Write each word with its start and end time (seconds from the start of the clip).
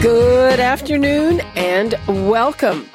Good 0.00 0.60
afternoon 0.60 1.40
and 1.56 1.94
welcome. 2.08 2.88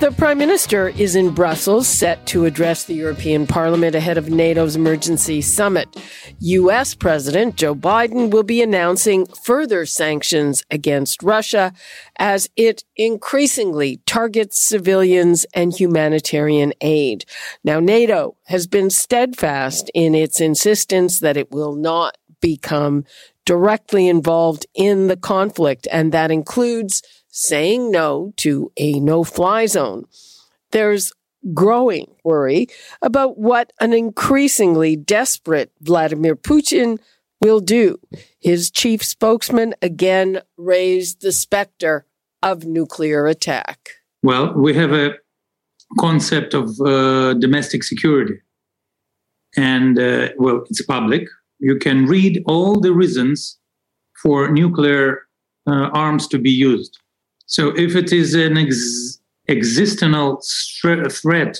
The 0.00 0.10
Prime 0.10 0.38
Minister 0.38 0.88
is 0.88 1.14
in 1.14 1.34
Brussels, 1.34 1.86
set 1.86 2.24
to 2.28 2.46
address 2.46 2.84
the 2.84 2.94
European 2.94 3.46
Parliament 3.46 3.94
ahead 3.94 4.16
of 4.16 4.30
NATO's 4.30 4.74
emergency 4.74 5.42
summit. 5.42 5.94
U.S. 6.40 6.94
President 6.94 7.56
Joe 7.56 7.74
Biden 7.74 8.30
will 8.30 8.42
be 8.42 8.62
announcing 8.62 9.26
further 9.26 9.84
sanctions 9.84 10.64
against 10.70 11.22
Russia 11.22 11.74
as 12.18 12.48
it 12.56 12.84
increasingly 12.96 13.98
targets 14.06 14.58
civilians 14.58 15.44
and 15.52 15.78
humanitarian 15.78 16.72
aid. 16.80 17.26
Now, 17.64 17.80
NATO 17.80 18.34
has 18.44 18.66
been 18.66 18.88
steadfast 18.88 19.90
in 19.92 20.14
its 20.14 20.40
insistence 20.40 21.20
that 21.20 21.36
it 21.36 21.50
will 21.50 21.74
not 21.74 22.16
become 22.40 23.04
directly 23.46 24.08
involved 24.08 24.66
in 24.74 25.06
the 25.06 25.16
conflict, 25.16 25.88
and 25.90 26.12
that 26.12 26.30
includes 26.30 27.02
saying 27.28 27.90
no 27.90 28.32
to 28.36 28.70
a 28.76 29.00
no 29.00 29.24
fly 29.24 29.64
zone. 29.64 30.04
There's 30.72 31.12
growing 31.54 32.14
worry 32.24 32.66
about 33.00 33.38
what 33.38 33.72
an 33.80 33.92
increasingly 33.92 34.96
desperate 34.96 35.70
Vladimir 35.80 36.36
Putin 36.36 36.98
will 37.40 37.60
do. 37.60 37.98
His 38.40 38.70
chief 38.70 39.02
spokesman 39.04 39.74
again 39.80 40.42
raised 40.56 41.20
the 41.20 41.32
specter 41.32 42.04
of 42.42 42.64
nuclear 42.64 43.26
attack. 43.26 43.90
Well, 44.22 44.52
we 44.54 44.74
have 44.74 44.92
a 44.92 45.14
concept 46.00 46.54
of 46.54 46.80
uh, 46.80 47.34
domestic 47.34 47.84
security. 47.84 48.40
And, 49.56 49.98
uh, 49.98 50.30
well, 50.36 50.64
it's 50.68 50.82
public 50.82 51.28
you 51.58 51.78
can 51.78 52.06
read 52.06 52.42
all 52.46 52.80
the 52.80 52.92
reasons 52.92 53.58
for 54.22 54.50
nuclear 54.50 55.22
uh, 55.66 55.90
arms 55.92 56.26
to 56.28 56.38
be 56.38 56.50
used. 56.50 56.98
So 57.46 57.68
if 57.76 57.94
it 57.94 58.12
is 58.12 58.34
an 58.34 58.56
ex- 58.56 59.20
existential 59.48 60.40
threat 61.10 61.58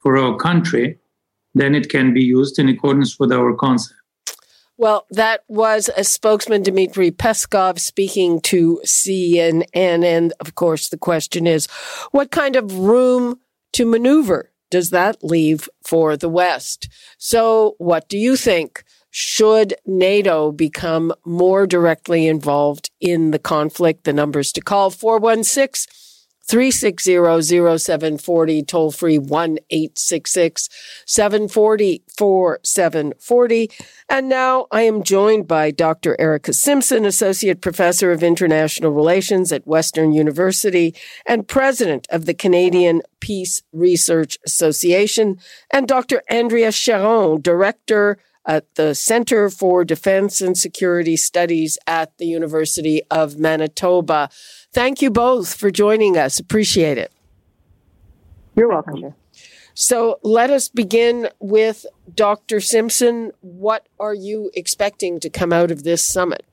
for 0.00 0.16
our 0.16 0.36
country, 0.36 0.98
then 1.54 1.74
it 1.74 1.88
can 1.88 2.12
be 2.12 2.22
used 2.22 2.58
in 2.58 2.68
accordance 2.68 3.18
with 3.18 3.32
our 3.32 3.54
concept. 3.54 4.00
Well, 4.78 5.06
that 5.10 5.42
was 5.48 5.88
a 5.96 6.04
spokesman, 6.04 6.62
Dmitry 6.62 7.10
Peskov, 7.10 7.80
speaking 7.80 8.42
to 8.42 8.80
CNN. 8.84 9.64
And 9.72 10.34
of 10.38 10.54
course, 10.54 10.90
the 10.90 10.98
question 10.98 11.46
is 11.46 11.66
what 12.10 12.30
kind 12.30 12.56
of 12.56 12.78
room 12.78 13.40
to 13.72 13.86
maneuver 13.86 14.52
does 14.70 14.90
that 14.90 15.24
leave 15.24 15.68
for 15.82 16.16
the 16.16 16.28
West? 16.28 16.88
So, 17.16 17.74
what 17.78 18.08
do 18.08 18.18
you 18.18 18.36
think? 18.36 18.84
Should 19.18 19.72
NATO 19.86 20.52
become 20.52 21.10
more 21.24 21.66
directly 21.66 22.26
involved 22.26 22.90
in 23.00 23.30
the 23.30 23.38
conflict? 23.38 24.04
The 24.04 24.12
numbers 24.12 24.52
to 24.52 24.60
call 24.60 24.90
416 24.90 25.90
360 26.46 27.14
0740, 27.78 28.62
toll 28.64 28.92
free 28.92 29.16
1 29.16 29.58
866 29.70 30.68
740 31.06 32.02
4740. 32.14 33.70
And 34.10 34.28
now 34.28 34.66
I 34.70 34.82
am 34.82 35.02
joined 35.02 35.48
by 35.48 35.70
Dr. 35.70 36.14
Erika 36.20 36.52
Simpson, 36.52 37.06
Associate 37.06 37.58
Professor 37.58 38.12
of 38.12 38.22
International 38.22 38.92
Relations 38.92 39.50
at 39.50 39.66
Western 39.66 40.12
University 40.12 40.94
and 41.24 41.48
President 41.48 42.06
of 42.10 42.26
the 42.26 42.34
Canadian 42.34 43.00
Peace 43.20 43.62
Research 43.72 44.36
Association, 44.44 45.38
and 45.72 45.88
Dr. 45.88 46.22
Andrea 46.28 46.68
Charron, 46.68 47.42
Director 47.42 48.18
at 48.46 48.74
the 48.76 48.94
Center 48.94 49.50
for 49.50 49.84
Defense 49.84 50.40
and 50.40 50.56
Security 50.56 51.16
Studies 51.16 51.78
at 51.86 52.16
the 52.18 52.26
University 52.26 53.02
of 53.10 53.38
Manitoba. 53.38 54.28
Thank 54.72 55.02
you 55.02 55.10
both 55.10 55.54
for 55.54 55.70
joining 55.70 56.16
us. 56.16 56.38
Appreciate 56.38 56.98
it. 56.98 57.12
You're 58.54 58.68
welcome. 58.68 59.14
So 59.74 60.18
let 60.22 60.50
us 60.50 60.68
begin 60.68 61.28
with 61.38 61.84
Dr. 62.14 62.60
Simpson. 62.60 63.32
What 63.40 63.86
are 64.00 64.14
you 64.14 64.50
expecting 64.54 65.20
to 65.20 65.28
come 65.28 65.52
out 65.52 65.70
of 65.70 65.82
this 65.82 66.02
summit? 66.02 66.46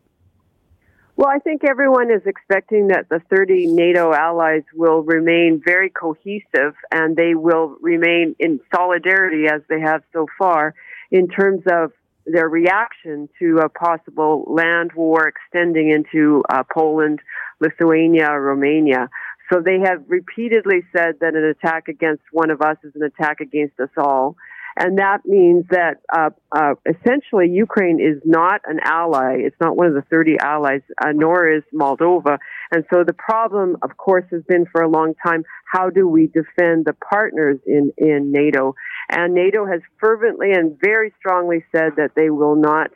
Well, 1.16 1.30
I 1.30 1.38
think 1.38 1.64
everyone 1.64 2.10
is 2.12 2.24
expecting 2.26 2.88
that 2.88 3.08
the 3.10 3.22
30 3.30 3.68
NATO 3.68 4.14
allies 4.14 4.64
will 4.74 5.04
remain 5.04 5.62
very 5.64 5.90
cohesive 5.90 6.74
and 6.92 7.16
they 7.16 7.36
will 7.36 7.78
remain 7.82 8.36
in 8.40 8.60
solidarity 8.76 9.46
as 9.48 9.62
they 9.70 9.80
have 9.80 10.02
so 10.12 10.26
far 10.40 10.74
in 11.14 11.28
terms 11.28 11.62
of 11.72 11.92
their 12.26 12.50
reaction 12.50 13.30
to 13.38 13.60
a 13.60 13.70
possible 13.70 14.46
land 14.48 14.92
war 14.96 15.28
extending 15.28 15.92
into 15.92 16.44
uh, 16.50 16.64
Poland, 16.74 17.20
Lithuania, 17.60 18.32
Romania. 18.32 19.10
So 19.52 19.62
they 19.62 19.80
have 19.86 20.04
repeatedly 20.08 20.82
said 20.96 21.20
that 21.22 21.36
an 21.36 21.44
attack 21.44 21.88
against 21.88 22.24
one 22.32 22.50
of 22.50 22.62
us 22.62 22.78
is 22.84 22.94
an 22.96 23.04
attack 23.04 23.42
against 23.42 23.80
us 23.80 23.90
all. 23.96 24.36
And 24.78 24.98
that 24.98 25.26
means 25.26 25.66
that 25.70 25.98
uh, 26.14 26.32
uh, 26.52 26.74
essentially 26.86 27.50
Ukraine 27.50 28.00
is 28.00 28.22
not 28.26 28.62
an 28.66 28.80
ally. 28.84 29.38
It's 29.40 29.56
not 29.62 29.76
one 29.76 29.88
of 29.88 29.94
the 29.94 30.04
30 30.10 30.38
allies, 30.40 30.82
uh, 31.04 31.12
nor 31.14 31.48
is 31.48 31.64
Moldova. 31.74 32.38
And 32.72 32.84
so 32.92 33.04
the 33.06 33.14
problem, 33.14 33.78
of 33.84 33.98
course, 33.98 34.26
has 34.32 34.42
been 34.48 34.66
for 34.72 34.82
a 34.82 34.90
long 34.90 35.14
time 35.26 35.44
how 35.72 35.90
do 35.90 36.08
we 36.08 36.28
defend 36.28 36.86
the 36.86 36.96
partners 37.10 37.60
in, 37.66 37.92
in 37.98 38.32
NATO? 38.32 38.76
And 39.10 39.34
NATO 39.34 39.66
has 39.66 39.82
fervently 40.00 40.52
and 40.52 40.78
very 40.84 41.14
strongly 41.20 41.64
said 41.72 41.94
that 41.98 42.12
they 42.16 42.30
will 42.30 42.56
not. 42.56 42.92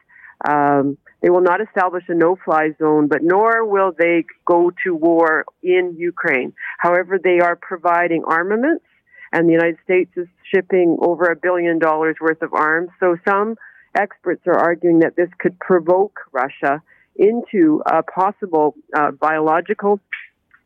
Um, 0.47 0.97
they 1.21 1.31
will 1.31 1.41
not 1.41 1.61
establish 1.61 2.03
a 2.09 2.13
no-fly 2.13 2.75
zone, 2.77 3.07
but 3.07 3.23
nor 3.23 3.65
will 3.65 3.91
they 3.97 4.25
go 4.45 4.71
to 4.83 4.94
war 4.94 5.45
in 5.63 5.95
Ukraine. 5.97 6.53
However, 6.77 7.17
they 7.17 7.39
are 7.39 7.55
providing 7.55 8.23
armaments 8.23 8.85
and 9.31 9.47
the 9.47 9.53
United 9.53 9.77
States 9.83 10.11
is 10.15 10.27
shipping 10.53 10.97
over 10.99 11.25
a 11.25 11.35
billion 11.35 11.79
dollars 11.79 12.15
worth 12.21 12.41
of 12.41 12.53
arms. 12.53 12.89
So 12.99 13.17
some 13.27 13.55
experts 13.95 14.43
are 14.47 14.57
arguing 14.57 14.99
that 14.99 15.15
this 15.15 15.29
could 15.39 15.59
provoke 15.59 16.19
Russia 16.31 16.81
into 17.15 17.81
a 17.85 18.03
possible 18.03 18.75
uh, 18.95 19.11
biological, 19.11 19.99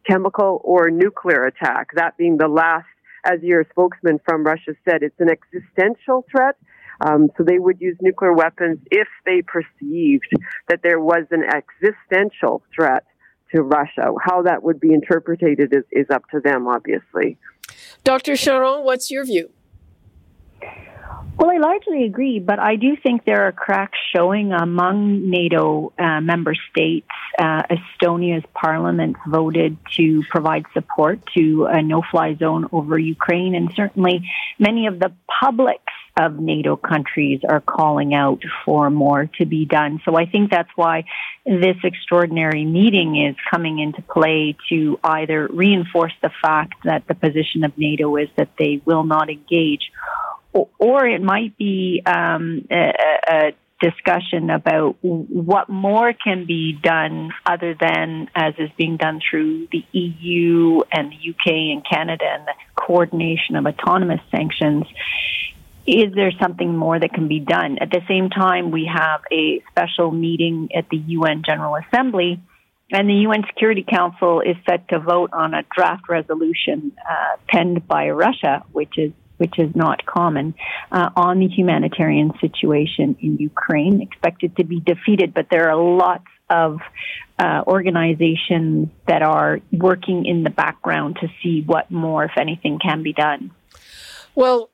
chemical, 0.08 0.62
or 0.64 0.90
nuclear 0.90 1.46
attack. 1.46 1.90
That 1.96 2.18
being 2.18 2.38
the 2.38 2.48
last, 2.48 2.88
as 3.26 3.42
your 3.42 3.66
spokesman 3.70 4.20
from 4.26 4.44
Russia 4.44 4.74
said, 4.84 5.04
it's 5.04 5.20
an 5.20 5.30
existential 5.30 6.26
threat. 6.30 6.56
Um, 7.04 7.32
so 7.36 7.44
they 7.44 7.58
would 7.58 7.82
use 7.82 7.98
nuclear 8.02 8.34
weapons 8.34 8.78
if 8.92 9.08
they 9.26 9.42
perceived 9.42 10.30
that 10.68 10.82
there 10.84 11.00
was 11.00 11.26
an 11.32 11.44
existential 11.44 12.62
threat 12.76 13.06
to 13.56 13.64
Russia. 13.64 14.14
How 14.22 14.44
that 14.44 14.62
would 14.64 14.80
be 14.80 14.94
interpreted 14.94 15.60
is, 15.60 15.84
is 15.92 16.08
up 16.12 16.24
to 16.32 16.40
them, 16.40 16.68
obviously. 16.68 17.38
Dr. 18.04 18.34
Charron, 18.34 18.84
what's 18.84 19.12
your 19.12 19.26
view? 19.26 19.50
Well, 21.38 21.50
I 21.50 21.58
largely 21.58 22.04
agree, 22.04 22.40
but 22.40 22.60
I 22.60 22.76
do 22.76 22.96
think 22.96 23.26
there 23.26 23.48
are 23.48 23.52
cracks 23.52 23.98
showing 24.16 24.54
among 24.54 25.30
NATO 25.30 25.92
uh, 25.98 26.22
member 26.22 26.54
states. 26.70 27.08
Uh, 27.40 27.64
Estonia's 27.64 28.44
parliament 28.54 29.16
voted 29.28 29.78
to 29.96 30.24
provide 30.30 30.66
support 30.74 31.20
to 31.36 31.66
a 31.66 31.82
no 31.82 32.04
fly 32.12 32.36
zone 32.36 32.68
over 32.72 33.00
Ukraine, 33.00 33.56
and 33.56 33.72
certainly 33.76 34.30
many 34.60 34.86
of 34.86 35.00
the 35.00 35.12
publics 35.42 35.94
of 36.18 36.40
NATO 36.40 36.76
countries 36.76 37.42
are 37.48 37.62
calling 37.62 38.14
out 38.14 38.42
for 38.66 38.90
more 38.90 39.30
to 39.40 39.46
be 39.46 39.66
done. 39.66 40.02
So 40.04 40.16
I 40.18 40.26
think 40.26 40.52
that's 40.52 40.70
why 40.76 41.06
this 41.46 41.78
extraordinary 41.84 42.66
meeting 42.66 43.26
is 43.26 43.36
coming 43.50 43.80
into 43.80 44.02
play 44.02 44.56
to 44.70 45.00
either 45.04 45.48
reinforce 45.48 46.14
the 46.22 46.32
fact 46.42 46.76
that 46.84 47.08
the 47.08 47.16
position 47.16 47.64
of 47.64 47.78
NATO 47.78 48.16
is 48.18 48.28
that 48.38 48.50
they 48.60 48.82
will 48.86 49.04
not 49.04 49.30
engage, 49.30 49.92
or, 50.54 51.06
it 51.06 51.22
might 51.22 51.58
be 51.58 52.02
um, 52.06 52.68
a, 52.70 52.94
a 53.28 53.52
discussion 53.82 54.50
about 54.50 54.98
what 55.02 55.70
more 55.70 56.14
can 56.14 56.46
be 56.46 56.74
done 56.74 57.32
other 57.46 57.74
than 57.74 58.30
as 58.36 58.54
is 58.60 58.70
being 58.78 58.98
done 58.98 59.20
through 59.28 59.68
the 59.72 59.84
EU 59.94 60.82
and 60.92 61.12
the 61.12 61.30
UK 61.32 61.48
and 61.72 61.84
Canada 61.90 62.26
and 62.32 62.46
the 62.46 62.54
coordination 62.76 63.56
of 63.56 63.66
autonomous 63.66 64.22
sanctions 64.30 64.86
is 65.86 66.14
there 66.14 66.32
something 66.40 66.76
more 66.76 67.00
that 67.00 67.14
can 67.14 67.28
be 67.28 67.40
done? 67.40 67.78
At 67.80 67.90
the 67.92 68.02
same 68.08 68.30
time, 68.30 68.72
we 68.72 68.90
have 68.94 69.22
a 69.32 69.62
special 69.72 70.12
meeting 70.12 70.70
at 70.76 70.90
the 70.90 70.98
UN 70.98 71.44
General 71.46 71.76
Assembly 71.76 72.42
and 72.92 73.10
the 73.10 73.14
UN 73.14 73.44
Security 73.48 73.86
Council 73.90 74.42
is 74.42 74.58
set 74.70 74.88
to 74.90 75.00
vote 75.00 75.30
on 75.32 75.54
a 75.54 75.64
draft 75.74 76.10
resolution 76.10 76.92
uh, 77.10 77.38
penned 77.48 77.88
by 77.88 78.10
Russia, 78.10 78.64
which 78.72 78.98
is 78.98 79.12
which 79.38 79.58
is 79.58 79.76
not 79.76 80.06
common, 80.06 80.54
uh, 80.92 81.10
on 81.16 81.40
the 81.40 81.48
humanitarian 81.48 82.32
situation 82.40 83.18
in 83.22 83.38
Ukraine, 83.38 84.00
expected 84.00 84.56
to 84.58 84.64
be 84.64 84.80
defeated. 84.80 85.34
But 85.34 85.48
there 85.50 85.72
are 85.72 85.76
lots 85.76 86.28
of 86.48 86.80
uh, 87.40 87.64
organizations 87.66 88.90
that 89.08 89.24
are 89.24 89.60
working 89.72 90.28
in 90.28 90.44
the 90.44 90.52
background 90.52 91.18
to 91.22 91.28
see 91.42 91.64
what 91.66 91.90
more, 91.90 92.26
if 92.26 92.38
anything, 92.38 92.78
can 92.78 93.02
be 93.02 93.14
done. 93.14 93.50
Well, 94.36 94.70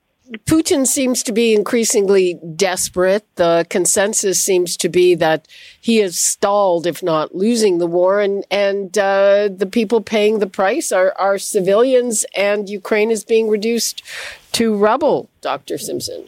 Putin 0.46 0.86
seems 0.86 1.24
to 1.24 1.32
be 1.32 1.54
increasingly 1.54 2.40
desperate. 2.56 3.26
The 3.36 3.66
consensus 3.70 4.44
seems 4.44 4.76
to 4.78 4.90
be 4.90 5.16
that 5.16 5.48
he 5.80 5.98
has 5.98 6.20
stalled, 6.20 6.86
if 6.86 7.02
not 7.02 7.34
losing 7.34 7.78
the 7.78 7.88
war, 7.88 8.20
and 8.20 8.44
and 8.52 8.98
uh, 8.98 9.50
the 9.56 9.70
people 9.72 10.02
paying 10.02 10.40
the 10.40 10.48
price 10.48 10.92
are 10.92 11.14
are 11.18 11.38
civilians, 11.38 12.26
and 12.36 12.68
Ukraine 12.70 13.12
is 13.12 13.24
being 13.24 13.50
reduced 13.50 14.04
to 14.54 14.76
rubble. 14.76 15.30
Doctor 15.42 15.78
Simpson. 15.78 16.28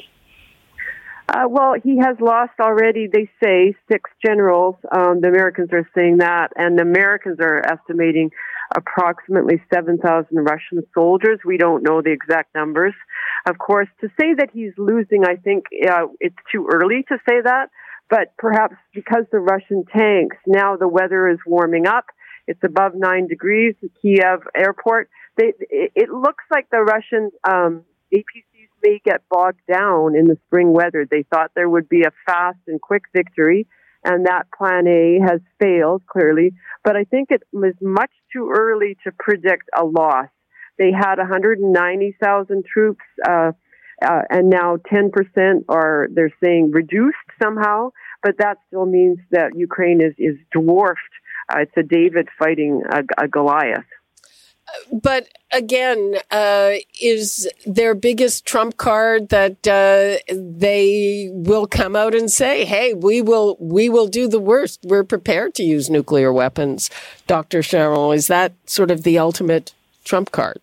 Uh, 1.27 1.47
well, 1.47 1.75
he 1.83 1.97
has 1.97 2.19
lost 2.19 2.53
already. 2.59 3.07
They 3.07 3.29
say 3.43 3.75
six 3.91 4.09
generals. 4.25 4.75
Um, 4.91 5.21
the 5.21 5.27
Americans 5.27 5.69
are 5.73 5.87
saying 5.93 6.17
that, 6.17 6.51
and 6.55 6.77
the 6.77 6.81
Americans 6.81 7.37
are 7.39 7.63
estimating 7.65 8.31
approximately 8.75 9.61
7,000 9.73 10.27
Russian 10.31 10.83
soldiers. 10.93 11.39
We 11.45 11.57
don't 11.57 11.83
know 11.83 12.01
the 12.01 12.11
exact 12.11 12.53
numbers. 12.55 12.93
Of 13.45 13.57
course, 13.57 13.87
to 14.01 14.07
say 14.19 14.33
that 14.37 14.49
he's 14.53 14.73
losing, 14.77 15.23
I 15.25 15.35
think 15.35 15.65
uh, 15.87 16.07
it's 16.19 16.35
too 16.51 16.67
early 16.71 17.03
to 17.09 17.17
say 17.27 17.41
that. 17.43 17.69
But 18.09 18.35
perhaps 18.37 18.75
because 18.93 19.25
the 19.31 19.39
Russian 19.39 19.85
tanks, 19.85 20.37
now 20.47 20.75
the 20.75 20.87
weather 20.87 21.29
is 21.29 21.37
warming 21.45 21.85
up. 21.87 22.05
It's 22.47 22.63
above 22.63 22.93
nine 22.95 23.27
degrees, 23.27 23.75
Kiev 24.01 24.39
airport. 24.57 25.09
They, 25.37 25.53
it, 25.69 25.91
it 25.95 26.09
looks 26.09 26.43
like 26.51 26.67
the 26.71 26.79
Russian 26.79 27.29
um, 27.47 27.85
APCs 28.13 28.69
may 28.83 28.99
get 29.05 29.21
bogged 29.29 29.61
down 29.71 30.15
in 30.15 30.25
the 30.25 30.37
spring 30.47 30.73
weather. 30.73 31.05
They 31.09 31.23
thought 31.31 31.51
there 31.55 31.69
would 31.69 31.87
be 31.87 32.01
a 32.01 32.11
fast 32.25 32.57
and 32.67 32.81
quick 32.81 33.03
victory, 33.15 33.67
and 34.03 34.25
that 34.25 34.47
plan 34.57 34.87
A 34.87 35.19
has 35.21 35.41
failed 35.61 36.03
clearly. 36.07 36.53
But 36.83 36.95
I 36.95 37.03
think 37.03 37.29
it 37.29 37.43
was 37.53 37.75
much 37.79 38.11
too 38.33 38.51
early 38.55 38.97
to 39.03 39.11
predict 39.11 39.69
a 39.77 39.85
loss. 39.85 40.29
They 40.79 40.91
had 40.93 41.17
190,000 41.17 42.65
troops, 42.65 43.03
uh, 43.27 43.51
uh, 44.01 44.21
and 44.29 44.49
now 44.49 44.77
10% 44.77 45.65
are, 45.67 46.07
they're 46.11 46.33
saying, 46.41 46.71
reduced 46.71 47.17
somehow, 47.41 47.89
but 48.23 48.37
that 48.39 48.57
still 48.67 48.85
means 48.85 49.19
that 49.31 49.55
Ukraine 49.55 50.01
is, 50.01 50.13
is 50.17 50.37
dwarfed. 50.53 51.01
Uh, 51.53 51.59
it's 51.59 51.73
a 51.75 51.83
David 51.83 52.29
fighting 52.39 52.81
a, 52.89 53.03
a 53.21 53.27
Goliath. 53.27 53.83
But 54.91 55.27
again, 55.51 56.15
uh, 56.31 56.73
is 57.01 57.49
their 57.65 57.95
biggest 57.95 58.45
trump 58.45 58.77
card 58.77 59.29
that 59.29 59.67
uh, 59.67 60.21
they 60.33 61.29
will 61.33 61.65
come 61.65 61.95
out 61.95 62.13
and 62.13 62.31
say, 62.31 62.65
"Hey, 62.65 62.93
we 62.93 63.19
will, 63.21 63.57
we 63.59 63.89
will 63.89 64.07
do 64.07 64.27
the 64.27 64.39
worst. 64.39 64.81
We're 64.83 65.03
prepared 65.03 65.55
to 65.55 65.63
use 65.63 65.89
nuclear 65.89 66.31
weapons." 66.31 66.91
Doctor 67.25 67.61
Charron, 67.61 68.15
is 68.15 68.27
that 68.27 68.53
sort 68.65 68.91
of 68.91 69.01
the 69.01 69.17
ultimate 69.17 69.73
trump 70.03 70.31
card? 70.31 70.59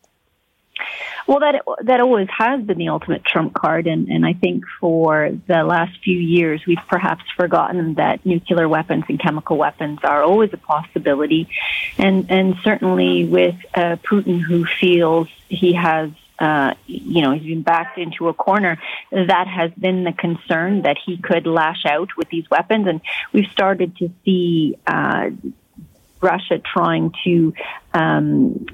Well, 1.26 1.40
that 1.40 1.62
that 1.82 2.00
always 2.00 2.28
has 2.37 2.62
been 2.62 2.78
the 2.78 2.88
ultimate 2.88 3.25
trump 3.25 3.55
card, 3.55 3.87
and, 3.87 4.08
and 4.08 4.25
I 4.25 4.32
think 4.32 4.64
for 4.81 5.31
the 5.46 5.64
last 5.64 5.99
few 6.05 6.19
years 6.19 6.62
we've 6.67 6.78
perhaps 6.88 7.25
forgotten 7.37 7.94
that 7.94 8.25
nuclear 8.25 8.69
weapons 8.69 9.05
and 9.08 9.19
chemical 9.19 9.56
weapons 9.56 10.00
are 10.05 10.23
always 10.23 10.52
a 10.52 10.56
possibility, 10.56 11.49
and 11.99 12.31
and 12.31 12.55
certainly 12.62 13.25
with 13.25 13.56
uh, 13.75 13.96
Putin, 14.08 14.40
who 14.40 14.64
feels 14.64 15.28
he 15.49 15.73
has 15.75 16.11
uh, 16.38 16.75
you 16.87 17.22
know, 17.22 17.32
he's 17.32 17.44
been 17.44 17.62
backed 17.62 17.99
into 17.99 18.29
a 18.29 18.34
corner. 18.34 18.79
That 19.11 19.46
has 19.49 19.72
been 19.72 20.05
the 20.05 20.12
concern 20.12 20.82
that 20.82 20.99
he 21.05 21.17
could 21.17 21.46
lash 21.46 21.84
out 21.87 22.11
with 22.17 22.29
these 22.29 22.49
weapons, 22.50 22.87
and 22.87 23.00
we've 23.32 23.50
started 23.50 23.96
to 23.96 24.11
see 24.25 24.76
uh, 24.87 25.31
Russia 26.20 26.58
trying 26.58 27.12
to 27.25 27.55
um, 27.94 28.67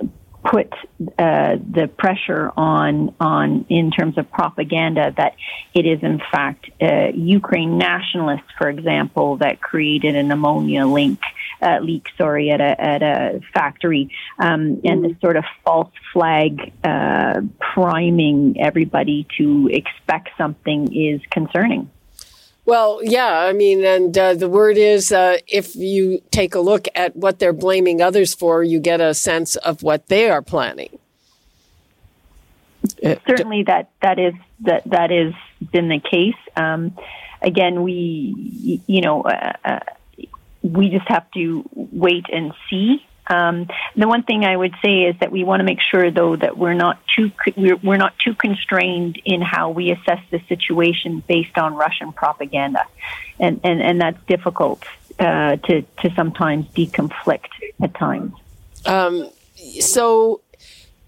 put 0.45 0.73
uh, 1.19 1.57
the 1.57 1.89
pressure 1.99 2.51
on 2.57 3.15
on 3.21 3.65
in 3.69 3.91
terms 3.91 4.19
of 4.19 4.31
propaganda 4.31 5.13
that 5.17 5.37
it 5.75 5.87
is 5.87 6.03
in 6.03 6.21
fact 6.31 6.71
uh, 6.81 7.09
Ukraine 7.15 7.79
nationalists, 7.79 8.51
for 8.59 8.69
example, 8.69 9.37
that 9.39 9.61
created 9.61 10.17
an 10.17 10.31
ammonia 10.31 10.87
link 10.87 11.21
uh, 11.61 11.79
leak, 11.81 12.07
sorry, 12.19 12.51
at 12.51 12.61
a 12.61 12.81
at 12.81 13.03
a 13.03 13.41
factory, 13.55 14.11
um, 14.39 14.81
and 14.85 15.05
this 15.05 15.21
sort 15.21 15.37
of 15.37 15.45
false 15.65 15.93
flag 16.13 16.73
uh, 16.83 17.41
priming 17.61 18.57
everybody 18.61 19.27
to 19.39 19.69
expect 19.73 20.31
something 20.37 20.95
is 20.95 21.21
concerning. 21.31 21.91
Well, 22.65 23.01
yeah, 23.03 23.41
I 23.41 23.53
mean, 23.53 23.85
and 23.85 24.17
uh, 24.17 24.35
the 24.35 24.49
word 24.49 24.77
is 24.77 25.11
uh, 25.11 25.39
if 25.49 25.75
you 25.75 26.23
take 26.31 26.55
a 26.55 26.61
look 26.61 26.87
at 26.95 27.17
what 27.17 27.41
they're 27.41 27.53
blaming 27.53 28.01
others 28.01 28.35
for, 28.35 28.63
you 28.63 28.79
get 28.79 29.01
a 29.01 29.15
sense 29.15 29.57
of 29.57 29.83
what 29.83 30.07
they 30.07 30.31
are 30.31 30.43
planning. 30.43 30.99
Uh, 33.05 33.17
Certainly, 33.27 33.65
that 33.65 33.91
that 34.01 34.19
is 34.19 34.35
that 34.61 34.85
that 34.87 35.11
has 35.11 35.35
been 35.73 35.89
the 35.89 35.99
case. 35.99 36.37
Um, 36.57 36.97
again, 37.41 37.83
we 37.83 38.81
you 38.87 39.01
know 39.01 39.23
uh, 39.23 39.53
uh, 39.65 39.81
we 40.63 40.89
just 40.89 41.09
have 41.09 41.29
to 41.33 41.69
wait 41.75 42.27
and 42.33 42.53
see 42.71 43.05
um, 43.33 43.69
the 43.97 44.07
one 44.07 44.23
thing 44.23 44.45
I 44.45 44.57
would 44.57 44.75
say 44.85 45.05
is 45.05 45.17
that 45.21 45.33
we 45.33 45.43
want 45.43 45.61
to 45.61 45.65
make 45.65 45.81
sure, 45.81 46.11
though, 46.11 46.37
that 46.37 46.59
we're 46.59 46.75
not 46.75 47.01
too 47.15 47.31
we're, 47.57 47.77
we're 47.77 47.97
not 47.97 48.19
too 48.19 48.35
constrained 48.35 49.21
in 49.25 49.41
how 49.41 49.71
we 49.71 49.91
assess 49.91 50.21
the 50.31 50.41
situation 50.49 51.23
based 51.27 51.57
on 51.57 51.75
Russian 51.75 52.13
propaganda, 52.13 52.85
and 53.39 53.61
and, 53.65 53.81
and 53.81 54.01
that's 54.01 54.23
difficult 54.27 54.85
uh, 55.19 55.57
to 55.57 55.83
to 55.83 56.15
sometimes 56.15 56.67
deconflict 56.69 57.49
at 57.81 57.95
times. 57.95 58.35
Um, 58.85 59.31
so, 59.81 60.43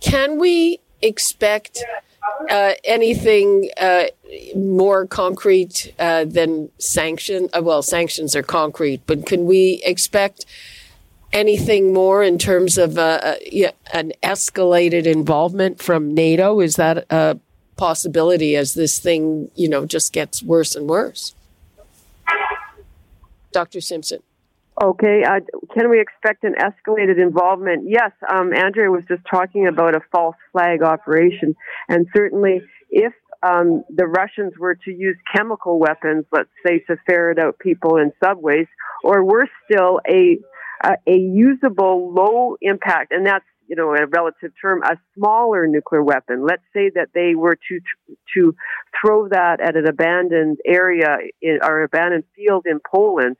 can 0.00 0.38
we 0.38 0.80
expect 1.02 1.84
uh, 2.50 2.72
anything 2.84 3.70
uh, 3.78 4.04
more 4.56 5.06
concrete 5.06 5.92
uh, 5.98 6.24
than 6.24 6.70
sanction? 6.78 7.48
Uh, 7.52 7.62
well, 7.62 7.82
sanctions 7.82 8.34
are 8.34 8.42
concrete, 8.42 9.02
but 9.06 9.26
can 9.26 9.44
we 9.44 9.82
expect? 9.84 10.46
Anything 11.34 11.92
more 11.92 12.22
in 12.22 12.38
terms 12.38 12.78
of 12.78 12.96
uh, 12.96 13.20
uh 13.22 13.70
an 13.92 14.12
escalated 14.22 15.04
involvement 15.04 15.82
from 15.82 16.14
NATO? 16.14 16.60
Is 16.60 16.76
that 16.76 17.04
a 17.10 17.38
possibility 17.76 18.56
as 18.56 18.74
this 18.74 18.98
thing, 18.98 19.50
you 19.54 19.68
know, 19.68 19.84
just 19.84 20.12
gets 20.12 20.42
worse 20.42 20.74
and 20.74 20.88
worse? 20.88 21.34
Dr. 23.52 23.80
Simpson. 23.80 24.20
Okay, 24.82 25.22
uh, 25.22 25.38
can 25.72 25.88
we 25.88 26.00
expect 26.00 26.42
an 26.42 26.54
escalated 26.54 27.22
involvement? 27.22 27.88
Yes, 27.88 28.10
um, 28.28 28.52
Andrea 28.52 28.90
was 28.90 29.04
just 29.06 29.22
talking 29.30 29.68
about 29.68 29.94
a 29.94 30.00
false 30.10 30.34
flag 30.50 30.82
operation, 30.82 31.54
and 31.88 32.08
certainly 32.12 32.60
if 32.90 33.12
um, 33.44 33.84
the 33.88 34.06
Russians 34.06 34.54
were 34.58 34.74
to 34.74 34.90
use 34.90 35.16
chemical 35.32 35.78
weapons, 35.78 36.24
let's 36.32 36.48
say 36.66 36.80
to 36.88 36.96
ferret 37.06 37.38
out 37.38 37.60
people 37.60 37.98
in 37.98 38.12
subways, 38.22 38.66
or 39.04 39.22
worse 39.22 39.50
still, 39.70 40.00
a 40.08 40.38
uh, 40.84 40.96
a 41.06 41.16
usable 41.16 42.12
low 42.12 42.56
impact, 42.60 43.12
and 43.12 43.26
that's 43.26 43.44
you 43.66 43.76
know 43.76 43.94
a 43.94 44.06
relative 44.06 44.52
term, 44.60 44.82
a 44.82 44.96
smaller 45.16 45.66
nuclear 45.66 46.02
weapon. 46.02 46.46
Let's 46.46 46.62
say 46.74 46.90
that 46.94 47.08
they 47.14 47.34
were 47.34 47.56
to 47.56 47.80
to 48.36 48.54
throw 49.00 49.28
that 49.28 49.60
at 49.60 49.76
an 49.76 49.88
abandoned 49.88 50.58
area 50.66 51.16
in, 51.40 51.58
or 51.62 51.82
abandoned 51.82 52.24
field 52.36 52.66
in 52.66 52.80
Poland 52.80 53.36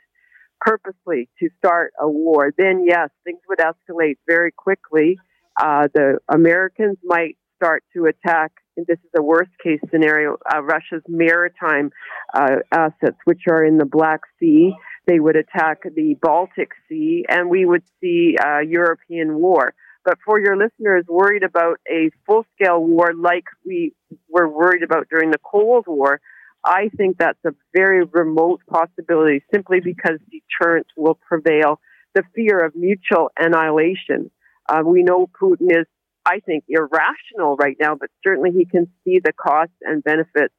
purposely 0.61 1.29
to 1.39 1.49
start 1.59 1.93
a 2.01 2.09
war. 2.09 2.53
Then 2.57 2.85
yes, 2.87 3.11
things 3.25 3.41
would 3.49 3.59
escalate 3.59 4.17
very 4.27 4.51
quickly. 4.51 5.19
Uh, 5.61 5.89
the 5.95 6.19
Americans 6.33 6.97
might 7.05 7.37
start 7.57 7.85
to 7.95 8.07
attack. 8.07 8.53
And 8.77 8.87
this 8.87 8.99
is 8.99 9.11
a 9.17 9.23
worst 9.23 9.51
case 9.63 9.79
scenario. 9.91 10.37
Uh, 10.53 10.63
Russia's 10.63 11.03
maritime 11.07 11.91
uh, 12.35 12.57
assets, 12.73 13.17
which 13.25 13.43
are 13.49 13.65
in 13.65 13.79
the 13.79 13.85
Black 13.85 14.21
Sea 14.41 14.75
they 15.07 15.21
would 15.21 15.37
attack 15.37 15.83
the 15.83 16.17
Baltic 16.21 16.71
Sea, 16.89 17.25
and 17.29 17.51
we 17.51 17.67
would 17.67 17.83
see 18.01 18.37
a 18.43 18.65
European 18.65 19.37
war. 19.37 19.75
But 20.05 20.19
for 20.25 20.39
your 20.39 20.57
listeners 20.57 21.05
worried 21.09 21.43
about 21.43 21.81
a 21.91 22.11
full 22.27 22.45
scale 22.55 22.83
war 22.83 23.13
like 23.15 23.45
we 23.67 23.95
were 24.29 24.49
worried 24.49 24.83
about 24.83 25.09
during 25.09 25.31
the 25.31 25.39
Cold 25.39 25.87
War, 25.87 26.21
I 26.65 26.91
think 26.97 27.19
that's 27.19 27.39
a 27.45 27.55
very 27.75 28.05
remote 28.05 28.61
possibility 28.69 29.43
simply 29.53 29.81
because 29.81 30.19
deterrence 30.31 30.89
will 30.97 31.19
prevail. 31.27 31.81
The 32.15 32.23
fear 32.35 32.65
of 32.65 32.75
mutual 32.75 33.31
annihilation. 33.39 34.31
Uh, 34.69 34.83
we 34.85 35.03
know 35.03 35.29
Putin 35.41 35.71
is, 35.71 35.87
I 36.25 36.41
think, 36.41 36.65
irrational 36.69 37.57
right 37.57 37.77
now, 37.81 37.97
but 37.97 38.09
certainly 38.23 38.51
he 38.51 38.65
can 38.67 38.87
see 39.05 39.21
the 39.23 39.33
costs 39.33 39.75
and 39.83 40.03
benefits 40.03 40.55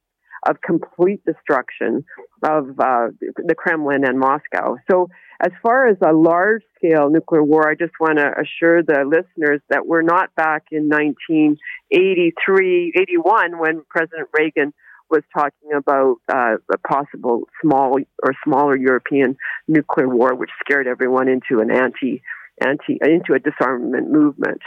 of 0.46 0.62
complete 0.62 1.26
destruction 1.26 2.06
of 2.44 2.80
uh, 2.80 3.08
the 3.38 3.56
Kremlin 3.56 4.06
and 4.06 4.20
Moscow. 4.20 4.78
So 4.90 5.10
as 5.42 5.52
far 5.62 5.88
as 5.88 5.98
a 6.06 6.14
large 6.14 6.62
scale 6.78 7.10
nuclear 7.10 7.44
war, 7.44 7.70
I 7.70 7.76
just 7.76 7.92
want 8.00 8.20
to 8.20 8.32
assure 8.40 8.82
the 8.84 9.04
listeners 9.06 9.60
that 9.70 9.86
we're 9.86 10.02
not 10.02 10.34
back 10.36 10.68
in 10.72 10.88
1983, 10.88 12.94
81 12.96 13.60
when 13.60 13.84
President 13.90 14.30
Reagan 14.38 14.74
was 15.10 15.24
talking 15.34 15.72
about 15.76 16.18
uh, 16.34 16.56
a 16.72 16.78
possible 16.88 17.44
small 17.62 17.98
or 18.24 18.34
smaller 18.44 18.76
European 18.76 19.38
nuclear 19.68 20.10
war, 20.10 20.36
which 20.36 20.50
scared 20.64 20.88
everyone 20.88 21.28
into 21.28 21.62
an 21.62 21.72
anti 21.72 22.22
anti 22.62 22.98
into 23.02 23.34
a 23.34 23.40
disarmament 23.40 24.12
movement. 24.12 24.62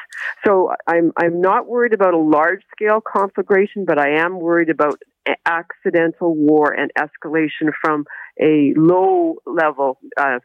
So 0.45 0.73
I'm 0.87 1.13
I'm 1.17 1.41
not 1.41 1.67
worried 1.67 1.93
about 1.93 2.15
a 2.15 2.19
large 2.19 2.63
scale 2.73 3.01
conflagration, 3.01 3.85
but 3.85 3.99
I 3.99 4.19
am 4.19 4.41
worried 4.41 4.71
about 4.71 5.01
accidental 5.47 6.35
war 6.35 6.73
and 6.73 6.91
escalation 6.99 7.71
from 7.83 8.07
a 8.41 8.73
low 8.77 9.37
level, 9.47 9.99
uh, 10.17 10.39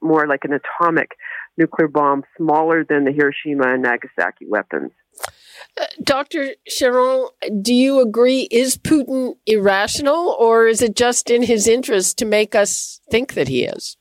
more 0.00 0.26
like 0.26 0.44
an 0.44 0.52
atomic 0.52 1.12
nuclear 1.56 1.88
bomb, 1.88 2.22
smaller 2.36 2.84
than 2.84 3.04
the 3.04 3.12
Hiroshima 3.12 3.72
and 3.72 3.82
Nagasaki 3.82 4.46
weapons. 4.46 4.92
Uh, 5.80 5.86
Dr. 6.02 6.54
Charron, 6.70 7.28
do 7.62 7.74
you 7.74 8.00
agree? 8.00 8.42
Is 8.50 8.76
Putin 8.76 9.36
irrational, 9.46 10.36
or 10.38 10.66
is 10.68 10.82
it 10.82 10.94
just 10.94 11.30
in 11.30 11.42
his 11.42 11.66
interest 11.66 12.18
to 12.18 12.24
make 12.24 12.54
us 12.54 13.00
think 13.10 13.34
that 13.34 13.48
he 13.48 13.64
is? 13.64 13.96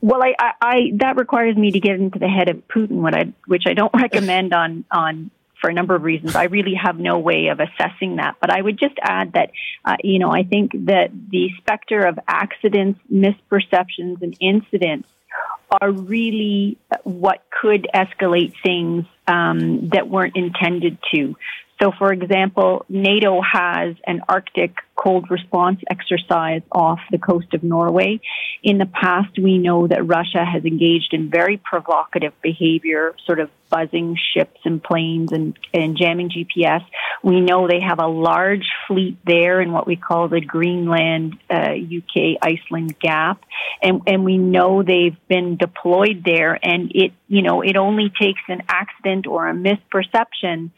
Well, 0.00 0.22
I, 0.22 0.34
I, 0.38 0.52
I 0.60 0.92
that 0.96 1.16
requires 1.16 1.56
me 1.56 1.72
to 1.72 1.80
get 1.80 1.96
into 1.96 2.18
the 2.18 2.28
head 2.28 2.48
of 2.48 2.66
Putin, 2.68 3.02
I, 3.14 3.32
which 3.46 3.64
I 3.66 3.74
don't 3.74 3.92
recommend 4.00 4.52
on 4.52 4.84
on 4.90 5.30
for 5.62 5.70
a 5.70 5.72
number 5.72 5.94
of 5.94 6.02
reasons. 6.02 6.34
I 6.34 6.44
really 6.44 6.74
have 6.74 6.98
no 6.98 7.18
way 7.18 7.46
of 7.46 7.60
assessing 7.60 8.16
that. 8.16 8.36
But 8.40 8.50
I 8.50 8.60
would 8.60 8.78
just 8.78 8.96
add 9.00 9.34
that, 9.34 9.52
uh, 9.84 9.96
you 10.02 10.18
know, 10.18 10.30
I 10.30 10.42
think 10.42 10.72
that 10.86 11.10
the 11.30 11.50
specter 11.58 12.04
of 12.04 12.18
accidents, 12.26 12.98
misperceptions, 13.10 14.20
and 14.22 14.36
incidents 14.40 15.08
are 15.80 15.90
really 15.90 16.76
what 17.04 17.44
could 17.50 17.88
escalate 17.94 18.54
things 18.62 19.06
um, 19.26 19.88
that 19.90 20.08
weren't 20.08 20.36
intended 20.36 20.98
to. 21.14 21.36
So, 21.82 21.90
for 21.98 22.12
example, 22.12 22.86
NATO 22.88 23.40
has 23.40 23.96
an 24.06 24.20
Arctic 24.28 24.76
cold 24.94 25.28
response 25.32 25.80
exercise 25.90 26.62
off 26.70 27.00
the 27.10 27.18
coast 27.18 27.54
of 27.54 27.64
Norway. 27.64 28.20
In 28.62 28.78
the 28.78 28.86
past, 28.86 29.36
we 29.36 29.58
know 29.58 29.88
that 29.88 30.06
Russia 30.06 30.44
has 30.44 30.64
engaged 30.64 31.08
in 31.12 31.28
very 31.28 31.56
provocative 31.56 32.34
behavior, 32.40 33.16
sort 33.26 33.40
of 33.40 33.50
buzzing 33.68 34.16
ships 34.32 34.60
and 34.64 34.80
planes 34.80 35.32
and, 35.32 35.58
and 35.74 35.96
jamming 35.96 36.30
GPS. 36.30 36.84
We 37.24 37.40
know 37.40 37.66
they 37.66 37.80
have 37.80 37.98
a 37.98 38.06
large 38.06 38.68
fleet 38.86 39.16
there 39.26 39.60
in 39.60 39.72
what 39.72 39.84
we 39.84 39.96
call 39.96 40.28
the 40.28 40.40
Greenland, 40.40 41.36
uh, 41.50 41.72
UK, 41.72 42.38
Iceland 42.40 42.96
gap. 43.00 43.42
And, 43.82 44.02
and 44.06 44.24
we 44.24 44.38
know 44.38 44.84
they've 44.84 45.16
been 45.26 45.56
deployed 45.56 46.22
there 46.24 46.56
and 46.62 46.92
it, 46.94 47.12
you 47.26 47.42
know, 47.42 47.62
it 47.62 47.76
only 47.76 48.12
takes 48.20 48.42
an 48.46 48.62
accident 48.68 49.26
or 49.26 49.48
a 49.48 49.54
misperception 49.54 50.70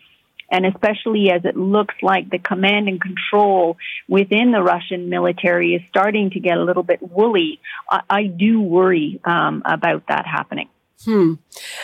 and 0.50 0.66
especially 0.66 1.30
as 1.30 1.44
it 1.44 1.56
looks 1.56 1.94
like 2.02 2.30
the 2.30 2.38
command 2.38 2.88
and 2.88 3.00
control 3.00 3.76
within 4.08 4.52
the 4.52 4.62
Russian 4.62 5.08
military 5.08 5.74
is 5.74 5.82
starting 5.88 6.30
to 6.30 6.40
get 6.40 6.56
a 6.56 6.64
little 6.64 6.82
bit 6.82 7.00
woolly, 7.02 7.60
I, 7.90 8.00
I 8.08 8.22
do 8.24 8.60
worry 8.60 9.20
um, 9.24 9.62
about 9.64 10.04
that 10.08 10.26
happening. 10.26 10.68
Hmm. 11.04 11.34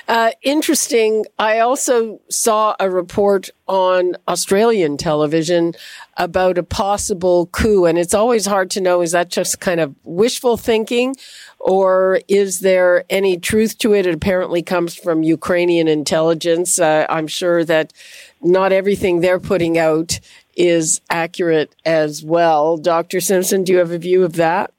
Uh, 0.09 0.31
interesting. 0.43 1.27
I 1.39 1.59
also 1.59 2.21
saw 2.31 2.75
a 2.81 2.91
report 2.91 3.51
on 3.69 4.17
Australian 4.27 4.97
television 4.97 5.75
about 6.17 6.57
a 6.57 6.63
possible 6.63 7.47
coup, 7.47 7.85
and 7.85 7.99
it's 7.99 8.15
always 8.15 8.47
hard 8.47 8.71
to 8.73 8.81
know 8.81 9.03
is 9.03 9.13
that 9.13 9.29
just 9.29 9.61
kind 9.61 9.81
of 9.81 9.95
wishful 10.05 10.57
thinking 10.57 11.15
or 11.59 12.21
is 12.27 12.61
there 12.61 13.05
any 13.11 13.39
truth 13.39 13.77
to 13.79 13.95
it? 13.95 14.07
It 14.07 14.15
apparently 14.15 14.63
comes 14.63 14.95
from 14.95 15.23
Ukrainian 15.23 15.89
intelligence. 15.89 16.79
Uh, 16.79 17.05
I'm 17.09 17.27
sure 17.27 17.65
that 17.65 17.93
not 18.41 18.73
everything 18.73 19.21
they're 19.21 19.39
putting 19.39 19.77
out 19.77 20.19
is 20.57 21.01
accurate 21.11 21.75
as 21.85 22.25
well. 22.25 22.79
Dr. 22.79 23.21
Simpson, 23.21 23.63
do 23.65 23.73
you 23.73 23.79
have 23.79 23.93
a 23.93 23.99
view 23.99 24.25
of 24.25 24.35
that? 24.35 24.73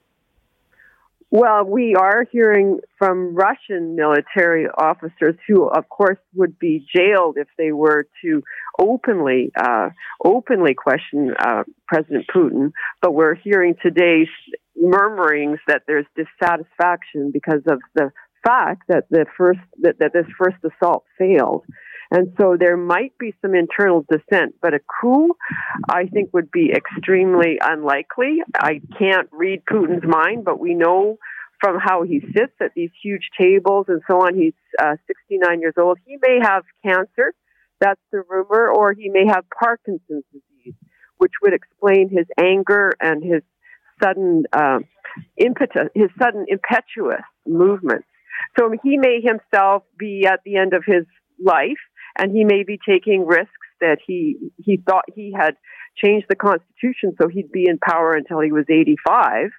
Well, 1.34 1.64
we 1.64 1.94
are 1.94 2.26
hearing 2.30 2.80
from 2.98 3.34
Russian 3.34 3.96
military 3.96 4.66
officers 4.66 5.34
who, 5.48 5.66
of 5.66 5.88
course, 5.88 6.18
would 6.34 6.58
be 6.58 6.84
jailed 6.94 7.38
if 7.38 7.48
they 7.56 7.72
were 7.72 8.06
to 8.22 8.42
openly, 8.78 9.50
uh, 9.58 9.88
openly 10.22 10.74
question 10.74 11.32
uh, 11.40 11.62
President 11.88 12.26
Putin. 12.28 12.72
But 13.00 13.14
we're 13.14 13.34
hearing 13.34 13.76
today 13.82 14.28
murmurings 14.76 15.58
that 15.68 15.84
there's 15.86 16.04
dissatisfaction 16.14 17.30
because 17.32 17.62
of 17.66 17.80
the 17.94 18.10
fact 18.44 18.82
that 18.88 19.04
the 19.08 19.24
first 19.38 19.60
that, 19.80 20.00
that 20.00 20.12
this 20.12 20.26
first 20.38 20.56
assault 20.62 21.04
failed. 21.16 21.64
And 22.12 22.34
so 22.38 22.58
there 22.60 22.76
might 22.76 23.16
be 23.16 23.34
some 23.40 23.54
internal 23.54 24.04
dissent, 24.10 24.56
but 24.60 24.74
a 24.74 24.80
coup, 24.80 25.34
I 25.88 26.04
think, 26.04 26.34
would 26.34 26.50
be 26.50 26.70
extremely 26.70 27.58
unlikely. 27.58 28.40
I 28.54 28.82
can't 28.98 29.30
read 29.32 29.62
Putin's 29.64 30.04
mind, 30.06 30.44
but 30.44 30.60
we 30.60 30.74
know 30.74 31.16
from 31.58 31.78
how 31.82 32.02
he 32.02 32.20
sits 32.36 32.52
at 32.60 32.72
these 32.76 32.90
huge 33.02 33.30
tables 33.40 33.86
and 33.88 34.02
so 34.10 34.18
on. 34.18 34.34
He's 34.34 34.52
uh, 34.78 34.96
69 35.06 35.60
years 35.62 35.72
old. 35.78 35.96
He 36.04 36.18
may 36.20 36.38
have 36.42 36.64
cancer, 36.84 37.32
that's 37.80 38.00
the 38.10 38.22
rumor, 38.28 38.68
or 38.68 38.92
he 38.92 39.08
may 39.08 39.24
have 39.26 39.44
Parkinson's 39.58 40.24
disease, 40.30 40.74
which 41.16 41.32
would 41.40 41.54
explain 41.54 42.10
his 42.10 42.26
anger 42.38 42.92
and 43.00 43.24
his 43.24 43.42
sudden 44.02 44.44
uh, 44.52 44.80
impetus, 45.38 45.88
his 45.94 46.10
sudden 46.22 46.44
impetuous 46.46 47.22
movements. 47.46 48.06
So 48.58 48.70
he 48.82 48.98
may 48.98 49.22
himself 49.22 49.84
be 49.98 50.26
at 50.26 50.40
the 50.44 50.56
end 50.56 50.74
of 50.74 50.84
his 50.84 51.06
life 51.42 51.78
and 52.18 52.32
he 52.32 52.44
may 52.44 52.64
be 52.64 52.78
taking 52.86 53.26
risks 53.26 53.50
that 53.80 53.98
he 54.06 54.36
he 54.58 54.76
thought 54.76 55.04
he 55.14 55.34
had 55.36 55.56
changed 55.96 56.26
the 56.28 56.36
constitution 56.36 57.14
so 57.20 57.28
he'd 57.28 57.52
be 57.52 57.66
in 57.68 57.78
power 57.78 58.14
until 58.14 58.40
he 58.40 58.52
was 58.52 58.64
85 58.68 59.50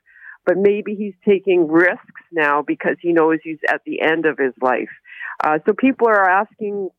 but 0.45 0.57
maybe 0.57 0.95
he's 0.95 1.13
taking 1.27 1.67
risks 1.67 2.21
now 2.31 2.61
because 2.61 2.97
he 3.01 3.13
knows 3.13 3.39
he's 3.43 3.59
at 3.67 3.81
the 3.85 4.01
end 4.01 4.25
of 4.25 4.37
his 4.37 4.53
life. 4.61 4.89
Uh, 5.43 5.59
so 5.65 5.73
people 5.73 6.07
are 6.07 6.29
asking 6.29 6.89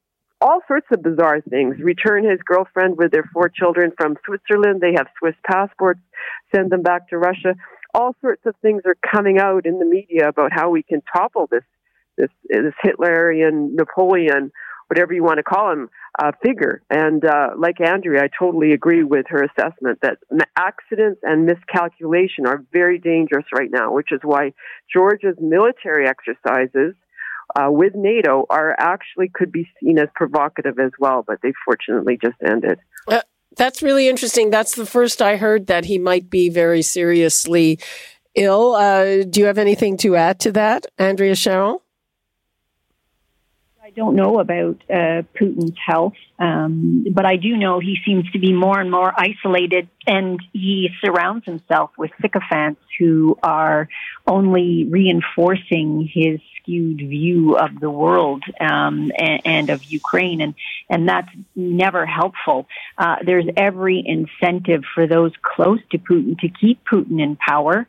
all 0.41 0.61
sorts 0.67 0.87
of 0.93 1.03
bizarre 1.03 1.41
things. 1.41 1.77
Return 1.79 2.29
his 2.29 2.41
girlfriend 2.45 2.97
with 2.97 3.13
their 3.13 3.29
four 3.33 3.49
children 3.49 3.93
from 3.97 4.17
switzerland. 4.25 4.81
They 4.81 4.93
have 4.97 5.07
swiss 5.19 5.35
passports. 5.47 6.01
Send 6.55 6.71
them 6.71 6.83
back 6.83 7.09
to 7.09 7.19
russia. 7.19 7.55
All 7.95 8.17
sorts 8.21 8.43
of 8.45 8.55
things 8.61 8.83
are 8.87 8.97
coming 9.11 9.39
out 9.39 9.67
in 9.67 9.79
the 9.79 9.85
media 9.85 10.29
about 10.29 10.53
how 10.53 10.71
we 10.71 10.83
can 10.83 11.03
topple 11.15 11.49
this 11.51 11.63
this 12.17 12.31
this 12.49 12.75
hitlerian 12.85 13.75
napoleon 13.75 14.53
whatever 14.89 15.13
you 15.13 15.23
want 15.23 15.39
to 15.39 15.43
call 15.43 15.73
him, 15.73 15.89
uh, 16.19 16.33
figure. 16.43 16.83
And 16.91 17.25
uh, 17.25 17.51
like 17.59 17.81
Andrea, 17.81 18.23
I 18.25 18.29
totally 18.39 18.73
agree 18.73 19.03
with 19.03 19.27
her 19.29 19.43
assessment 19.43 20.01
that 20.03 20.19
accidents 20.57 21.21
and 21.23 21.47
miscalculation 21.47 22.47
are 22.47 22.65
very 22.73 22.99
dangerous 22.99 23.47
right 23.57 23.71
now, 23.71 23.93
which 23.93 24.13
is 24.13 24.21
why 24.23 24.53
Georgia's 24.93 25.37
military 25.41 26.07
exercises 26.09 26.95
uh, 27.57 27.71
with 27.71 27.95
NATO 27.95 28.47
are 28.51 28.75
actually 28.79 29.31
could 29.33 29.53
be 29.53 29.69
seen 29.81 29.99
as 29.99 30.09
provocative 30.15 30.79
as 30.79 30.93
well, 30.99 31.25
but 31.27 31.41
they 31.43 31.53
fortunately 31.65 32.19
just 32.23 32.37
ended. 32.45 32.79
Uh, 33.07 33.23
that's 33.57 33.83
really 33.83 34.09
interesting. 34.09 34.51
That's 34.51 34.75
the 34.75 34.87
first 34.87 35.23
I 35.23 35.37
heard 35.37 35.67
that 35.67 35.85
he 35.85 35.99
might 35.99 36.31
be 36.31 36.49
very 36.49 36.83
seriously 36.83 37.79
ill. 38.35 38.75
Uh, 38.75 39.23
do 39.25 39.41
you 39.41 39.47
have 39.47 39.59
anything 39.59 39.97
to 39.99 40.17
add 40.17 40.41
to 40.41 40.53
that, 40.53 40.87
Andrea 40.99 41.37
Charron? 43.85 43.95
don't 43.95 44.17
know 44.17 44.39
about 44.39 44.83
uh, 44.91 45.23
Putin's 45.39 45.77
health, 45.85 46.15
um, 46.39 47.07
but 47.13 47.25
I 47.27 47.37
do 47.37 47.57
know 47.57 47.81
he 47.81 47.97
seems 48.05 48.31
to 48.33 48.39
be 48.39 48.53
more 48.53 48.81
and 48.81 48.91
more 48.91 49.13
isolated, 49.17 49.89
and 50.07 50.41
he 50.53 50.91
surrounds 51.03 51.45
himself 51.45 51.91
with 51.97 52.11
sycophants 52.21 52.81
who 52.99 53.39
are 53.43 53.89
only 54.27 54.87
reinforcing 54.89 56.09
his 56.13 56.41
skewed 56.61 56.99
view 56.99 57.57
of 57.57 57.79
the 57.79 57.91
world 57.91 58.43
um, 58.61 59.13
and, 59.19 59.41
and, 59.45 59.71
of 59.71 59.85
Ukraine, 59.85 60.41
and 60.41 60.55
and 60.89 61.09
that's 61.09 61.29
never 61.55 62.07
helpful. 62.07 62.67
Uh, 62.97 63.17
there's 63.25 63.47
every 63.57 64.03
incentive 64.05 64.83
for 64.95 65.07
those 65.07 65.33
close 65.43 65.81
to 65.93 65.99
Putin 65.99 66.39
to 66.41 66.49
keep 66.49 66.81
Putin 66.91 67.23
in 67.23 67.37
power, 67.37 67.87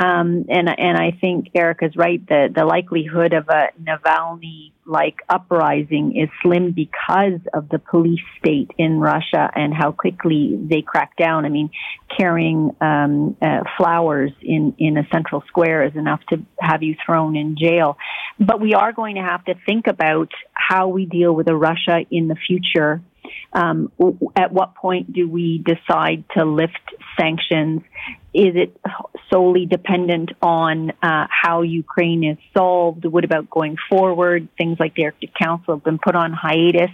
um, 0.00 0.44
and 0.48 0.68
and 0.68 0.96
I 0.96 1.10
think 1.20 1.48
Erika's 1.54 1.96
right. 1.96 2.24
The 2.26 2.48
the 2.54 2.64
likelihood 2.64 3.32
of 3.32 3.48
a 3.48 3.68
Navalny 3.82 4.72
like 4.86 5.16
uprising 5.28 6.16
is 6.16 6.28
slim 6.40 6.70
because 6.70 7.40
of 7.52 7.68
the 7.68 7.80
police 7.80 8.22
state 8.38 8.70
in 8.78 9.00
Russia 9.00 9.50
and 9.54 9.74
how 9.74 9.90
quickly 9.90 10.56
they 10.70 10.82
crack 10.82 11.16
down. 11.16 11.44
I 11.44 11.48
mean, 11.48 11.70
carrying 12.16 12.76
um, 12.80 13.36
uh, 13.42 13.64
flowers 13.76 14.30
in 14.40 14.76
in 14.78 14.96
a 14.98 15.06
central 15.12 15.42
square 15.48 15.84
is 15.84 15.96
enough 15.96 16.20
to 16.30 16.44
have 16.60 16.84
you 16.84 16.94
thrown 17.04 17.34
in 17.34 17.56
jail. 17.58 17.98
But 18.38 18.60
we 18.60 18.74
are 18.74 18.92
going 18.92 19.16
to 19.16 19.22
have 19.22 19.44
to 19.46 19.54
think 19.66 19.88
about 19.88 20.30
how 20.52 20.88
we 20.88 21.06
deal 21.06 21.34
with 21.34 21.48
a 21.48 21.56
Russia 21.56 22.06
in 22.08 22.28
the 22.28 22.36
future. 22.36 23.02
Um, 23.52 23.90
at 24.36 24.52
what 24.52 24.74
point 24.74 25.12
do 25.12 25.28
we 25.28 25.58
decide 25.58 26.24
to 26.36 26.44
lift 26.44 26.78
sanctions? 27.18 27.82
Is 28.38 28.54
it 28.54 28.80
solely 29.32 29.66
dependent 29.66 30.30
on 30.40 30.92
uh, 31.02 31.26
how 31.28 31.62
Ukraine 31.62 32.22
is 32.22 32.38
solved? 32.56 33.04
What 33.04 33.24
about 33.24 33.50
going 33.50 33.76
forward? 33.90 34.48
Things 34.56 34.78
like 34.78 34.94
the 34.94 35.06
Arctic 35.06 35.34
Council 35.34 35.74
have 35.74 35.84
been 35.84 35.98
put 35.98 36.14
on 36.14 36.32
hiatus. 36.32 36.90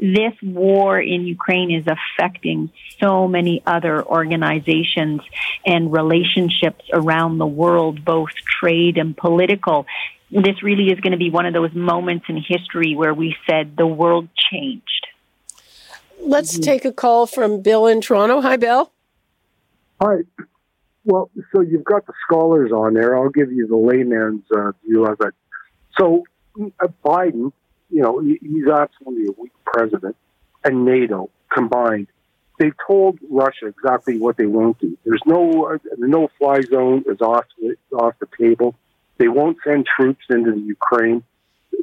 This 0.00 0.34
war 0.40 1.00
in 1.00 1.26
Ukraine 1.26 1.72
is 1.72 1.84
affecting 1.86 2.70
so 3.00 3.26
many 3.26 3.60
other 3.66 4.04
organizations 4.04 5.20
and 5.66 5.92
relationships 5.92 6.84
around 6.92 7.38
the 7.38 7.46
world, 7.46 8.04
both 8.04 8.30
trade 8.60 8.96
and 8.96 9.16
political. 9.16 9.86
This 10.30 10.62
really 10.62 10.92
is 10.92 11.00
going 11.00 11.12
to 11.12 11.18
be 11.18 11.30
one 11.30 11.46
of 11.46 11.54
those 11.54 11.74
moments 11.74 12.26
in 12.28 12.36
history 12.36 12.94
where 12.94 13.12
we 13.12 13.34
said 13.50 13.76
the 13.76 13.86
world 13.86 14.28
changed. 14.50 15.06
Let's 16.20 16.56
take 16.56 16.84
a 16.84 16.92
call 16.92 17.26
from 17.26 17.62
Bill 17.62 17.86
in 17.88 18.00
Toronto. 18.00 18.40
Hi, 18.40 18.56
Bill. 18.56 18.92
Hi. 20.00 20.18
Well, 21.04 21.30
so 21.52 21.60
you've 21.60 21.84
got 21.84 22.06
the 22.06 22.14
scholars 22.26 22.72
on 22.72 22.94
there. 22.94 23.16
I'll 23.16 23.28
give 23.28 23.52
you 23.52 23.66
the 23.66 23.76
layman's 23.76 24.44
uh, 24.54 24.72
view 24.84 25.04
of 25.06 25.20
it. 25.20 25.34
So 25.98 26.24
uh, 26.58 26.88
Biden, 27.04 27.52
you 27.90 28.02
know, 28.02 28.20
he's 28.20 28.68
absolutely 28.68 29.26
a 29.26 29.40
weak 29.40 29.52
president, 29.64 30.16
and 30.64 30.84
NATO 30.84 31.30
combined. 31.52 32.08
They 32.58 32.72
told 32.86 33.18
Russia 33.28 33.66
exactly 33.66 34.18
what 34.18 34.36
they 34.36 34.46
won't 34.46 34.78
do. 34.78 34.96
There's 35.04 35.22
no 35.26 35.66
uh, 35.66 35.78
the 35.98 36.06
no 36.06 36.28
fly 36.38 36.60
zone 36.62 37.04
is 37.06 37.20
off 37.20 37.44
the, 37.60 37.76
off 37.96 38.14
the 38.20 38.28
table. 38.38 38.74
They 39.18 39.28
won't 39.28 39.58
send 39.64 39.86
troops 39.86 40.24
into 40.30 40.52
the 40.52 40.60
Ukraine. 40.60 41.22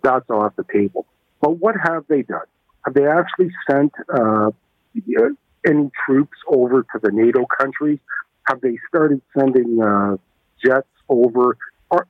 That's 0.01 0.29
off 0.29 0.55
the 0.55 0.65
table. 0.71 1.05
But 1.41 1.57
what 1.57 1.75
have 1.83 2.05
they 2.07 2.23
done? 2.23 2.45
Have 2.85 2.93
they 2.93 3.05
actually 3.05 3.51
sent 3.69 3.93
uh, 4.11 4.51
any 5.65 5.91
troops 6.05 6.37
over 6.47 6.83
to 6.83 6.99
the 7.01 7.11
NATO 7.11 7.45
countries? 7.45 7.99
Have 8.51 8.59
they 8.59 8.77
started 8.89 9.21
sending 9.37 9.81
uh, 9.81 10.17
jets 10.61 10.87
over 11.07 11.57
our, 11.89 12.05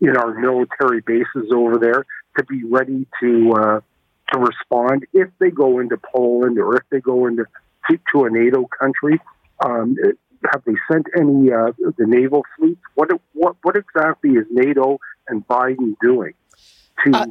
in 0.00 0.16
our 0.16 0.32
military 0.32 1.02
bases 1.02 1.52
over 1.54 1.76
there 1.78 2.06
to 2.38 2.44
be 2.44 2.64
ready 2.64 3.06
to 3.20 3.52
uh, 3.52 3.80
to 4.32 4.38
respond 4.38 5.04
if 5.12 5.28
they 5.38 5.50
go 5.50 5.78
into 5.80 5.98
Poland 5.98 6.58
or 6.58 6.76
if 6.76 6.82
they 6.90 7.00
go 7.00 7.26
into 7.26 7.44
to, 8.12 8.24
a 8.24 8.30
NATO 8.30 8.66
country? 8.80 9.20
Um, 9.64 9.96
have 10.52 10.62
they 10.64 10.74
sent 10.90 11.06
any 11.16 11.52
uh, 11.52 11.72
the 11.98 12.06
naval 12.06 12.44
fleets? 12.56 12.80
What 12.94 13.10
what 13.34 13.56
what 13.62 13.76
exactly 13.76 14.30
is 14.30 14.46
NATO 14.50 14.98
and 15.28 15.46
Biden 15.46 15.94
doing 16.00 16.32
to 17.04 17.14
uh, 17.14 17.26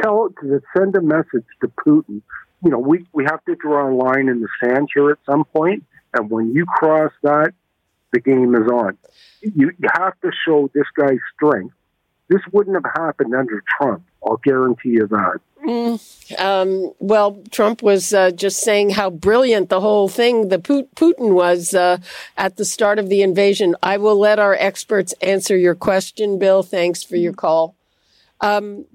tell 0.00 0.30
to 0.40 0.62
send 0.76 0.94
a 0.94 1.02
message 1.02 1.46
to 1.62 1.68
Putin? 1.68 2.22
You 2.64 2.70
know, 2.70 2.78
we 2.78 3.06
we 3.12 3.24
have 3.24 3.44
to 3.46 3.56
draw 3.56 3.90
a 3.90 3.92
line 3.92 4.28
in 4.28 4.40
the 4.40 4.48
sand 4.60 4.88
here 4.94 5.10
at 5.10 5.18
some 5.26 5.44
point, 5.44 5.84
and 6.16 6.30
when 6.30 6.52
you 6.52 6.66
cross 6.66 7.12
that, 7.22 7.52
the 8.12 8.20
game 8.20 8.54
is 8.54 8.68
on. 8.70 8.96
You, 9.40 9.72
you 9.78 9.88
have 9.94 10.18
to 10.20 10.30
show 10.46 10.70
this 10.74 10.86
guy's 10.96 11.18
strength. 11.34 11.74
This 12.28 12.40
wouldn't 12.52 12.74
have 12.74 12.92
happened 12.96 13.34
under 13.34 13.62
Trump. 13.76 14.02
I'll 14.26 14.38
guarantee 14.38 14.90
you 14.90 15.06
that. 15.06 15.40
Mm, 15.64 16.40
um, 16.40 16.92
well, 16.98 17.42
Trump 17.50 17.82
was 17.82 18.12
uh, 18.12 18.30
just 18.30 18.60
saying 18.60 18.90
how 18.90 19.10
brilliant 19.10 19.68
the 19.68 19.80
whole 19.80 20.08
thing, 20.08 20.48
the 20.48 20.58
Putin 20.58 21.34
was 21.34 21.74
uh, 21.74 21.98
at 22.36 22.56
the 22.56 22.64
start 22.64 22.98
of 22.98 23.08
the 23.08 23.22
invasion. 23.22 23.76
I 23.82 23.96
will 23.96 24.18
let 24.18 24.38
our 24.38 24.54
experts 24.54 25.12
answer 25.22 25.56
your 25.56 25.74
question, 25.74 26.38
Bill. 26.38 26.62
Thanks 26.62 27.02
for 27.02 27.16
your 27.16 27.32
call. 27.32 27.74
Um, 28.40 28.86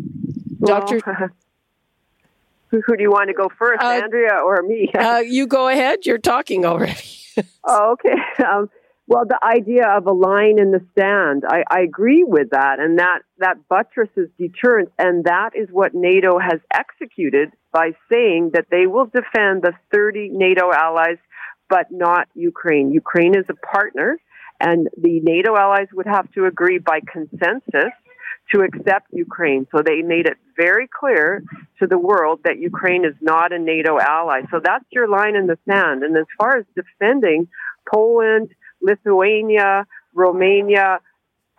well, 0.59 0.79
Doctor. 0.79 1.33
Who, 2.85 2.95
do 2.95 3.03
you 3.03 3.11
want 3.11 3.27
to 3.27 3.33
go 3.33 3.49
first, 3.59 3.83
uh, 3.83 3.87
Andrea 3.87 4.41
or 4.45 4.61
me? 4.63 4.89
Uh, 5.01 5.17
you 5.25 5.47
go 5.47 5.67
ahead. 5.67 6.05
You're 6.05 6.17
talking 6.17 6.65
already. 6.65 7.03
oh, 7.65 7.93
okay. 7.93 8.15
Um, 8.45 8.69
well, 9.07 9.25
the 9.25 9.39
idea 9.43 9.87
of 9.89 10.05
a 10.05 10.13
line 10.13 10.57
in 10.57 10.71
the 10.71 10.85
sand, 10.97 11.43
I, 11.45 11.63
I 11.69 11.81
agree 11.81 12.23
with 12.23 12.51
that, 12.51 12.79
and 12.79 12.99
that 12.99 13.19
that 13.39 13.67
buttresses 13.67 14.29
deterrence, 14.37 14.89
and 14.97 15.25
that 15.25 15.49
is 15.53 15.67
what 15.69 15.93
NATO 15.93 16.39
has 16.39 16.61
executed 16.73 17.49
by 17.73 17.91
saying 18.09 18.51
that 18.53 18.67
they 18.71 18.87
will 18.87 19.05
defend 19.05 19.63
the 19.63 19.73
30 19.91 20.29
NATO 20.29 20.71
allies, 20.71 21.17
but 21.69 21.87
not 21.91 22.29
Ukraine. 22.35 22.91
Ukraine 22.91 23.35
is 23.35 23.46
a 23.50 23.55
partner, 23.55 24.17
and 24.61 24.87
the 24.98 25.19
NATO 25.22 25.57
allies 25.57 25.87
would 25.93 26.07
have 26.07 26.31
to 26.33 26.46
agree 26.46 26.77
by 26.77 27.01
consensus 27.01 27.91
to 28.53 28.61
accept 28.61 29.07
Ukraine. 29.11 29.68
So 29.75 29.81
they 29.81 30.01
made 30.01 30.25
it 30.25 30.37
very 30.57 30.87
clear 30.87 31.44
to 31.79 31.87
the 31.87 31.98
world 31.98 32.42
that 32.44 32.57
Ukraine 32.59 33.05
is 33.05 33.16
not 33.22 33.53
a 33.53 33.59
NATO 33.59 33.98
ally. 34.00 34.42
So 34.51 34.59
that's 34.64 34.85
your 34.92 35.07
line 35.07 35.35
in 35.35 35.48
the 35.48 35.57
sand. 35.70 36.03
And 36.03 36.18
as 36.18 36.25
far 36.37 36.57
as 36.57 36.66
defending 36.75 37.48
Poland, 37.92 38.50
Lithuania, 38.81 39.85
Romania, 40.14 41.00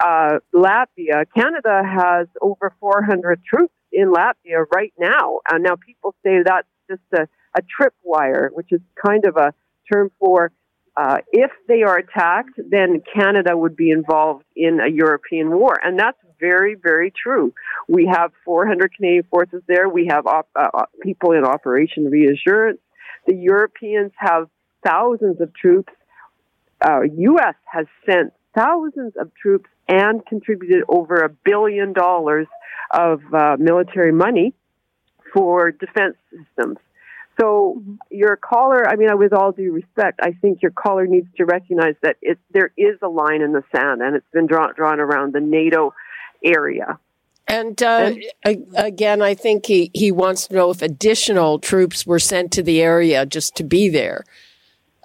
uh, 0.04 0.38
Latvia. 0.54 1.24
Canada 1.34 1.82
has 1.84 2.26
over 2.40 2.74
400 2.80 3.42
troops 3.44 3.74
in 3.92 4.12
Latvia 4.12 4.64
right 4.74 4.92
now. 4.98 5.40
And 5.48 5.62
now 5.62 5.76
people 5.76 6.14
say 6.24 6.42
that's 6.44 6.66
just 6.90 7.02
a, 7.14 7.28
a 7.56 7.62
tripwire, 7.62 8.48
which 8.52 8.72
is 8.72 8.80
kind 9.06 9.24
of 9.24 9.36
a 9.36 9.54
term 9.92 10.10
for 10.18 10.52
uh, 10.96 11.18
if 11.32 11.50
they 11.68 11.82
are 11.82 11.96
attacked, 11.96 12.58
then 12.70 13.02
Canada 13.14 13.56
would 13.56 13.76
be 13.76 13.90
involved 13.90 14.44
in 14.54 14.78
a 14.80 14.90
European 14.90 15.50
war. 15.50 15.78
And 15.82 15.98
that's 15.98 16.18
very, 16.38 16.74
very 16.74 17.10
true. 17.10 17.54
We 17.88 18.06
have 18.12 18.32
400 18.44 18.94
Canadian 18.94 19.24
forces 19.30 19.62
there. 19.66 19.88
We 19.88 20.08
have 20.10 20.26
op- 20.26 20.50
uh, 20.54 20.68
uh, 20.74 20.84
people 21.02 21.32
in 21.32 21.44
Operation 21.44 22.10
Reassurance. 22.10 22.80
The 23.26 23.34
Europeans 23.34 24.12
have 24.16 24.48
thousands 24.84 25.40
of 25.40 25.54
troops. 25.54 25.92
Uh, 26.84 27.02
U.S. 27.02 27.54
has 27.64 27.86
sent 28.04 28.32
thousands 28.54 29.14
of 29.18 29.30
troops 29.40 29.70
and 29.88 30.24
contributed 30.26 30.84
over 30.88 31.16
a 31.16 31.28
billion 31.28 31.92
dollars 31.92 32.48
of 32.90 33.22
uh, 33.32 33.56
military 33.58 34.12
money 34.12 34.52
for 35.32 35.70
defense 35.70 36.16
systems. 36.30 36.78
So 37.42 37.82
your 38.08 38.36
caller, 38.36 38.88
I 38.88 38.94
mean, 38.94 39.08
with 39.18 39.32
all 39.32 39.50
due 39.50 39.72
respect, 39.72 40.20
I 40.22 40.30
think 40.30 40.62
your 40.62 40.70
caller 40.70 41.08
needs 41.08 41.26
to 41.38 41.44
recognize 41.44 41.96
that 42.02 42.16
it, 42.22 42.38
there 42.52 42.70
is 42.76 42.98
a 43.02 43.08
line 43.08 43.42
in 43.42 43.52
the 43.52 43.64
sand, 43.74 44.00
and 44.00 44.14
it's 44.14 44.30
been 44.32 44.46
drawn, 44.46 44.72
drawn 44.76 45.00
around 45.00 45.34
the 45.34 45.40
NATO 45.40 45.92
area. 46.44 47.00
And, 47.48 47.82
uh, 47.82 48.14
and 48.44 48.64
again, 48.76 49.22
I 49.22 49.34
think 49.34 49.66
he, 49.66 49.90
he 49.92 50.12
wants 50.12 50.46
to 50.46 50.54
know 50.54 50.70
if 50.70 50.82
additional 50.82 51.58
troops 51.58 52.06
were 52.06 52.20
sent 52.20 52.52
to 52.52 52.62
the 52.62 52.80
area 52.80 53.26
just 53.26 53.56
to 53.56 53.64
be 53.64 53.88
there. 53.88 54.24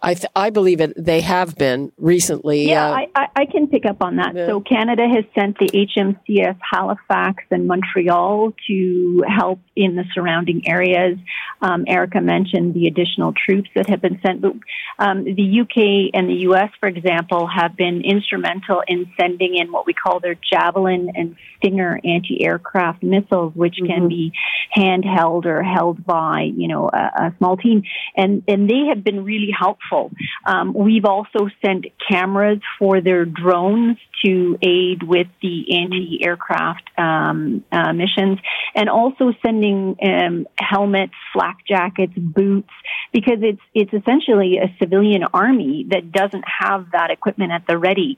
I, 0.02 0.14
th- 0.14 0.32
I 0.36 0.52
believe 0.52 0.80
it. 0.80 0.94
They 0.96 1.22
have 1.22 1.56
been 1.56 1.92
recently. 1.98 2.68
Yeah, 2.68 2.92
uh, 2.92 3.06
I, 3.16 3.28
I, 3.36 3.46
can 3.46 3.68
pick 3.68 3.84
up 3.86 4.04
on 4.04 4.18
that. 4.18 4.36
Yeah. 4.36 4.46
So 4.46 4.62
Canada 4.62 5.08
has 5.08 5.26
sent 5.34 5.58
the 5.58 5.66
HMCS 5.66 6.58
Halifax 6.72 7.44
and 7.50 7.68
Montreal 7.68 8.54
to 8.68 9.24
help 9.28 9.60
in 9.76 9.96
the 9.96 10.04
surrounding 10.14 10.68
areas. 10.68 11.18
Um, 11.64 11.86
Erika 11.88 12.22
mentioned 12.22 12.76
the 12.76 12.86
additional 12.86 13.34
troops 13.34 13.70
that 13.76 13.90
have 13.90 14.00
been 14.00 14.20
sent, 14.24 14.42
but 14.42 14.54
um, 15.00 15.24
the 15.24 15.62
UK 15.62 16.12
and 16.14 16.30
the 16.30 16.46
US, 16.52 16.70
for 16.80 16.88
example, 16.88 17.48
have 17.48 17.76
been 17.76 18.04
instrumental 18.06 18.84
in 18.88 19.12
sending 19.20 19.56
in 19.56 19.72
what 19.72 19.88
we 19.88 19.94
call 19.94 20.20
their 20.20 20.36
Javelin 20.36 21.12
and 21.16 21.36
Stinger 21.58 22.00
anti-aircraft 22.04 23.02
missiles, 23.02 23.56
which 23.56 23.78
mm-hmm. 23.82 23.92
can 23.92 24.08
be 24.08 24.32
handheld 24.76 25.46
or 25.46 25.64
held 25.64 26.06
by 26.06 26.52
you 26.56 26.68
know 26.68 26.88
a, 26.94 27.26
a 27.26 27.34
small 27.40 27.58
team, 27.58 27.82
and 28.16 28.44
and 28.48 28.70
they 28.70 28.86
have 28.90 29.04
been 29.04 29.26
really 29.26 29.50
helpful 29.58 29.88
helpful. 29.98 30.18
Um, 30.46 30.74
we've 30.74 31.06
also 31.06 31.50
sent 31.64 31.86
cameras 32.10 32.60
for 32.80 33.02
their 33.02 33.26
drones 33.26 33.98
to 34.26 34.58
aid 34.62 35.04
with 35.04 35.28
the 35.42 35.80
anti-aircraft 35.80 36.90
um, 36.98 37.64
uh, 37.72 37.94
missions, 37.94 38.40
and 38.76 38.90
also 38.90 39.34
sending 39.46 39.96
um, 40.02 40.48
helmets, 40.58 41.14
flak 41.34 41.58
jackets, 41.68 42.14
boots, 42.16 42.70
because 43.14 43.40
it's 43.42 43.62
it's 43.74 43.94
essentially 43.94 44.58
a 44.58 44.76
civilian 44.80 45.24
army 45.34 45.86
that 45.90 46.12
doesn't 46.12 46.46
have 46.48 46.92
that 46.92 47.12
equipment 47.12 47.52
at 47.52 47.66
the 47.68 47.78
ready. 47.78 48.18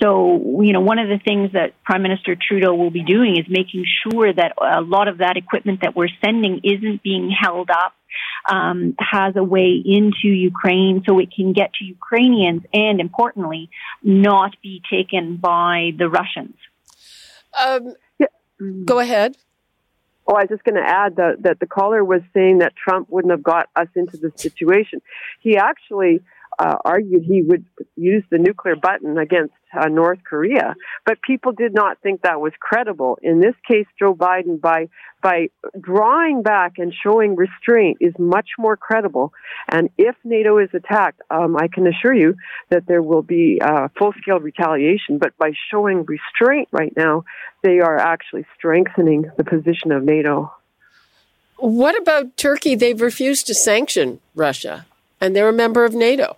So, 0.00 0.60
you 0.62 0.72
know, 0.72 0.80
one 0.80 1.00
of 1.00 1.08
the 1.08 1.18
things 1.18 1.52
that 1.54 1.72
Prime 1.82 2.02
Minister 2.02 2.36
Trudeau 2.36 2.74
will 2.74 2.90
be 2.90 3.02
doing 3.02 3.36
is 3.36 3.46
making 3.48 3.84
sure 4.04 4.32
that 4.32 4.52
a 4.60 4.80
lot 4.80 5.08
of 5.08 5.18
that 5.18 5.36
equipment 5.36 5.80
that 5.82 5.96
we're 5.96 6.08
sending 6.24 6.60
isn't 6.62 7.02
being 7.02 7.30
held 7.30 7.68
up, 7.68 7.94
um, 8.48 8.94
has 9.00 9.34
a 9.36 9.42
way 9.42 9.82
into 9.84 10.28
Ukraine 10.28 11.02
so 11.06 11.18
it 11.18 11.32
can 11.34 11.52
get 11.52 11.72
to 11.74 11.84
Ukrainians 11.84 12.62
and 12.72 13.00
importantly, 13.00 13.70
not 14.02 14.54
be 14.62 14.82
taken 14.88 15.36
by 15.36 15.90
the 15.98 16.08
Russians. 16.08 16.54
Um, 17.60 17.94
yeah. 18.18 18.26
Go 18.84 19.00
ahead. 19.00 19.36
Oh, 20.28 20.34
I 20.34 20.42
was 20.42 20.48
just 20.50 20.62
going 20.62 20.74
to 20.74 20.86
add 20.86 21.16
that, 21.16 21.42
that 21.42 21.58
the 21.58 21.66
caller 21.66 22.04
was 22.04 22.20
saying 22.34 22.58
that 22.58 22.74
Trump 22.76 23.08
wouldn't 23.10 23.32
have 23.32 23.42
got 23.42 23.68
us 23.74 23.88
into 23.96 24.16
this 24.18 24.32
situation. 24.36 25.00
He 25.40 25.56
actually 25.56 26.20
uh, 26.58 26.76
argued 26.84 27.24
he 27.24 27.42
would 27.42 27.64
use 27.96 28.24
the 28.30 28.38
nuclear 28.38 28.76
button 28.76 29.18
against 29.18 29.54
uh, 29.78 29.86
North 29.88 30.18
Korea, 30.24 30.74
but 31.04 31.20
people 31.22 31.52
did 31.52 31.74
not 31.74 32.00
think 32.00 32.22
that 32.22 32.40
was 32.40 32.52
credible. 32.58 33.18
In 33.22 33.40
this 33.40 33.54
case, 33.66 33.86
Joe 33.98 34.14
Biden, 34.14 34.60
by 34.60 34.88
by 35.22 35.48
drawing 35.78 36.42
back 36.42 36.78
and 36.78 36.92
showing 37.02 37.36
restraint, 37.36 37.98
is 38.00 38.14
much 38.18 38.50
more 38.58 38.76
credible. 38.76 39.32
And 39.68 39.90
if 39.98 40.16
NATO 40.24 40.58
is 40.58 40.70
attacked, 40.72 41.20
um, 41.30 41.56
I 41.56 41.68
can 41.68 41.86
assure 41.86 42.14
you 42.14 42.36
that 42.70 42.86
there 42.86 43.02
will 43.02 43.22
be 43.22 43.60
uh, 43.60 43.88
full 43.98 44.12
scale 44.20 44.40
retaliation. 44.40 45.18
But 45.18 45.36
by 45.36 45.52
showing 45.70 46.04
restraint 46.04 46.68
right 46.72 46.92
now, 46.96 47.24
they 47.62 47.80
are 47.80 47.98
actually 47.98 48.46
strengthening 48.56 49.30
the 49.36 49.44
position 49.44 49.92
of 49.92 50.04
NATO. 50.04 50.52
What 51.58 52.00
about 52.00 52.36
Turkey? 52.36 52.76
They've 52.76 53.00
refused 53.00 53.48
to 53.48 53.54
sanction 53.54 54.20
Russia, 54.34 54.86
and 55.20 55.34
they're 55.34 55.48
a 55.48 55.52
member 55.52 55.84
of 55.84 55.92
NATO. 55.92 56.36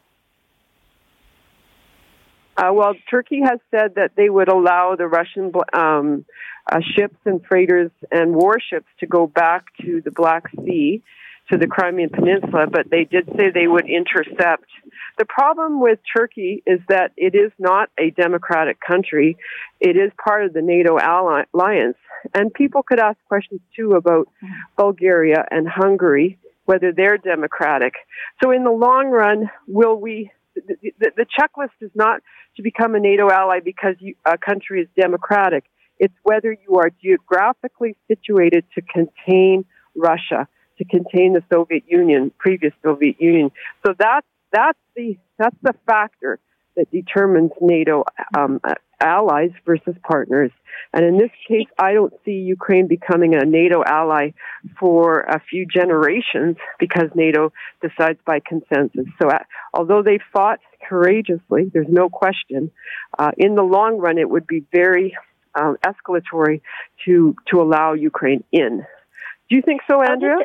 Uh, 2.61 2.73
well, 2.75 2.93
Turkey 3.11 3.41
has 3.43 3.59
said 3.71 3.95
that 3.95 4.11
they 4.17 4.29
would 4.29 4.49
allow 4.49 4.95
the 4.95 5.07
Russian 5.07 5.51
um, 5.73 6.27
uh, 6.71 6.81
ships 6.95 7.17
and 7.25 7.41
freighters 7.47 7.91
and 8.13 8.35
warships 8.35 8.87
to 9.01 9.07
go 9.07 9.27
back 9.27 9.65
to 9.81 10.03
the 10.05 10.11
Black 10.11 10.45
Sea, 10.63 11.03
to 11.51 11.57
the 11.57 11.67
Crimean 11.67 12.11
Peninsula, 12.11 12.67
but 12.71 12.91
they 12.91 13.05
did 13.05 13.27
say 13.37 13.51
they 13.51 13.67
would 13.67 13.89
intercept. 13.89 14.67
The 15.19 15.25
problem 15.25 15.81
with 15.81 16.01
Turkey 16.15 16.63
is 16.67 16.81
that 16.89 17.13
it 17.17 17.35
is 17.35 17.51
not 17.59 17.89
a 17.99 18.11
democratic 18.11 18.79
country. 18.79 19.39
It 19.81 19.97
is 19.97 20.13
part 20.23 20.45
of 20.45 20.53
the 20.53 20.63
NATO 20.63 20.99
alliance. 20.99 21.97
And 22.35 22.53
people 22.53 22.83
could 22.83 23.01
ask 23.01 23.17
questions 23.27 23.63
too 23.75 23.93
about 23.93 24.29
Bulgaria 24.77 25.47
and 25.51 25.67
Hungary, 25.67 26.39
whether 26.67 26.93
they're 26.93 27.17
democratic. 27.17 27.95
So 28.43 28.51
in 28.51 28.65
the 28.65 28.71
long 28.71 29.09
run, 29.09 29.51
will 29.67 29.97
we 29.97 30.31
the, 30.55 30.93
the, 30.99 31.11
the, 31.17 31.27
checklist 31.27 31.71
is 31.81 31.91
not 31.95 32.21
to 32.57 32.63
become 32.63 32.95
a 32.95 33.01
NATO 33.01 33.31
ally 33.31 33.61
because 33.61 33.95
you, 34.01 34.15
a 34.25 34.37
country 34.39 34.83
is 34.83 34.89
democratic. 35.01 35.65
It's 35.99 36.15
whether 36.23 36.53
you 36.53 36.77
are 36.77 36.91
geographically 37.03 37.97
situated 38.09 38.65
to 38.75 38.83
contain 38.83 39.65
Russia, 39.95 40.49
to 40.79 40.85
contain 40.85 41.35
the 41.35 41.43
Soviet 41.53 41.85
Union, 41.87 42.33
previous 42.39 42.73
Soviet 42.83 43.21
Union. 43.21 43.51
So 43.87 43.95
that's 43.99 44.27
that's 44.53 44.79
the 44.97 45.19
that's 45.39 45.57
the 45.63 45.75
factor 45.87 46.41
that 46.81 46.91
determines 46.91 47.51
NATO 47.61 48.05
um, 48.37 48.59
allies 49.01 49.51
versus 49.67 49.95
partners. 50.03 50.51
And 50.95 51.05
in 51.05 51.19
this 51.19 51.31
case, 51.47 51.67
I 51.79 51.93
don't 51.93 52.15
see 52.25 52.33
Ukraine 52.33 52.87
becoming 52.87 53.35
a 53.35 53.45
NATO 53.45 53.83
ally 53.85 54.31
for 54.79 55.21
a 55.21 55.41
few 55.41 55.67
generations 55.67 56.57
because 56.79 57.11
NATO 57.15 57.53
decides 57.83 58.19
by 58.25 58.41
consensus. 58.41 59.07
So, 59.21 59.29
uh, 59.29 59.41
although 59.75 60.03
they 60.03 60.21
fought 60.33 60.61
courageously, 60.89 61.71
there's 61.73 61.89
no 61.91 62.09
question. 62.09 62.71
Uh, 63.19 63.33
in 63.37 63.57
the 63.57 63.63
long 63.63 63.99
run, 63.99 64.17
it 64.17 64.29
would 64.29 64.47
be 64.47 64.65
very 64.73 65.15
um, 65.55 65.77
escalatory 65.85 66.63
to 67.05 67.35
to 67.51 67.61
allow 67.61 67.93
Ukraine 67.93 68.43
in. 68.53 68.87
Do 69.51 69.57
you 69.57 69.63
think 69.63 69.83
so, 69.91 70.03
Andrea? 70.03 70.39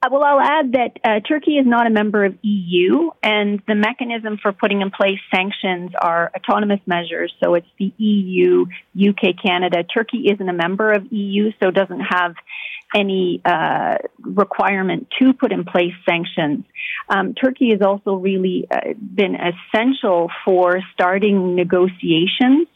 Uh, 0.00 0.08
well, 0.12 0.22
I'll 0.22 0.40
add 0.40 0.72
that 0.72 0.92
uh, 1.02 1.20
Turkey 1.26 1.58
is 1.58 1.66
not 1.66 1.88
a 1.88 1.90
member 1.90 2.24
of 2.24 2.38
EU, 2.42 3.10
and 3.20 3.60
the 3.66 3.74
mechanism 3.74 4.38
for 4.40 4.52
putting 4.52 4.80
in 4.80 4.92
place 4.92 5.18
sanctions 5.34 5.90
are 6.00 6.30
autonomous 6.36 6.78
measures. 6.86 7.34
So 7.42 7.54
it's 7.54 7.66
the 7.80 7.92
EU, 7.98 8.66
UK, 8.96 9.34
Canada. 9.44 9.82
Turkey 9.82 10.28
isn't 10.32 10.48
a 10.48 10.52
member 10.52 10.92
of 10.92 11.12
EU, 11.12 11.50
so 11.60 11.72
doesn't 11.72 12.00
have 12.00 12.34
any 12.94 13.42
uh, 13.44 13.96
requirement 14.20 15.08
to 15.18 15.32
put 15.32 15.50
in 15.50 15.64
place 15.64 15.92
sanctions. 16.08 16.64
Um, 17.08 17.34
Turkey 17.34 17.70
has 17.70 17.82
also 17.82 18.14
really 18.14 18.68
uh, 18.70 18.94
been 18.96 19.34
essential 19.34 20.30
for 20.44 20.80
starting 20.94 21.56
negotiations 21.56 22.68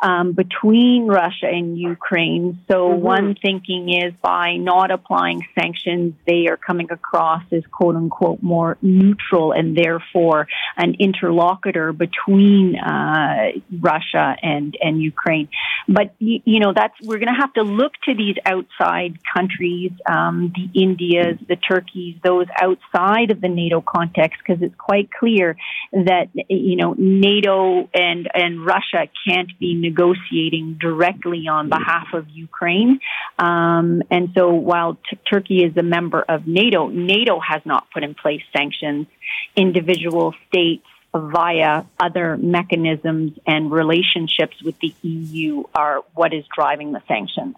um, 0.00 0.32
between 0.32 1.06
Russia 1.06 1.46
and 1.46 1.78
Ukraine. 1.78 2.58
So 2.70 2.88
mm-hmm. 2.88 3.02
one 3.02 3.36
thinking 3.40 3.88
is 3.88 4.12
by 4.22 4.56
not 4.56 4.90
applying 4.90 5.46
sanctions, 5.58 6.14
they 6.26 6.46
are 6.48 6.56
coming 6.56 6.88
across 6.90 7.42
as 7.52 7.62
quote 7.70 7.96
unquote 7.96 8.42
more 8.42 8.76
neutral 8.82 9.52
and 9.52 9.76
therefore 9.76 10.48
an 10.76 10.96
interlocutor 10.98 11.92
between 11.92 12.76
uh, 12.76 13.52
Russia 13.80 14.36
and 14.42 14.76
and 14.80 15.00
Ukraine. 15.00 15.48
But 15.88 16.14
you, 16.18 16.40
you 16.44 16.60
know 16.60 16.72
that's 16.74 16.94
we're 17.02 17.18
going 17.18 17.34
to 17.34 17.40
have 17.40 17.54
to 17.54 17.62
look 17.62 17.92
to 18.04 18.14
these 18.14 18.36
outside 18.44 19.18
countries, 19.34 19.92
um, 20.08 20.52
the 20.54 20.80
Indias, 20.80 21.38
the 21.48 21.56
Turkeys, 21.56 22.16
those 22.22 22.46
outside 22.60 23.30
of 23.30 23.40
the 23.40 23.48
NATO 23.48 23.80
context, 23.80 24.40
because 24.44 24.62
it's 24.62 24.74
quite 24.76 25.10
clear 25.10 25.56
that 25.92 26.28
you 26.48 26.76
know 26.76 26.94
NATO 26.98 27.88
and 27.94 28.28
and 28.34 28.64
Russia 28.64 29.08
can't 29.26 29.50
be 29.58 29.74
negotiating 29.88 30.66
directly 30.80 31.42
on 31.48 31.68
behalf 31.68 32.08
of 32.12 32.28
Ukraine. 32.46 32.92
Um, 33.38 34.02
and 34.10 34.24
so 34.36 34.44
while 34.70 34.92
t- 34.94 35.18
Turkey 35.30 35.58
is 35.68 35.76
a 35.76 35.82
member 35.96 36.22
of 36.34 36.46
NATO, 36.46 36.88
NATO 36.88 37.34
has 37.40 37.62
not 37.64 37.82
put 37.92 38.02
in 38.02 38.14
place 38.14 38.42
sanctions. 38.56 39.06
Individual 39.54 40.34
states 40.48 40.86
via 41.14 41.84
other 41.98 42.36
mechanisms 42.36 43.38
and 43.46 43.70
relationships 43.70 44.56
with 44.62 44.78
the 44.80 44.94
EU 45.02 45.64
are 45.74 46.02
what 46.14 46.34
is 46.34 46.44
driving 46.54 46.92
the 46.92 47.02
sanctions. 47.08 47.56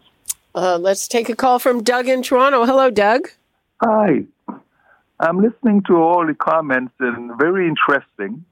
Uh, 0.55 0.79
let's 0.79 1.09
take 1.09 1.29
a 1.29 1.37
call 1.37 1.59
from 1.59 1.83
Doug 1.83 2.09
in 2.09 2.23
Toronto. 2.23 2.65
Hello, 2.65 2.91
Doug. 2.91 3.29
Hi. 3.83 4.25
I'm 5.21 5.39
listening 5.41 5.83
to 5.89 5.97
all 5.97 6.27
the 6.27 6.35
comments 6.35 6.95
and 7.01 7.37
very 7.39 7.69
interesting. 7.69 8.45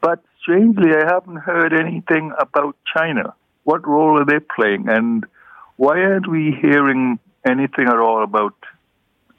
But 0.00 0.22
strangely, 0.46 0.90
I 0.94 1.12
haven't 1.12 1.36
heard 1.36 1.72
anything 1.72 2.32
about 2.38 2.76
China. 2.96 3.34
What 3.64 3.86
role 3.86 4.20
are 4.20 4.24
they 4.24 4.38
playing? 4.38 4.88
And 4.88 5.24
why 5.76 5.98
aren't 6.00 6.30
we 6.30 6.56
hearing 6.60 7.18
anything 7.44 7.88
at 7.88 7.98
all 7.98 8.22
about 8.22 8.54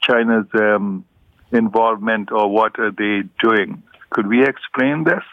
China's 0.02 0.46
um, 0.54 1.04
involvement 1.50 2.30
or 2.30 2.50
what 2.50 2.78
are 2.78 2.90
they 2.90 3.22
doing? 3.42 3.82
Could 4.10 4.26
we 4.26 4.46
explain 4.46 5.04
this? 5.04 5.24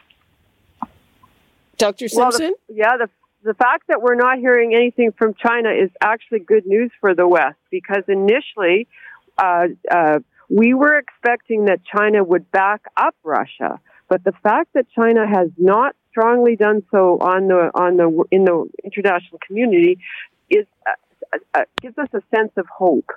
Dr. 1.77 2.07
Simpson? 2.07 2.19
Well, 2.19 2.31
the, 2.31 2.73
yeah, 2.73 2.97
the, 2.97 3.09
the 3.43 3.53
fact 3.53 3.87
that 3.89 4.01
we're 4.01 4.15
not 4.15 4.39
hearing 4.39 4.73
anything 4.73 5.11
from 5.17 5.33
China 5.33 5.69
is 5.71 5.89
actually 6.01 6.39
good 6.39 6.65
news 6.65 6.91
for 7.01 7.13
the 7.13 7.27
West 7.27 7.57
because 7.69 8.03
initially 8.07 8.87
uh, 9.37 9.67
uh, 9.91 10.19
we 10.49 10.73
were 10.73 10.97
expecting 10.97 11.65
that 11.65 11.81
China 11.85 12.23
would 12.23 12.49
back 12.49 12.83
up 12.95 13.15
Russia. 13.23 13.79
But 14.07 14.23
the 14.23 14.33
fact 14.43 14.73
that 14.73 14.85
China 14.95 15.27
has 15.27 15.49
not 15.57 15.95
strongly 16.09 16.55
done 16.55 16.83
so 16.91 17.17
on 17.19 17.47
the 17.47 17.71
on 17.73 17.97
the 17.97 18.23
in 18.31 18.45
the 18.45 18.69
international 18.83 19.39
community 19.45 19.99
is 20.49 20.65
uh, 20.87 21.37
uh, 21.53 21.63
gives 21.81 21.97
us 21.97 22.07
a 22.13 22.21
sense 22.35 22.51
of 22.57 22.65
hope. 22.67 23.09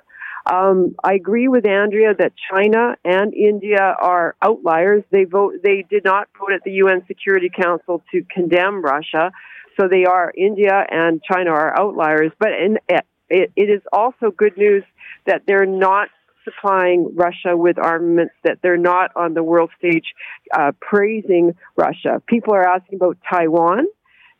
Um, 0.51 0.95
I 1.03 1.13
agree 1.13 1.47
with 1.47 1.67
Andrea 1.67 2.13
that 2.17 2.33
China 2.51 2.95
and 3.05 3.33
India 3.33 3.81
are 3.81 4.35
outliers. 4.41 5.03
They 5.11 5.25
vote. 5.25 5.55
They 5.63 5.85
did 5.89 6.03
not 6.03 6.27
vote 6.39 6.53
at 6.53 6.63
the 6.63 6.71
UN 6.71 7.03
Security 7.07 7.49
Council 7.49 8.01
to 8.11 8.23
condemn 8.33 8.81
Russia, 8.81 9.31
so 9.79 9.87
they 9.87 10.05
are 10.05 10.33
India 10.35 10.85
and 10.89 11.21
China 11.23 11.51
are 11.51 11.77
outliers. 11.79 12.31
But 12.39 12.49
in, 12.53 12.79
it, 13.29 13.51
it 13.55 13.69
is 13.69 13.81
also 13.93 14.31
good 14.31 14.57
news 14.57 14.83
that 15.25 15.43
they're 15.45 15.65
not 15.65 16.09
supplying 16.43 17.11
Russia 17.15 17.55
with 17.55 17.77
armaments, 17.77 18.33
that 18.43 18.59
they're 18.61 18.77
not 18.77 19.11
on 19.15 19.33
the 19.33 19.43
world 19.43 19.71
stage 19.77 20.13
uh, 20.57 20.71
praising 20.79 21.55
Russia. 21.75 22.21
People 22.27 22.53
are 22.53 22.67
asking 22.67 22.95
about 22.95 23.17
Taiwan. 23.29 23.85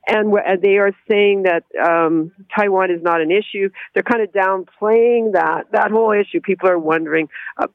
And 0.08 0.34
they 0.64 0.78
are 0.78 0.92
saying 1.10 1.44
that 1.44 1.66
um, 1.80 2.32
Taiwan 2.58 2.90
is 2.90 3.04
not 3.04 3.22
an 3.22 3.30
issue. 3.32 3.70
They're 3.94 4.02
kind 4.02 4.24
of 4.24 4.32
downplaying 4.32 5.34
that 5.34 5.66
that 5.72 5.92
whole 5.92 6.14
issue. 6.14 6.40
People 6.42 6.68
are 6.68 6.80
wondering 6.80 7.28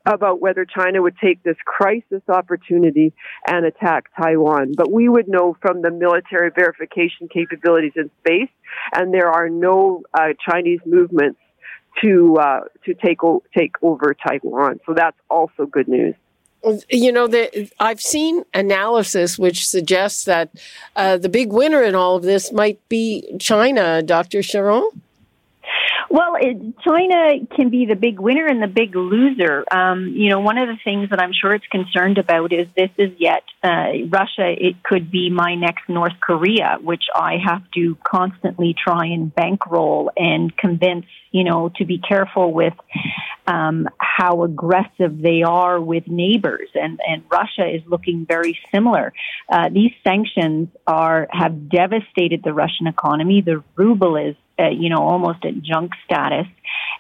about 0.05 0.41
whether 0.41 0.65
China 0.65 1.01
would 1.03 1.17
take 1.23 1.45
this 1.45 1.57
crisis 1.65 2.23
opportunity 2.29 3.13
and 3.47 3.65
attack 3.65 4.07
Taiwan. 4.21 4.73
But 4.77 4.91
we 4.91 5.09
would 5.09 5.29
know 5.29 5.57
from 5.61 5.83
the 5.83 5.93
military 5.93 6.51
verification 6.51 7.29
capabilities 7.33 7.93
in 7.95 8.11
space, 8.21 8.51
and 8.93 9.15
there 9.15 9.31
are 9.31 9.49
no 9.49 10.03
uh, 10.19 10.29
Chinese 10.51 10.81
movements 10.85 11.39
to 12.02 12.37
uh, 12.37 12.61
to 12.85 12.94
take 12.94 13.22
o- 13.22 13.42
take 13.57 13.72
over 13.83 14.14
Taiwan. 14.14 14.80
So 14.87 14.94
that's 14.94 15.16
also 15.30 15.66
good 15.66 15.88
news. 15.88 16.14
You 16.88 17.12
know, 17.12 17.26
the, 17.26 17.70
I've 17.78 18.00
seen 18.00 18.42
analysis 18.54 19.38
which 19.38 19.68
suggests 19.68 20.24
that 20.24 20.48
uh, 20.96 21.18
the 21.18 21.28
big 21.28 21.52
winner 21.52 21.83
in 21.83 21.94
all 21.94 22.16
of 22.16 22.22
this 22.22 22.52
might 22.52 22.80
be 22.88 23.37
China, 23.38 24.02
Dr. 24.02 24.38
Charron. 24.38 24.88
Well, 26.11 26.37
it, 26.40 26.79
China 26.81 27.47
can 27.55 27.71
be 27.71 27.87
the 27.87 27.97
big 27.97 28.21
winner 28.21 28.47
and 28.47 28.62
the 28.62 28.69
big 28.69 28.95
loser. 28.95 29.64
Um, 29.71 30.09
you 30.09 30.31
know, 30.31 30.40
one 30.40 30.59
of 30.59 30.69
the 30.69 30.77
things 30.85 31.11
that 31.11 31.21
I'm 31.21 31.33
sure 31.33 31.55
it's 31.55 31.67
concerned 31.67 32.19
about 32.19 32.53
is 32.53 32.69
this 32.77 32.90
is 32.99 33.12
yet 33.19 33.43
uh, 33.62 33.93
Russia. 34.09 34.55
It 34.57 34.83
could 34.83 35.11
be 35.11 35.31
my 35.31 35.55
next 35.55 35.88
North 35.88 36.14
Korea, 36.21 36.79
which 36.81 37.05
I 37.14 37.38
have 37.45 37.62
to 37.75 37.97
constantly 38.05 38.75
try 38.75 39.07
and 39.07 39.35
bankroll 39.35 40.11
and 40.17 40.57
convince. 40.57 41.07
You 41.33 41.43
know, 41.43 41.69
to 41.79 41.85
be 41.85 41.99
careful 41.99 42.53
with 42.53 42.75
um, 43.49 43.88
how 43.99 44.45
aggressive 44.45 45.21
they 45.21 45.43
are 45.43 45.81
with 45.81 46.07
neighbors, 46.07 46.69
and 46.75 47.01
and 47.05 47.25
Russia 47.29 47.67
is 47.69 47.83
looking 47.87 48.25
very 48.25 48.57
similar. 48.73 49.12
Uh, 49.51 49.69
these 49.69 49.90
sanctions 50.07 50.69
are 50.87 51.27
have 51.31 51.69
devastated 51.69 52.43
the 52.45 52.53
Russian 52.53 52.87
economy. 52.87 53.40
The 53.40 53.64
ruble 53.75 54.17
is 54.17 54.37
uh, 54.59 54.69
you 54.69 54.88
know, 54.88 55.03
almost 55.03 55.45
at 55.45 55.61
junk 55.62 55.93
status. 56.05 56.47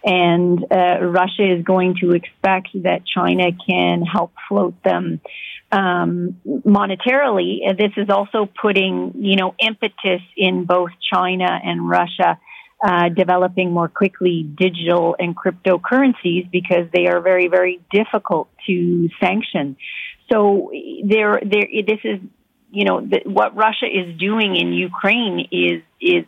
And 0.04 0.64
uh, 0.70 0.98
Russia 1.00 1.56
is 1.56 1.64
going 1.64 1.96
to 2.00 2.12
expect 2.12 2.68
that 2.82 3.02
China 3.06 3.50
can 3.66 4.02
help 4.02 4.32
float 4.48 4.74
them 4.82 5.20
um, 5.72 6.40
monetarily. 6.46 7.60
This 7.78 7.92
is 7.96 8.10
also 8.10 8.48
putting, 8.60 9.12
you 9.16 9.36
know, 9.36 9.54
impetus 9.58 10.22
in 10.36 10.64
both 10.64 10.90
China 11.12 11.48
and 11.64 11.88
Russia. 11.88 12.38
Uh, 12.84 13.08
developing 13.08 13.72
more 13.72 13.88
quickly 13.88 14.42
digital 14.42 15.16
and 15.18 15.34
cryptocurrencies 15.34 16.50
because 16.50 16.86
they 16.92 17.06
are 17.06 17.20
very, 17.22 17.48
very 17.48 17.80
difficult 17.90 18.46
to 18.66 19.08
sanction. 19.20 19.76
So 20.30 20.70
there, 21.02 21.40
there, 21.42 21.66
this 21.86 22.00
is, 22.04 22.20
you 22.70 22.84
know, 22.84 23.00
the, 23.00 23.22
what 23.24 23.56
Russia 23.56 23.86
is 23.86 24.18
doing 24.18 24.56
in 24.56 24.74
Ukraine 24.74 25.48
is 25.50 25.80
is 25.98 26.26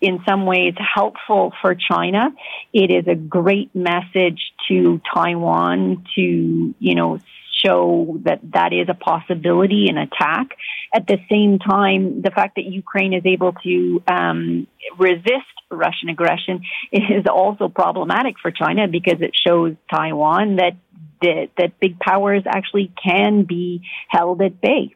in 0.00 0.20
some 0.28 0.46
ways 0.46 0.74
helpful 0.78 1.52
for 1.60 1.74
China. 1.74 2.30
It 2.72 2.90
is 2.90 3.06
a 3.06 3.14
great 3.14 3.74
message 3.74 4.40
to 4.68 5.00
Taiwan 5.14 6.04
to, 6.14 6.74
you 6.78 6.94
know, 6.94 7.18
show 7.64 8.20
that 8.24 8.40
that 8.52 8.72
is 8.72 8.88
a 8.88 8.94
possibility 8.94 9.86
in 9.88 9.98
attack. 9.98 10.48
At 10.94 11.06
the 11.06 11.18
same 11.30 11.58
time, 11.58 12.22
the 12.22 12.30
fact 12.30 12.56
that 12.56 12.64
Ukraine 12.64 13.12
is 13.12 13.22
able 13.26 13.52
to 13.64 14.02
um, 14.06 14.66
resist 14.96 15.46
Russian 15.70 16.08
aggression 16.08 16.62
is 16.92 17.26
also 17.30 17.68
problematic 17.68 18.36
for 18.40 18.50
China 18.50 18.88
because 18.88 19.20
it 19.20 19.32
shows 19.46 19.74
Taiwan 19.90 20.56
that 20.56 20.76
that, 21.20 21.48
that 21.58 21.80
big 21.80 21.98
powers 21.98 22.44
actually 22.46 22.92
can 23.02 23.42
be 23.42 23.82
held 24.08 24.40
at 24.40 24.60
bay. 24.60 24.94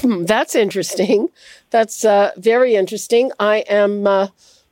That's 0.26 0.54
interesting. 0.54 1.28
That's 1.70 2.04
uh, 2.04 2.32
very 2.36 2.74
interesting. 2.74 3.32
I 3.38 3.58
am 3.68 4.06
uh, 4.06 4.28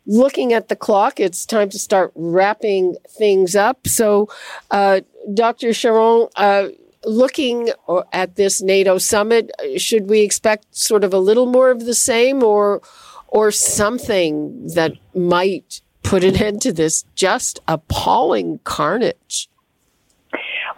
looking 0.07 0.53
at 0.53 0.69
the 0.69 0.77
clock. 0.77 1.21
It's 1.21 1.45
time 1.47 1.69
to 1.71 1.79
start 1.79 2.13
wrapping 2.15 2.97
things 3.09 3.57
up. 3.57 3.87
So, 3.87 4.29
uh, 4.71 5.01
Dr. 5.33 5.69
Charron, 5.69 6.31
uh, 6.37 6.69
looking 7.05 7.71
at 8.13 8.37
this 8.37 8.63
NATO 8.63 8.99
summit, 8.99 9.51
should 9.77 10.09
we 10.09 10.21
expect 10.21 10.75
sort 10.77 11.05
of 11.05 11.13
a 11.13 11.19
little 11.19 11.47
more 11.47 11.71
of 11.71 11.85
the 11.85 11.95
same, 11.95 12.43
or 12.43 12.83
or 13.29 13.51
something 13.51 14.67
that 14.75 14.93
might 15.15 15.83
put 16.03 16.25
an 16.25 16.37
end 16.37 16.63
to 16.63 16.73
this 16.73 17.05
just 17.15 17.61
appalling 17.69 18.61
carnage? 18.65 19.50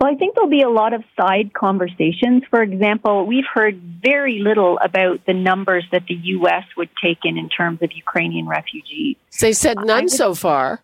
Well, 0.03 0.11
I 0.11 0.17
think 0.17 0.35
there'll 0.35 0.51
be 0.51 0.63
a 0.63 0.69
lot 0.69 0.95
of 0.95 1.05
side 1.17 1.55
conversations. 1.55 2.43
For 2.51 2.61
example, 2.61 3.25
we've 3.25 3.47
heard 3.55 3.81
very 4.03 4.41
little 4.41 4.77
about 4.83 5.25
the 5.27 5.33
numbers 5.33 5.85
that 5.93 6.07
the 6.09 6.15
U.S. 6.15 6.65
would 6.77 6.89
take 7.01 7.19
in 7.23 7.39
in 7.39 7.49
terms 7.49 7.79
of 7.83 7.93
Ukrainian 7.93 8.49
refugees. 8.49 9.15
They 9.41 9.53
said 9.53 9.77
none 9.77 10.07
would, 10.07 10.11
so 10.11 10.35
far. 10.35 10.83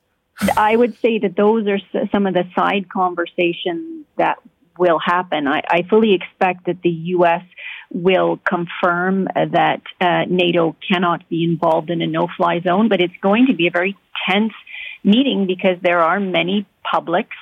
I 0.57 0.77
would 0.77 0.97
say 1.01 1.19
that 1.19 1.35
those 1.35 1.67
are 1.67 1.81
some 2.13 2.29
of 2.29 2.35
the 2.35 2.45
side 2.55 2.89
conversations 2.93 4.07
that 4.19 4.37
will 4.79 5.01
happen. 5.05 5.49
I, 5.49 5.63
I 5.69 5.83
fully 5.91 6.15
expect 6.15 6.67
that 6.67 6.81
the 6.83 6.97
U.S. 7.17 7.43
will 7.91 8.39
confirm 8.49 9.25
that 9.35 9.83
uh, 10.01 10.27
NATO 10.29 10.77
cannot 10.89 11.29
be 11.29 11.43
involved 11.43 11.91
in 11.91 12.03
a 12.03 12.07
no-fly 12.07 12.61
zone, 12.61 12.89
but 12.89 13.01
it's 13.01 13.17
going 13.21 13.49
to 13.49 13.55
be 13.55 13.67
a 13.67 13.73
very 13.73 13.97
tense 14.31 14.53
meeting 15.03 15.49
because 15.49 15.77
there 15.83 16.03
are 16.03 16.21
many 16.21 16.67
publics 16.89 17.37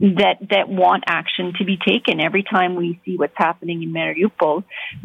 that 0.00 0.38
that 0.50 0.68
want 0.68 1.04
action 1.06 1.52
to 1.58 1.64
be 1.64 1.76
taken. 1.76 2.20
Every 2.20 2.42
time 2.42 2.74
we 2.74 3.00
see 3.04 3.16
what's 3.16 3.36
happening 3.36 3.82
in 3.82 3.92
Mariupol, 3.92 4.64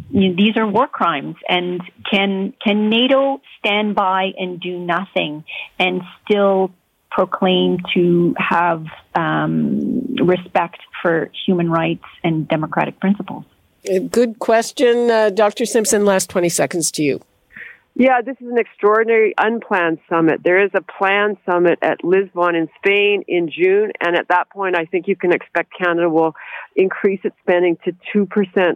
you 0.09 0.29
know, 0.29 0.35
these 0.35 0.57
are 0.57 0.67
war 0.67 0.87
crimes. 0.87 1.35
And 1.47 1.81
can 2.09 2.53
can 2.63 2.89
NATO 2.89 3.41
stand 3.59 3.95
by 3.95 4.31
and 4.37 4.59
do 4.59 4.77
nothing 4.79 5.43
and 5.77 6.01
still 6.23 6.71
proclaim 7.11 7.79
to 7.93 8.35
have 8.37 8.85
um, 9.15 10.15
respect 10.15 10.79
for 11.01 11.29
human 11.45 11.69
rights 11.69 12.05
and 12.23 12.47
democratic 12.47 12.99
principles? 12.99 13.45
Good 14.11 14.39
question, 14.39 15.09
uh, 15.09 15.29
Dr. 15.29 15.65
Simpson. 15.65 16.05
Last 16.05 16.29
twenty 16.29 16.49
seconds 16.49 16.91
to 16.91 17.03
you. 17.03 17.21
Yeah, 17.99 18.21
this 18.25 18.37
is 18.39 18.47
an 18.47 18.57
extraordinary 18.57 19.33
unplanned 19.37 19.99
summit. 20.07 20.39
There 20.41 20.63
is 20.63 20.71
a 20.73 20.79
planned 20.81 21.35
summit 21.45 21.79
at 21.81 22.01
Lisbon 22.01 22.55
in 22.55 22.69
Spain 22.77 23.23
in 23.27 23.51
June, 23.51 23.91
and 23.99 24.15
at 24.15 24.29
that 24.29 24.49
point, 24.49 24.77
I 24.77 24.85
think 24.85 25.09
you 25.09 25.17
can 25.17 25.33
expect 25.33 25.73
Canada 25.77 26.09
will 26.09 26.33
increase 26.77 27.19
its 27.25 27.35
spending 27.41 27.77
to 27.83 27.91
2% 28.15 28.25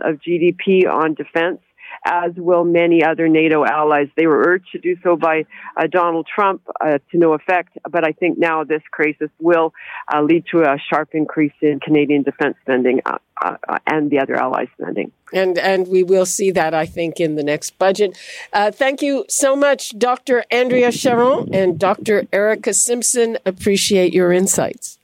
of 0.05 0.19
GDP 0.19 0.91
on 0.91 1.13
defense 1.13 1.61
as 2.05 2.31
will 2.35 2.63
many 2.63 3.03
other 3.03 3.27
NATO 3.27 3.65
allies. 3.65 4.07
They 4.15 4.27
were 4.27 4.43
urged 4.45 4.71
to 4.73 4.79
do 4.79 4.95
so 5.03 5.15
by 5.15 5.45
uh, 5.77 5.87
Donald 5.87 6.27
Trump 6.33 6.61
uh, 6.81 6.99
to 7.11 7.17
no 7.17 7.33
effect, 7.33 7.77
but 7.89 8.05
I 8.05 8.11
think 8.11 8.37
now 8.37 8.63
this 8.63 8.81
crisis 8.91 9.29
will 9.39 9.73
uh, 10.13 10.21
lead 10.21 10.45
to 10.51 10.61
a 10.61 10.77
sharp 10.89 11.09
increase 11.13 11.53
in 11.61 11.79
Canadian 11.79 12.23
defense 12.23 12.55
spending 12.61 13.01
uh, 13.05 13.17
uh, 13.43 13.77
and 13.87 14.09
the 14.09 14.19
other 14.19 14.35
allies 14.35 14.67
spending. 14.79 15.11
And 15.33 15.57
and 15.57 15.87
we 15.87 16.03
will 16.03 16.25
see 16.25 16.51
that 16.51 16.73
I 16.73 16.85
think 16.85 17.19
in 17.19 17.35
the 17.35 17.43
next 17.43 17.77
budget. 17.79 18.17
Uh, 18.51 18.71
thank 18.71 19.01
you 19.01 19.25
so 19.27 19.55
much, 19.55 19.97
Dr. 19.97 20.43
Andrea 20.51 20.89
Charron 20.89 21.53
and 21.53 21.79
Dr. 21.79 22.27
Erika 22.31 22.73
Simpson. 22.73 23.37
Appreciate 23.45 24.13
your 24.13 24.31
insights. 24.31 24.99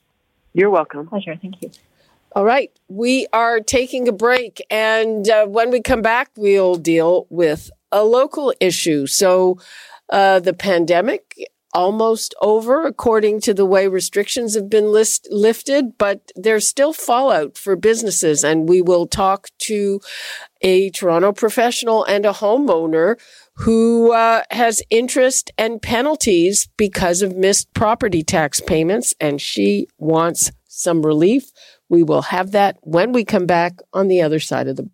You're 0.52 0.70
welcome. 0.70 1.06
Pleasure. 1.06 1.36
Thank 1.40 1.62
you. 1.62 1.70
All 2.32 2.44
right. 2.44 2.70
We 2.88 3.26
are 3.32 3.60
taking 3.60 4.06
a 4.06 4.12
break. 4.12 4.64
And 4.70 5.28
uh, 5.28 5.46
when 5.46 5.70
we 5.70 5.80
come 5.80 6.02
back, 6.02 6.30
we'll 6.36 6.76
deal 6.76 7.26
with 7.28 7.70
a 7.90 8.04
local 8.04 8.54
issue. 8.60 9.06
So, 9.06 9.58
uh, 10.10 10.40
the 10.40 10.52
pandemic 10.52 11.36
almost 11.72 12.34
over 12.40 12.84
according 12.84 13.40
to 13.40 13.54
the 13.54 13.64
way 13.64 13.86
restrictions 13.86 14.54
have 14.54 14.68
been 14.68 14.90
list, 14.90 15.28
lifted, 15.30 15.96
but 15.98 16.32
there's 16.34 16.68
still 16.68 16.92
fallout 16.92 17.56
for 17.56 17.76
businesses. 17.76 18.42
And 18.42 18.68
we 18.68 18.82
will 18.82 19.06
talk 19.06 19.48
to 19.58 20.00
a 20.62 20.90
Toronto 20.90 21.32
professional 21.32 22.04
and 22.04 22.26
a 22.26 22.32
homeowner 22.32 23.20
who 23.54 24.12
uh, 24.12 24.42
has 24.50 24.82
interest 24.90 25.50
and 25.56 25.80
penalties 25.80 26.68
because 26.76 27.22
of 27.22 27.36
missed 27.36 27.72
property 27.72 28.22
tax 28.22 28.60
payments. 28.60 29.14
And 29.20 29.40
she 29.40 29.86
wants 29.98 30.50
some 30.66 31.02
relief. 31.02 31.52
We 31.90 32.04
will 32.04 32.22
have 32.22 32.52
that 32.52 32.78
when 32.82 33.12
we 33.12 33.24
come 33.24 33.46
back 33.46 33.80
on 33.92 34.06
the 34.06 34.22
other 34.22 34.38
side 34.38 34.68
of 34.68 34.76
the. 34.76 34.88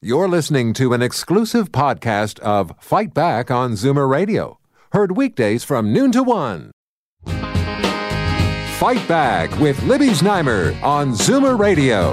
You're 0.00 0.28
listening 0.28 0.72
to 0.74 0.94
an 0.94 1.02
exclusive 1.02 1.72
podcast 1.72 2.38
of 2.38 2.72
Fight 2.80 3.12
Back 3.12 3.50
on 3.50 3.72
Zoomer 3.72 4.08
Radio, 4.08 4.60
heard 4.92 5.16
weekdays 5.16 5.64
from 5.64 5.92
noon 5.92 6.12
to 6.12 6.22
one. 6.22 6.70
Fight 7.26 9.06
Back 9.08 9.50
with 9.58 9.82
Libby 9.82 10.10
Znaimer 10.10 10.80
on 10.82 11.12
Zoomer 11.12 11.58
Radio. 11.58 12.12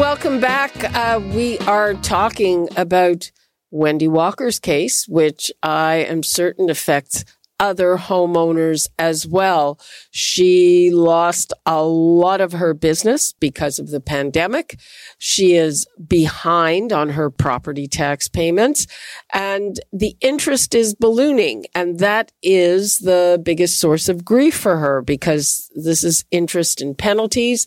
Welcome 0.00 0.40
back. 0.40 0.72
Uh, 0.96 1.20
we 1.34 1.58
are 1.60 1.92
talking 1.94 2.68
about 2.76 3.30
Wendy 3.70 4.08
Walker's 4.08 4.58
case, 4.58 5.06
which 5.06 5.52
I 5.62 5.96
am 5.96 6.22
certain 6.22 6.70
affects 6.70 7.24
other 7.58 7.96
homeowners 7.96 8.88
as 8.98 9.26
well. 9.26 9.80
She 10.10 10.90
lost 10.92 11.52
a 11.64 11.82
lot 11.82 12.40
of 12.40 12.52
her 12.52 12.74
business 12.74 13.32
because 13.32 13.78
of 13.78 13.90
the 13.90 14.00
pandemic. 14.00 14.78
She 15.18 15.54
is 15.54 15.86
behind 16.06 16.92
on 16.92 17.10
her 17.10 17.30
property 17.30 17.86
tax 17.86 18.28
payments 18.28 18.86
and 19.32 19.80
the 19.92 20.16
interest 20.20 20.74
is 20.74 20.94
ballooning. 20.94 21.64
And 21.74 21.98
that 21.98 22.32
is 22.42 22.98
the 22.98 23.40
biggest 23.42 23.80
source 23.80 24.08
of 24.08 24.24
grief 24.24 24.56
for 24.56 24.76
her 24.76 25.00
because 25.00 25.70
this 25.74 26.04
is 26.04 26.24
interest 26.30 26.82
and 26.82 26.96
penalties. 26.96 27.66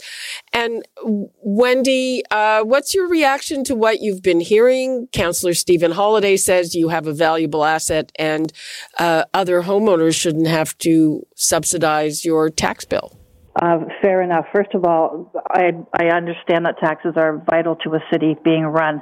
And 0.54 0.84
Wendy, 1.04 2.24
uh, 2.30 2.64
what's 2.64 2.94
your 2.94 3.08
reaction 3.08 3.64
to 3.66 3.76
what 3.76 4.02
you've 4.02 4.22
been 4.22 4.40
hearing? 4.40 5.08
Councillor 5.14 5.54
Stephen 5.54 5.92
Holyday 5.94 6.38
says 6.40 6.76
you 6.76 6.90
have 6.90 7.08
a 7.08 7.14
valuable 7.14 7.66
asset 7.66 8.12
and 8.18 8.54
uh, 9.00 9.24
other 9.34 9.64
homeowners 9.64 9.79
shouldn't 10.12 10.48
have 10.48 10.78
to 10.80 11.26
subsidize 11.36 12.26
your 12.26 12.50
tax 12.50 12.86
bill. 12.86 13.16
Uh, 13.62 13.80
fair 14.02 14.22
enough. 14.22 14.46
First 14.54 14.74
of 14.74 14.86
all, 14.86 15.32
I, 15.50 15.72
I 15.94 16.16
understand 16.16 16.66
that 16.66 16.78
taxes 16.80 17.14
are 17.18 17.44
vital 17.50 17.76
to 17.78 17.96
a 17.96 18.00
city 18.12 18.36
being 18.44 18.64
run. 18.64 19.02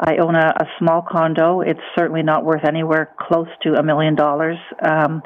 I 0.00 0.16
own 0.16 0.34
a, 0.34 0.48
a 0.58 0.66
small 0.78 1.04
condo. 1.08 1.60
It's 1.60 1.80
certainly 1.96 2.22
not 2.22 2.44
worth 2.44 2.64
anywhere 2.64 3.14
close 3.20 3.46
to 3.62 3.74
a 3.74 3.82
million 3.82 4.16
dollars. 4.16 4.56
Um, 4.84 5.22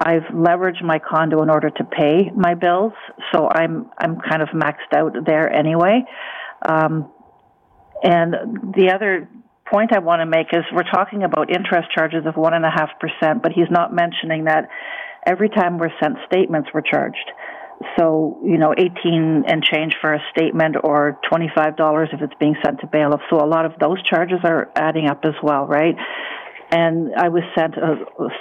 I've 0.00 0.22
leveraged 0.32 0.82
my 0.82 0.98
condo 0.98 1.42
in 1.42 1.50
order 1.50 1.70
to 1.70 1.84
pay 1.84 2.30
my 2.36 2.54
bills, 2.54 2.92
so 3.32 3.48
I'm 3.48 3.90
I'm 3.98 4.18
kind 4.20 4.42
of 4.42 4.48
maxed 4.48 4.92
out 4.94 5.12
there 5.26 5.52
anyway. 5.52 6.04
Um, 6.68 7.10
and 8.02 8.34
the 8.74 8.92
other 8.94 9.28
point 9.72 9.92
I 9.96 10.00
want 10.00 10.20
to 10.20 10.26
make 10.26 10.48
is 10.52 10.64
we're 10.72 10.90
talking 10.92 11.24
about 11.24 11.48
interest 11.48 11.88
charges 11.96 12.26
of 12.26 12.36
one 12.36 12.52
and 12.52 12.64
a 12.64 12.70
half 12.70 12.90
percent, 13.00 13.42
but 13.42 13.52
he's 13.52 13.70
not 13.70 13.92
mentioning 13.92 14.44
that 14.44 14.68
every 15.26 15.48
time 15.48 15.78
we're 15.78 15.94
sent 16.00 16.18
statements, 16.26 16.68
we're 16.74 16.82
charged. 16.82 17.32
So, 17.98 18.38
you 18.44 18.58
know, 18.58 18.74
18 18.76 19.44
and 19.48 19.64
change 19.64 19.94
for 20.00 20.14
a 20.14 20.20
statement 20.30 20.76
or 20.84 21.18
$25 21.32 22.14
if 22.14 22.20
it's 22.20 22.34
being 22.38 22.54
sent 22.64 22.80
to 22.80 22.86
bailiff. 22.86 23.20
So 23.30 23.38
a 23.38 23.48
lot 23.48 23.64
of 23.64 23.72
those 23.80 24.00
charges 24.04 24.38
are 24.44 24.70
adding 24.76 25.06
up 25.06 25.20
as 25.24 25.34
well, 25.42 25.66
right? 25.66 25.96
And 26.70 27.12
I 27.16 27.28
was 27.28 27.42
sent 27.58 27.76
uh, 27.76 27.96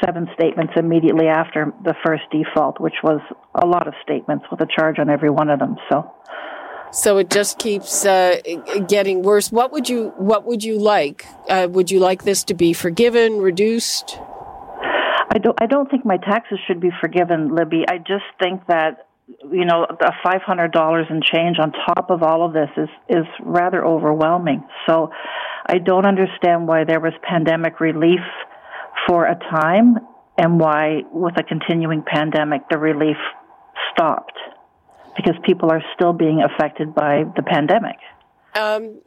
seven 0.05 0.27
statements 0.35 0.73
immediately 0.77 1.27
after 1.27 1.73
the 1.83 1.95
first 2.05 2.23
default, 2.31 2.79
which 2.79 2.95
was 3.03 3.19
a 3.55 3.65
lot 3.65 3.87
of 3.87 3.93
statements 4.03 4.45
with 4.51 4.61
a 4.61 4.67
charge 4.67 4.99
on 4.99 5.09
every 5.09 5.29
one 5.29 5.49
of 5.49 5.59
them. 5.59 5.75
So, 5.89 6.11
so 6.91 7.17
it 7.17 7.29
just 7.29 7.57
keeps 7.59 8.05
uh, 8.05 8.37
getting 8.87 9.23
worse. 9.23 9.51
What 9.51 9.71
would 9.71 9.89
you 9.89 10.13
What 10.17 10.45
would 10.45 10.63
you 10.63 10.77
like? 10.77 11.25
Uh, 11.49 11.67
would 11.69 11.89
you 11.89 11.99
like 11.99 12.23
this 12.23 12.43
to 12.45 12.53
be 12.53 12.73
forgiven, 12.73 13.39
reduced? 13.39 14.19
I 15.33 15.37
don't. 15.37 15.57
I 15.61 15.65
don't 15.65 15.89
think 15.89 16.05
my 16.05 16.17
taxes 16.17 16.59
should 16.67 16.81
be 16.81 16.89
forgiven, 16.99 17.55
Libby. 17.55 17.85
I 17.87 17.97
just 17.99 18.25
think 18.41 18.67
that 18.67 19.07
you 19.49 19.63
know 19.63 19.87
the 19.89 20.11
five 20.23 20.41
hundred 20.41 20.73
dollars 20.73 21.07
and 21.09 21.23
change 21.23 21.57
on 21.57 21.71
top 21.71 22.09
of 22.09 22.21
all 22.21 22.45
of 22.45 22.53
this 22.53 22.69
is 22.75 22.89
is 23.07 23.25
rather 23.41 23.85
overwhelming. 23.85 24.63
So 24.85 25.11
I 25.65 25.77
don't 25.77 26.05
understand 26.05 26.67
why 26.67 26.83
there 26.83 26.99
was 26.99 27.13
pandemic 27.23 27.79
relief 27.79 28.19
for 29.07 29.25
a 29.25 29.35
time 29.35 29.97
and 30.37 30.59
why, 30.59 31.03
with 31.11 31.39
a 31.39 31.43
continuing 31.43 32.03
pandemic, 32.03 32.63
the 32.69 32.77
relief 32.77 33.17
stopped 33.93 34.37
because 35.23 35.39
people 35.43 35.71
are 35.71 35.83
still 35.95 36.13
being 36.13 36.41
affected 36.41 36.93
by 36.93 37.23
the 37.35 37.43
pandemic. 37.43 37.97
Um, 38.55 38.99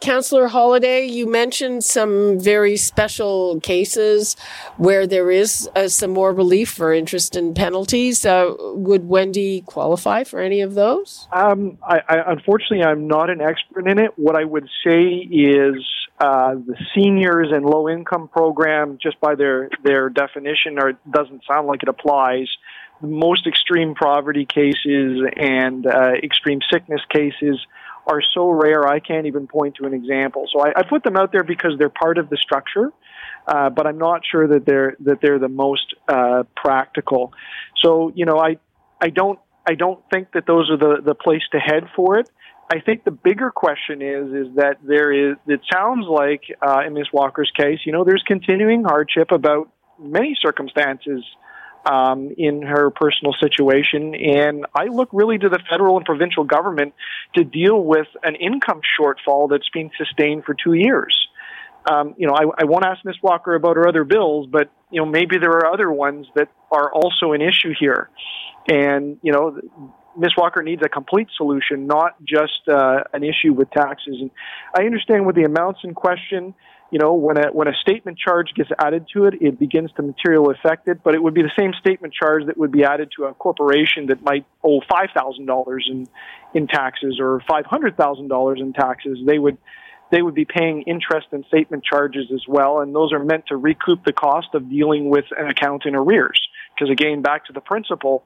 Councillor 0.00 0.48
Holyday, 0.48 1.10
you 1.10 1.26
mentioned 1.26 1.84
some 1.84 2.40
very 2.40 2.76
special 2.78 3.60
cases 3.60 4.34
where 4.78 5.06
there 5.06 5.30
is 5.30 5.68
uh, 5.76 5.88
some 5.88 6.12
more 6.12 6.32
relief 6.32 6.70
for 6.70 6.94
interest 6.94 7.36
and 7.36 7.54
penalties. 7.54 8.24
Uh, 8.24 8.54
would 8.58 9.06
Wendy 9.06 9.60
qualify 9.60 10.24
for 10.24 10.40
any 10.40 10.62
of 10.62 10.74
those? 10.74 11.28
Um, 11.32 11.76
I, 11.82 12.00
I, 12.08 12.32
unfortunately, 12.32 12.82
I'm 12.82 13.08
not 13.08 13.28
an 13.28 13.42
expert 13.42 13.86
in 13.86 13.98
it. 13.98 14.12
What 14.16 14.36
I 14.36 14.44
would 14.44 14.68
say 14.82 15.02
is 15.02 15.84
uh, 16.18 16.54
the 16.54 16.76
seniors 16.94 17.48
and 17.52 17.66
low 17.66 17.88
income 17.88 18.28
program, 18.28 18.98
just 19.02 19.20
by 19.20 19.34
their 19.34 19.68
their 19.84 20.08
definition, 20.08 20.78
or 20.78 20.92
doesn't 21.10 21.42
sound 21.46 21.66
like 21.66 21.82
it 21.82 21.90
applies. 21.90 22.48
Most 23.00 23.46
extreme 23.46 23.94
poverty 23.94 24.44
cases 24.44 25.22
and 25.36 25.86
uh, 25.86 26.12
extreme 26.22 26.60
sickness 26.70 27.00
cases 27.10 27.58
are 28.06 28.22
so 28.34 28.50
rare 28.50 28.86
I 28.86 28.98
can't 29.00 29.26
even 29.26 29.46
point 29.46 29.76
to 29.76 29.86
an 29.86 29.94
example. 29.94 30.46
So 30.52 30.60
I, 30.60 30.72
I 30.76 30.82
put 30.82 31.02
them 31.04 31.16
out 31.16 31.32
there 31.32 31.44
because 31.44 31.72
they're 31.78 31.88
part 31.88 32.18
of 32.18 32.28
the 32.28 32.36
structure, 32.36 32.92
uh, 33.46 33.70
but 33.70 33.86
I'm 33.86 33.98
not 33.98 34.22
sure 34.30 34.48
that 34.48 34.66
they're 34.66 34.96
that 35.00 35.20
they're 35.22 35.38
the 35.38 35.48
most 35.48 35.94
uh, 36.08 36.44
practical. 36.56 37.32
So 37.82 38.12
you 38.14 38.26
know, 38.26 38.38
I 38.38 38.58
I 39.00 39.10
don't 39.10 39.38
I 39.66 39.74
don't 39.74 40.00
think 40.10 40.32
that 40.32 40.46
those 40.46 40.70
are 40.70 40.76
the 40.76 41.02
the 41.04 41.14
place 41.14 41.42
to 41.52 41.58
head 41.58 41.84
for 41.94 42.18
it. 42.18 42.28
I 42.72 42.80
think 42.80 43.04
the 43.04 43.10
bigger 43.10 43.50
question 43.50 44.00
is 44.02 44.26
is 44.32 44.56
that 44.56 44.78
there 44.82 45.12
is. 45.12 45.36
It 45.46 45.60
sounds 45.72 46.06
like 46.08 46.42
uh, 46.66 46.82
in 46.86 46.94
Miss 46.94 47.08
Walker's 47.12 47.50
case, 47.56 47.80
you 47.84 47.92
know, 47.92 48.04
there's 48.04 48.22
continuing 48.26 48.84
hardship 48.84 49.32
about 49.32 49.70
many 49.98 50.36
circumstances 50.40 51.24
um, 51.84 52.30
in 52.36 52.62
her 52.62 52.90
personal 52.90 53.34
situation. 53.40 54.14
And 54.14 54.66
I 54.74 54.86
look 54.86 55.08
really 55.12 55.38
to 55.38 55.48
the 55.48 55.60
federal 55.70 55.96
and 55.96 56.04
provincial 56.04 56.44
government 56.44 56.94
to 57.34 57.44
deal 57.44 57.82
with 57.82 58.06
an 58.22 58.36
income 58.36 58.80
shortfall 58.98 59.48
that's 59.50 59.68
been 59.70 59.90
sustained 59.96 60.44
for 60.44 60.54
two 60.54 60.74
years. 60.74 61.16
Um, 61.90 62.14
you 62.18 62.26
know, 62.26 62.34
I, 62.34 62.62
I 62.62 62.64
won't 62.64 62.84
ask 62.84 63.04
Ms. 63.04 63.16
Walker 63.22 63.54
about 63.54 63.76
her 63.76 63.88
other 63.88 64.04
bills, 64.04 64.46
but 64.50 64.70
you 64.90 65.00
know, 65.00 65.06
maybe 65.06 65.38
there 65.38 65.50
are 65.50 65.72
other 65.72 65.90
ones 65.90 66.26
that 66.34 66.48
are 66.70 66.92
also 66.92 67.32
an 67.32 67.40
issue 67.40 67.72
here. 67.78 68.10
And 68.68 69.18
you 69.22 69.32
know, 69.32 69.58
Ms. 70.16 70.32
Walker 70.36 70.62
needs 70.62 70.82
a 70.84 70.88
complete 70.88 71.28
solution, 71.36 71.86
not 71.86 72.22
just 72.22 72.68
uh, 72.68 73.04
an 73.12 73.24
issue 73.24 73.54
with 73.54 73.70
taxes. 73.70 74.16
And 74.20 74.30
I 74.76 74.82
understand 74.82 75.26
with 75.26 75.36
the 75.36 75.44
amounts 75.44 75.80
in 75.84 75.94
question, 75.94 76.54
you 76.90 76.98
know, 76.98 77.14
when 77.14 77.38
a 77.38 77.52
when 77.52 77.68
a 77.68 77.74
statement 77.80 78.18
charge 78.18 78.52
gets 78.54 78.70
added 78.78 79.06
to 79.14 79.26
it, 79.26 79.34
it 79.40 79.58
begins 79.58 79.92
to 79.92 80.02
materially 80.02 80.56
affect 80.58 80.88
it. 80.88 81.02
But 81.04 81.14
it 81.14 81.22
would 81.22 81.34
be 81.34 81.42
the 81.42 81.52
same 81.56 81.72
statement 81.80 82.12
charge 82.12 82.46
that 82.46 82.58
would 82.58 82.72
be 82.72 82.84
added 82.84 83.10
to 83.16 83.24
a 83.26 83.34
corporation 83.34 84.06
that 84.06 84.22
might 84.22 84.44
owe 84.64 84.80
five 84.90 85.10
thousand 85.14 85.46
dollars 85.46 85.88
in 85.90 86.08
in 86.52 86.66
taxes 86.66 87.18
or 87.20 87.42
five 87.48 87.64
hundred 87.66 87.96
thousand 87.96 88.28
dollars 88.28 88.60
in 88.60 88.72
taxes. 88.72 89.18
They 89.24 89.38
would 89.38 89.58
they 90.10 90.20
would 90.20 90.34
be 90.34 90.44
paying 90.44 90.82
interest 90.82 91.28
and 91.30 91.44
statement 91.46 91.84
charges 91.84 92.26
as 92.34 92.42
well, 92.48 92.80
and 92.80 92.92
those 92.92 93.12
are 93.12 93.24
meant 93.24 93.46
to 93.46 93.56
recoup 93.56 94.04
the 94.04 94.12
cost 94.12 94.48
of 94.54 94.68
dealing 94.68 95.08
with 95.08 95.26
an 95.38 95.46
account 95.46 95.86
in 95.86 95.94
arrears. 95.94 96.40
Because 96.74 96.90
again, 96.90 97.22
back 97.22 97.46
to 97.46 97.52
the 97.52 97.60
principle, 97.60 98.24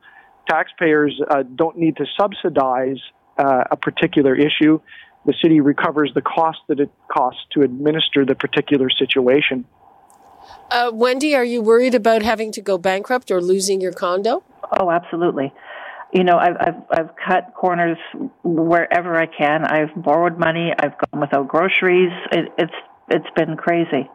taxpayers 0.48 1.20
uh, 1.28 1.42
don't 1.42 1.76
need 1.76 1.98
to 1.98 2.06
subsidize 2.18 3.00
uh, 3.36 3.64
a 3.70 3.76
particular 3.76 4.34
issue 4.34 4.80
the 5.26 5.34
city 5.42 5.60
recovers 5.60 6.12
the 6.14 6.22
cost 6.22 6.58
that 6.68 6.80
it 6.80 6.90
costs 7.10 7.40
to 7.52 7.62
administer 7.62 8.24
the 8.24 8.34
particular 8.34 8.88
situation. 8.90 9.64
Uh, 10.70 10.90
Wendy, 10.92 11.34
are 11.34 11.44
you 11.44 11.62
worried 11.62 11.94
about 11.94 12.22
having 12.22 12.52
to 12.52 12.60
go 12.60 12.76
bankrupt 12.78 13.30
or 13.30 13.40
losing 13.40 13.80
your 13.80 13.92
condo? 13.92 14.42
Oh, 14.78 14.90
absolutely. 14.90 15.52
You 16.12 16.24
know, 16.24 16.36
I've, 16.36 16.56
I've, 16.60 16.82
I've 16.90 17.10
cut 17.26 17.54
corners 17.54 17.98
wherever 18.42 19.16
I 19.16 19.26
can. 19.26 19.64
I've 19.64 19.90
borrowed 19.96 20.38
money. 20.38 20.72
I've 20.78 20.92
gone 20.98 21.20
without 21.20 21.48
groceries. 21.48 22.12
It, 22.30 22.52
it's 22.58 22.72
it's 23.10 23.26
been 23.36 23.56
crazy. 23.56 24.08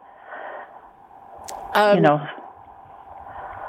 Um, 1.74 1.96
you 1.96 2.02
know. 2.02 2.26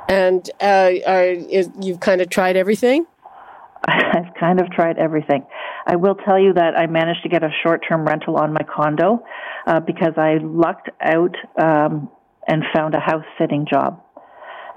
And 0.08 0.50
uh, 0.62 0.92
are, 1.08 1.26
is, 1.26 1.70
you've 1.80 2.00
kind 2.00 2.22
of 2.22 2.30
tried 2.30 2.58
everything. 2.58 3.06
I've 3.86 4.34
kind 4.40 4.60
of 4.60 4.70
tried 4.72 4.98
everything. 4.98 5.46
I 5.86 5.96
will 5.96 6.16
tell 6.16 6.40
you 6.40 6.54
that 6.54 6.78
I 6.78 6.88
managed 6.88 7.24
to 7.24 7.30
get 7.30 7.44
a 7.44 7.50
short-term 7.64 8.06
rental 8.06 8.38
on 8.38 8.54
my 8.54 8.62
condo 8.64 9.24
uh, 9.68 9.80
because 9.80 10.14
I 10.18 10.38
lucked 10.42 10.90
out 11.02 11.36
um, 11.60 12.10
and 12.48 12.64
found 12.74 12.96
a 12.96 13.00
house 13.00 13.26
sitting 13.40 13.66
job. 13.72 14.02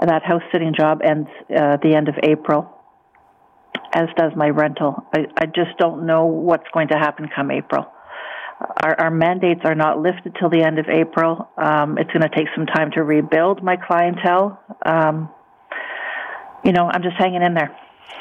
And 0.01 0.11
that 0.11 0.23
house 0.23 0.43
sitting 0.53 0.75
job 0.77 1.01
ends 1.03 1.29
uh, 1.51 1.77
the 1.83 1.95
end 1.95 2.09
of 2.09 2.15
April, 2.23 2.69
as 3.93 4.09
does 4.17 4.33
my 4.37 4.49
rental. 4.49 5.05
I, 5.15 5.27
I 5.39 5.47
just 5.47 5.79
don't 5.79 6.07
know 6.07 6.27
what's 6.27 6.67
going 6.73 6.89
to 6.89 6.99
happen 6.99 7.29
come 7.35 7.51
April. 7.51 7.87
Our, 8.83 9.01
our 9.01 9.11
mandates 9.11 9.61
are 9.65 9.75
not 9.75 10.01
lifted 10.01 10.37
till 10.39 10.49
the 10.49 10.63
end 10.63 10.79
of 10.79 10.89
April. 10.89 11.49
Um, 11.57 11.99
it's 11.99 12.11
going 12.11 12.23
to 12.23 12.35
take 12.35 12.49
some 12.57 12.67
time 12.67 12.91
to 12.93 13.03
rebuild 13.03 13.63
my 13.63 13.77
clientele. 13.77 14.61
Um, 14.85 15.29
you 16.65 16.73
know, 16.73 16.89
I'm 16.91 17.03
just 17.03 17.17
hanging 17.17 17.43
in 17.43 17.55
there. 17.55 17.77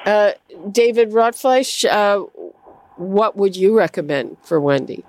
Uh, 0.06 0.32
David 0.70 1.12
Rotfleisch, 1.12 1.86
uh, 1.86 2.26
what 3.04 3.36
would 3.36 3.56
you 3.56 3.78
recommend 3.78 4.38
for 4.42 4.60
Wendy? 4.60 5.06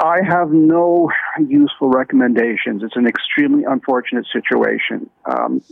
I 0.00 0.18
have 0.24 0.50
no 0.52 1.10
useful 1.44 1.90
recommendations. 1.90 2.82
It's 2.82 2.96
an 2.96 3.06
extremely 3.06 3.64
unfortunate 3.64 4.26
situation. 4.32 5.10
Um, 5.24 5.62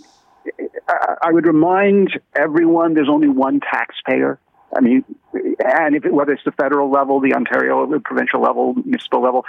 I 1.22 1.31
would 1.31 1.46
remind 1.46 2.18
everyone 2.35 2.94
there's 2.94 3.09
only 3.09 3.29
one 3.29 3.61
taxpayer. 3.61 4.40
I 4.76 4.81
mean, 4.81 5.05
and 5.33 5.94
if 5.94 6.05
it, 6.05 6.12
whether 6.12 6.33
it's 6.33 6.44
the 6.44 6.52
federal 6.52 6.90
level, 6.90 7.20
the 7.20 7.35
Ontario, 7.35 7.87
the 7.87 8.00
provincial 8.00 8.40
level, 8.40 8.74
municipal 8.74 9.22
level, 9.22 9.44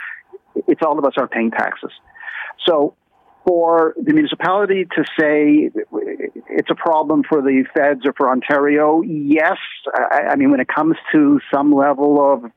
it's 0.67 0.81
all 0.83 0.97
of 0.97 1.05
us 1.05 1.13
are 1.17 1.27
paying 1.27 1.51
taxes. 1.51 1.91
So 2.65 2.95
for 3.47 3.95
the 3.95 4.13
municipality 4.13 4.85
to 4.93 5.03
say 5.17 5.71
it's 6.49 6.69
a 6.69 6.75
problem 6.75 7.23
for 7.27 7.41
the 7.41 7.63
feds 7.73 8.01
or 8.05 8.11
for 8.17 8.29
Ontario, 8.29 9.01
yes. 9.01 9.57
I, 9.95 10.31
I 10.31 10.35
mean, 10.35 10.51
when 10.51 10.59
it 10.59 10.67
comes 10.67 10.97
to 11.13 11.39
some 11.53 11.71
level 11.71 12.19
of 12.19 12.51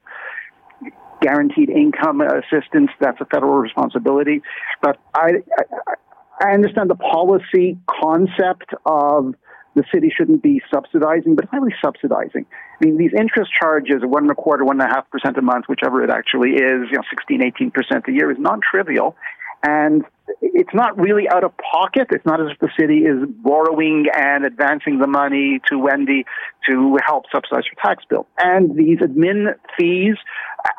guaranteed 1.23 1.71
income 1.71 2.21
assistance, 2.21 2.91
that's 2.99 3.21
a 3.21 3.25
federal 3.27 3.59
responsibility. 3.59 4.43
But 4.83 4.99
I, 5.15 5.45
I, 5.57 5.95
I 6.43 6.55
understand 6.55 6.91
the 6.91 6.97
policy 6.97 7.79
concept 7.89 8.75
of 8.85 9.35
the 9.77 9.85
city 9.95 10.13
shouldn't 10.15 10.43
be 10.43 10.61
subsidizing, 10.75 11.37
but 11.37 11.45
highly 11.45 11.73
subsidizing. 11.81 12.47
I 12.81 12.85
mean, 12.85 12.99
these 12.99 13.13
interest 13.17 13.53
charges, 13.61 13.99
one 14.03 14.25
and 14.25 14.33
a 14.33 14.35
quarter, 14.35 14.65
one 14.65 14.81
and 14.81 14.91
a 14.91 14.93
half 14.93 15.09
percent 15.11 15.37
a 15.39 15.43
month, 15.43 15.67
whichever 15.69 16.03
it 16.03 16.11
actually 16.11 16.55
is, 16.55 16.89
you 16.91 16.97
know, 16.97 17.05
16, 17.11 17.43
18 17.45 17.71
percent 17.71 18.05
a 18.09 18.13
year 18.13 18.33
is 18.33 18.39
non-trivial. 18.41 19.15
And 19.63 20.05
it's 20.41 20.73
not 20.73 20.99
really 20.99 21.29
out 21.29 21.45
of 21.45 21.53
pocket. 21.59 22.09
It's 22.11 22.25
not 22.25 22.41
as 22.41 22.53
if 22.53 22.59
the 22.61 22.71
city 22.79 22.99
is 22.99 23.29
borrowing 23.29 24.07
and 24.17 24.45
advancing 24.45 24.99
the 24.99 25.07
money 25.07 25.61
to 25.67 25.79
Wendy 25.79 26.25
to 26.69 26.99
help 27.05 27.25
subsidize 27.33 27.65
her 27.69 27.89
tax 27.89 28.05
bill. 28.09 28.27
And 28.39 28.77
these 28.77 28.99
admin 28.99 29.55
fees, 29.77 30.15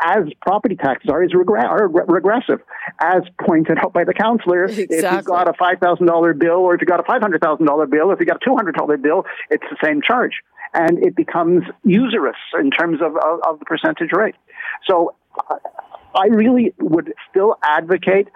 as 0.05 0.23
property 0.41 0.75
taxes 0.75 1.09
are, 1.11 1.23
is 1.23 1.31
regre- 1.33 1.63
are 1.63 1.87
regressive, 1.87 2.61
as 2.99 3.23
pointed 3.45 3.77
out 3.77 3.93
by 3.93 4.03
the 4.03 4.13
councillor. 4.13 4.65
Exactly. 4.65 4.97
If 4.97 5.11
you've 5.11 5.25
got 5.25 5.47
a 5.47 5.53
five 5.53 5.79
thousand 5.79 6.07
dollar 6.07 6.33
bill, 6.33 6.57
or 6.57 6.73
if 6.75 6.81
you 6.81 6.87
got 6.87 6.99
a 6.99 7.03
five 7.03 7.21
hundred 7.21 7.41
thousand 7.41 7.65
dollar 7.65 7.85
bill, 7.85 8.11
if 8.11 8.19
you 8.19 8.25
got 8.25 8.37
a 8.37 8.45
two 8.45 8.55
hundred 8.55 8.75
dollar 8.75 8.97
bill, 8.97 9.25
it's 9.49 9.65
the 9.69 9.77
same 9.83 10.01
charge, 10.01 10.41
and 10.73 11.03
it 11.03 11.15
becomes 11.15 11.63
usurious 11.83 12.37
in 12.59 12.71
terms 12.71 12.99
of 13.01 13.15
of, 13.15 13.39
of 13.47 13.59
the 13.59 13.65
percentage 13.65 14.11
rate. 14.13 14.35
So. 14.89 15.13
Uh, 15.49 15.55
I 16.13 16.27
really 16.27 16.73
would 16.79 17.13
still 17.29 17.55
advocate 17.63 18.27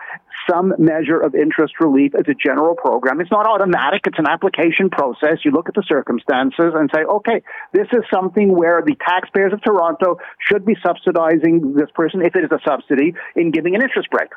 some 0.49 0.73
measure 0.77 1.19
of 1.19 1.33
interest 1.35 1.73
relief 1.79 2.13
as 2.15 2.25
a 2.27 2.33
general 2.33 2.75
program. 2.75 3.19
It's 3.19 3.31
not 3.31 3.47
automatic. 3.47 4.01
It's 4.05 4.19
an 4.19 4.27
application 4.27 4.89
process. 4.89 5.39
You 5.43 5.51
look 5.51 5.67
at 5.69 5.75
the 5.75 5.83
circumstances 5.87 6.73
and 6.75 6.89
say, 6.93 7.03
okay, 7.03 7.41
this 7.73 7.87
is 7.91 8.03
something 8.13 8.55
where 8.55 8.81
the 8.85 8.95
taxpayers 8.95 9.53
of 9.53 9.61
Toronto 9.63 10.19
should 10.39 10.65
be 10.65 10.75
subsidizing 10.85 11.73
this 11.73 11.89
person, 11.95 12.21
if 12.21 12.35
it 12.35 12.43
is 12.43 12.51
a 12.51 12.59
subsidy, 12.67 13.13
in 13.35 13.51
giving 13.51 13.75
an 13.75 13.81
interest 13.81 14.09
break. 14.09 14.29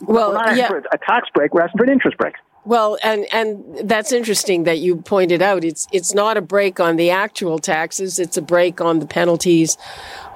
Well, 0.00 0.32
not 0.32 0.56
yeah. 0.56 0.70
a 0.92 0.98
tax 0.98 1.28
break. 1.34 1.54
We're 1.54 1.62
asking 1.62 1.78
for 1.78 1.84
an 1.84 1.90
interest 1.90 2.18
break. 2.18 2.34
Well, 2.66 2.96
and 3.02 3.26
and 3.32 3.88
that's 3.88 4.10
interesting 4.10 4.64
that 4.64 4.78
you 4.78 4.96
pointed 4.96 5.42
out. 5.42 5.64
It's 5.64 5.86
it's 5.92 6.14
not 6.14 6.38
a 6.38 6.40
break 6.40 6.80
on 6.80 6.96
the 6.96 7.10
actual 7.10 7.58
taxes; 7.58 8.18
it's 8.18 8.38
a 8.38 8.42
break 8.42 8.80
on 8.80 9.00
the 9.00 9.06
penalties. 9.06 9.76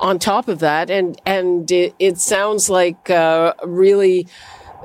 On 0.00 0.18
top 0.18 0.46
of 0.48 0.58
that, 0.58 0.90
and 0.90 1.20
and 1.24 1.70
it, 1.70 1.94
it 1.98 2.18
sounds 2.18 2.68
like 2.68 3.08
uh, 3.08 3.54
really 3.64 4.26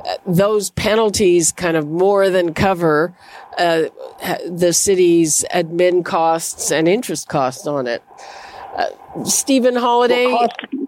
uh, 0.05 0.15
those 0.25 0.69
penalties 0.71 1.51
kind 1.51 1.75
of 1.75 1.85
more 1.87 2.29
than 2.29 2.53
cover 2.53 3.13
uh, 3.57 3.83
the 4.47 4.71
city's 4.71 5.43
admin 5.53 6.03
costs 6.05 6.71
and 6.71 6.87
interest 6.87 7.27
costs 7.27 7.67
on 7.67 7.87
it. 7.87 8.01
Uh, 8.75 9.23
Stephen 9.25 9.75
Holyday. 9.75 10.27
Well, 10.27 10.47
cost- 10.47 10.82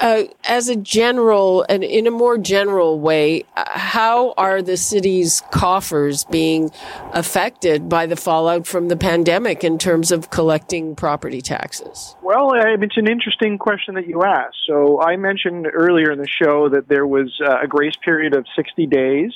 uh, 0.00 0.24
as 0.44 0.68
a 0.68 0.76
general 0.76 1.64
and 1.68 1.84
in 1.84 2.06
a 2.06 2.10
more 2.10 2.38
general 2.38 3.00
way, 3.00 3.44
uh, 3.56 3.64
how 3.66 4.34
are 4.36 4.62
the 4.62 4.76
city's 4.76 5.42
coffers 5.50 6.24
being 6.24 6.70
affected 7.12 7.88
by 7.88 8.06
the 8.06 8.16
fallout 8.16 8.66
from 8.66 8.88
the 8.88 8.96
pandemic 8.96 9.64
in 9.64 9.78
terms 9.78 10.10
of 10.10 10.30
collecting 10.30 10.94
property 10.94 11.40
taxes? 11.40 12.16
Well, 12.22 12.52
it's 12.54 12.96
an 12.96 13.08
interesting 13.08 13.58
question 13.58 13.94
that 13.94 14.06
you 14.06 14.22
asked. 14.22 14.58
So 14.66 15.00
I 15.00 15.16
mentioned 15.16 15.66
earlier 15.72 16.12
in 16.12 16.18
the 16.18 16.28
show 16.28 16.68
that 16.70 16.88
there 16.88 17.06
was 17.06 17.32
uh, 17.44 17.62
a 17.62 17.66
grace 17.66 17.96
period 18.04 18.34
of 18.34 18.46
60 18.56 18.86
days 18.86 19.32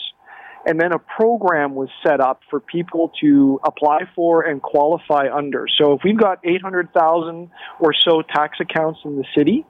and 0.68 0.78
then 0.78 0.92
a 0.92 0.98
program 0.98 1.74
was 1.74 1.88
set 2.06 2.20
up 2.20 2.42
for 2.50 2.60
people 2.60 3.10
to 3.22 3.58
apply 3.64 4.00
for 4.14 4.42
and 4.42 4.60
qualify 4.60 5.26
under. 5.32 5.66
So 5.80 5.94
if 5.94 6.00
we've 6.04 6.18
got 6.18 6.40
800,000 6.44 7.50
or 7.80 7.94
so 7.94 8.22
tax 8.22 8.58
accounts 8.60 9.00
in 9.04 9.16
the 9.16 9.24
city, 9.36 9.64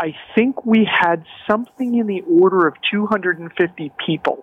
I 0.00 0.14
think 0.34 0.64
we 0.64 0.88
had 0.90 1.24
something 1.46 1.94
in 1.94 2.06
the 2.06 2.22
order 2.22 2.66
of 2.66 2.74
250 2.90 3.92
people 4.06 4.42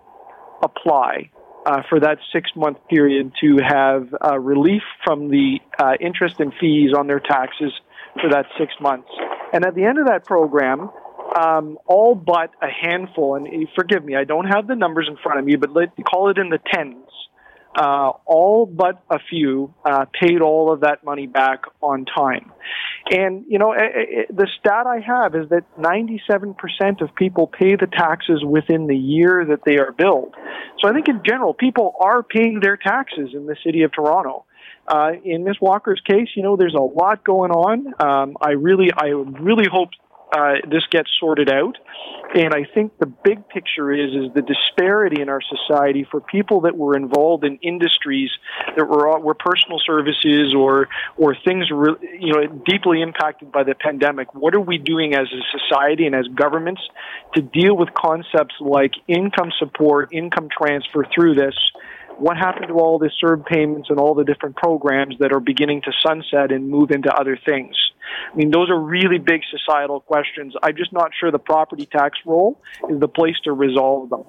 apply 0.62 1.30
uh, 1.66 1.82
for 1.88 1.98
that 1.98 2.18
six 2.32 2.48
month 2.54 2.78
period 2.88 3.32
to 3.40 3.58
have 3.66 4.06
uh, 4.24 4.38
relief 4.38 4.82
from 5.04 5.28
the 5.28 5.58
uh, 5.76 5.94
interest 6.00 6.38
and 6.38 6.52
fees 6.60 6.92
on 6.96 7.08
their 7.08 7.18
taxes 7.18 7.72
for 8.20 8.30
that 8.30 8.46
six 8.56 8.72
months. 8.80 9.08
And 9.52 9.66
at 9.66 9.74
the 9.74 9.82
end 9.82 9.98
of 9.98 10.06
that 10.06 10.24
program, 10.24 10.90
um, 11.36 11.76
all 11.86 12.14
but 12.14 12.50
a 12.62 12.68
handful, 12.68 13.34
and 13.34 13.68
forgive 13.74 14.04
me, 14.04 14.14
I 14.14 14.22
don't 14.22 14.46
have 14.46 14.68
the 14.68 14.76
numbers 14.76 15.08
in 15.10 15.16
front 15.16 15.40
of 15.40 15.44
me, 15.44 15.56
but 15.56 15.72
let 15.72 15.90
call 16.08 16.30
it 16.30 16.38
in 16.38 16.50
the 16.50 16.60
tens. 16.72 17.04
Uh, 17.76 18.10
all 18.26 18.66
but 18.66 19.02
a 19.10 19.18
few 19.30 19.72
uh, 19.84 20.04
paid 20.20 20.40
all 20.40 20.72
of 20.72 20.80
that 20.80 21.04
money 21.04 21.26
back 21.26 21.62
on 21.80 22.04
time. 22.04 22.50
And, 23.10 23.44
you 23.48 23.58
know, 23.58 23.72
it, 23.72 23.80
it, 23.94 24.36
the 24.36 24.48
stat 24.58 24.86
I 24.86 25.00
have 25.00 25.34
is 25.34 25.48
that 25.50 25.64
97% 25.78 27.00
of 27.00 27.14
people 27.14 27.46
pay 27.46 27.76
the 27.76 27.86
taxes 27.86 28.42
within 28.44 28.86
the 28.86 28.96
year 28.96 29.44
that 29.48 29.60
they 29.64 29.78
are 29.78 29.92
billed. 29.92 30.34
So 30.80 30.88
I 30.88 30.92
think 30.92 31.08
in 31.08 31.22
general, 31.24 31.54
people 31.54 31.94
are 32.00 32.22
paying 32.22 32.60
their 32.60 32.76
taxes 32.76 33.30
in 33.32 33.46
the 33.46 33.56
city 33.64 33.82
of 33.82 33.92
Toronto. 33.92 34.44
Uh, 34.86 35.12
in 35.22 35.44
Miss 35.44 35.56
Walker's 35.60 36.00
case, 36.06 36.28
you 36.34 36.42
know, 36.42 36.56
there's 36.56 36.74
a 36.74 36.80
lot 36.80 37.22
going 37.22 37.50
on. 37.50 37.94
Um, 38.00 38.36
I 38.40 38.52
really, 38.52 38.90
I 38.96 39.08
really 39.08 39.66
hope 39.70 39.90
uh, 40.32 40.54
this 40.70 40.84
gets 40.90 41.10
sorted 41.18 41.50
out. 41.50 41.78
And 42.34 42.52
I 42.52 42.64
think 42.74 42.98
the 42.98 43.06
big 43.06 43.48
picture 43.48 43.90
is 43.90 44.10
is 44.10 44.34
the 44.34 44.42
disparity 44.42 45.22
in 45.22 45.30
our 45.30 45.40
society 45.40 46.06
for 46.10 46.20
people 46.20 46.62
that 46.62 46.76
were 46.76 46.94
involved 46.94 47.44
in 47.44 47.56
industries 47.62 48.30
that 48.76 48.86
were 48.86 49.18
were 49.18 49.34
personal 49.34 49.78
services 49.84 50.54
or 50.54 50.88
or 51.16 51.34
things 51.34 51.70
re, 51.70 51.94
you 52.20 52.34
know 52.34 52.46
deeply 52.66 53.00
impacted 53.00 53.50
by 53.50 53.62
the 53.62 53.74
pandemic. 53.74 54.34
What 54.34 54.54
are 54.54 54.60
we 54.60 54.76
doing 54.76 55.14
as 55.14 55.28
a 55.32 55.58
society 55.58 56.04
and 56.04 56.14
as 56.14 56.26
governments 56.28 56.82
to 57.34 57.40
deal 57.40 57.74
with 57.74 57.88
concepts 57.94 58.56
like 58.60 58.92
income 59.06 59.50
support, 59.58 60.12
income 60.12 60.48
transfer 60.54 61.06
through 61.14 61.34
this? 61.34 61.54
What 62.18 62.36
happened 62.36 62.68
to 62.68 62.74
all 62.74 62.98
the 62.98 63.10
CERB 63.22 63.46
payments 63.46 63.90
and 63.90 63.98
all 63.98 64.14
the 64.14 64.24
different 64.24 64.56
programs 64.56 65.16
that 65.20 65.32
are 65.32 65.40
beginning 65.40 65.82
to 65.82 65.92
sunset 66.04 66.52
and 66.52 66.68
move 66.68 66.90
into 66.90 67.12
other 67.12 67.38
things? 67.44 67.76
I 68.32 68.36
mean, 68.36 68.50
those 68.50 68.70
are 68.70 68.78
really 68.78 69.18
big 69.18 69.42
societal 69.50 70.00
questions. 70.00 70.54
I'm 70.62 70.76
just 70.76 70.92
not 70.92 71.10
sure 71.18 71.30
the 71.30 71.38
property 71.38 71.86
tax 71.86 72.18
role 72.26 72.60
is 72.88 72.98
the 73.00 73.08
place 73.08 73.36
to 73.44 73.52
resolve 73.52 74.10
them. 74.10 74.24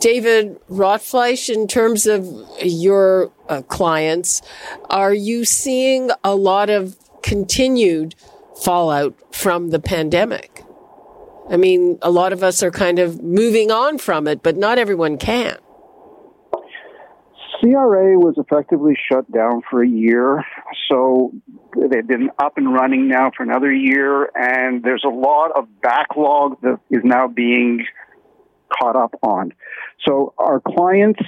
David 0.00 0.60
Rotfleisch, 0.68 1.48
in 1.48 1.68
terms 1.68 2.06
of 2.06 2.26
your 2.60 3.30
uh, 3.48 3.62
clients, 3.62 4.42
are 4.90 5.14
you 5.14 5.44
seeing 5.44 6.10
a 6.24 6.34
lot 6.34 6.68
of 6.68 6.96
continued 7.22 8.16
fallout 8.60 9.14
from 9.34 9.70
the 9.70 9.78
pandemic? 9.78 10.64
I 11.48 11.56
mean, 11.56 11.98
a 12.02 12.10
lot 12.10 12.32
of 12.32 12.42
us 12.42 12.62
are 12.62 12.70
kind 12.70 12.98
of 12.98 13.22
moving 13.22 13.70
on 13.70 13.98
from 13.98 14.26
it, 14.26 14.42
but 14.42 14.56
not 14.56 14.78
everyone 14.78 15.18
can. 15.18 15.58
CRA 17.62 18.18
was 18.18 18.34
effectively 18.38 18.94
shut 19.08 19.30
down 19.30 19.62
for 19.70 19.84
a 19.84 19.88
year, 19.88 20.44
so 20.90 21.32
they've 21.76 22.06
been 22.06 22.30
up 22.38 22.54
and 22.56 22.72
running 22.74 23.06
now 23.06 23.30
for 23.36 23.44
another 23.44 23.72
year, 23.72 24.30
and 24.34 24.82
there's 24.82 25.04
a 25.06 25.08
lot 25.08 25.52
of 25.56 25.68
backlog 25.80 26.60
that 26.62 26.80
is 26.90 27.02
now 27.04 27.28
being 27.28 27.86
caught 28.80 28.96
up 28.96 29.14
on. 29.22 29.52
So 30.04 30.34
our 30.38 30.60
clients, 30.60 31.20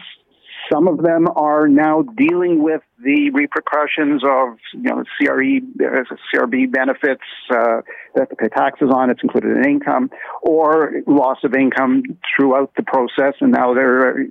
some 0.73 0.89
of 0.89 1.03
them 1.03 1.29
are 1.37 1.69
now 1.69 2.03
dealing 2.03 2.63
with 2.65 2.81
the 3.03 3.31
repercussions 3.31 4.23
of 4.25 4.59
you 4.73 4.83
know 4.83 5.05
CRE, 5.19 5.61
uh, 5.85 6.05
CRB 6.35 6.73
benefits 6.73 7.23
uh, 7.51 7.83
they 8.15 8.23
have 8.23 8.31
to 8.31 8.37
pay 8.37 8.49
taxes 8.49 8.89
on. 8.93 9.11
It's 9.11 9.23
included 9.23 9.57
in 9.57 9.69
income, 9.69 10.11
or 10.43 10.95
loss 11.07 11.39
of 11.45 11.55
income 11.55 12.03
throughout 12.35 12.73
the 12.77 12.83
process, 12.83 13.35
and 13.41 13.53
now 13.53 13.75
they're 13.75 14.27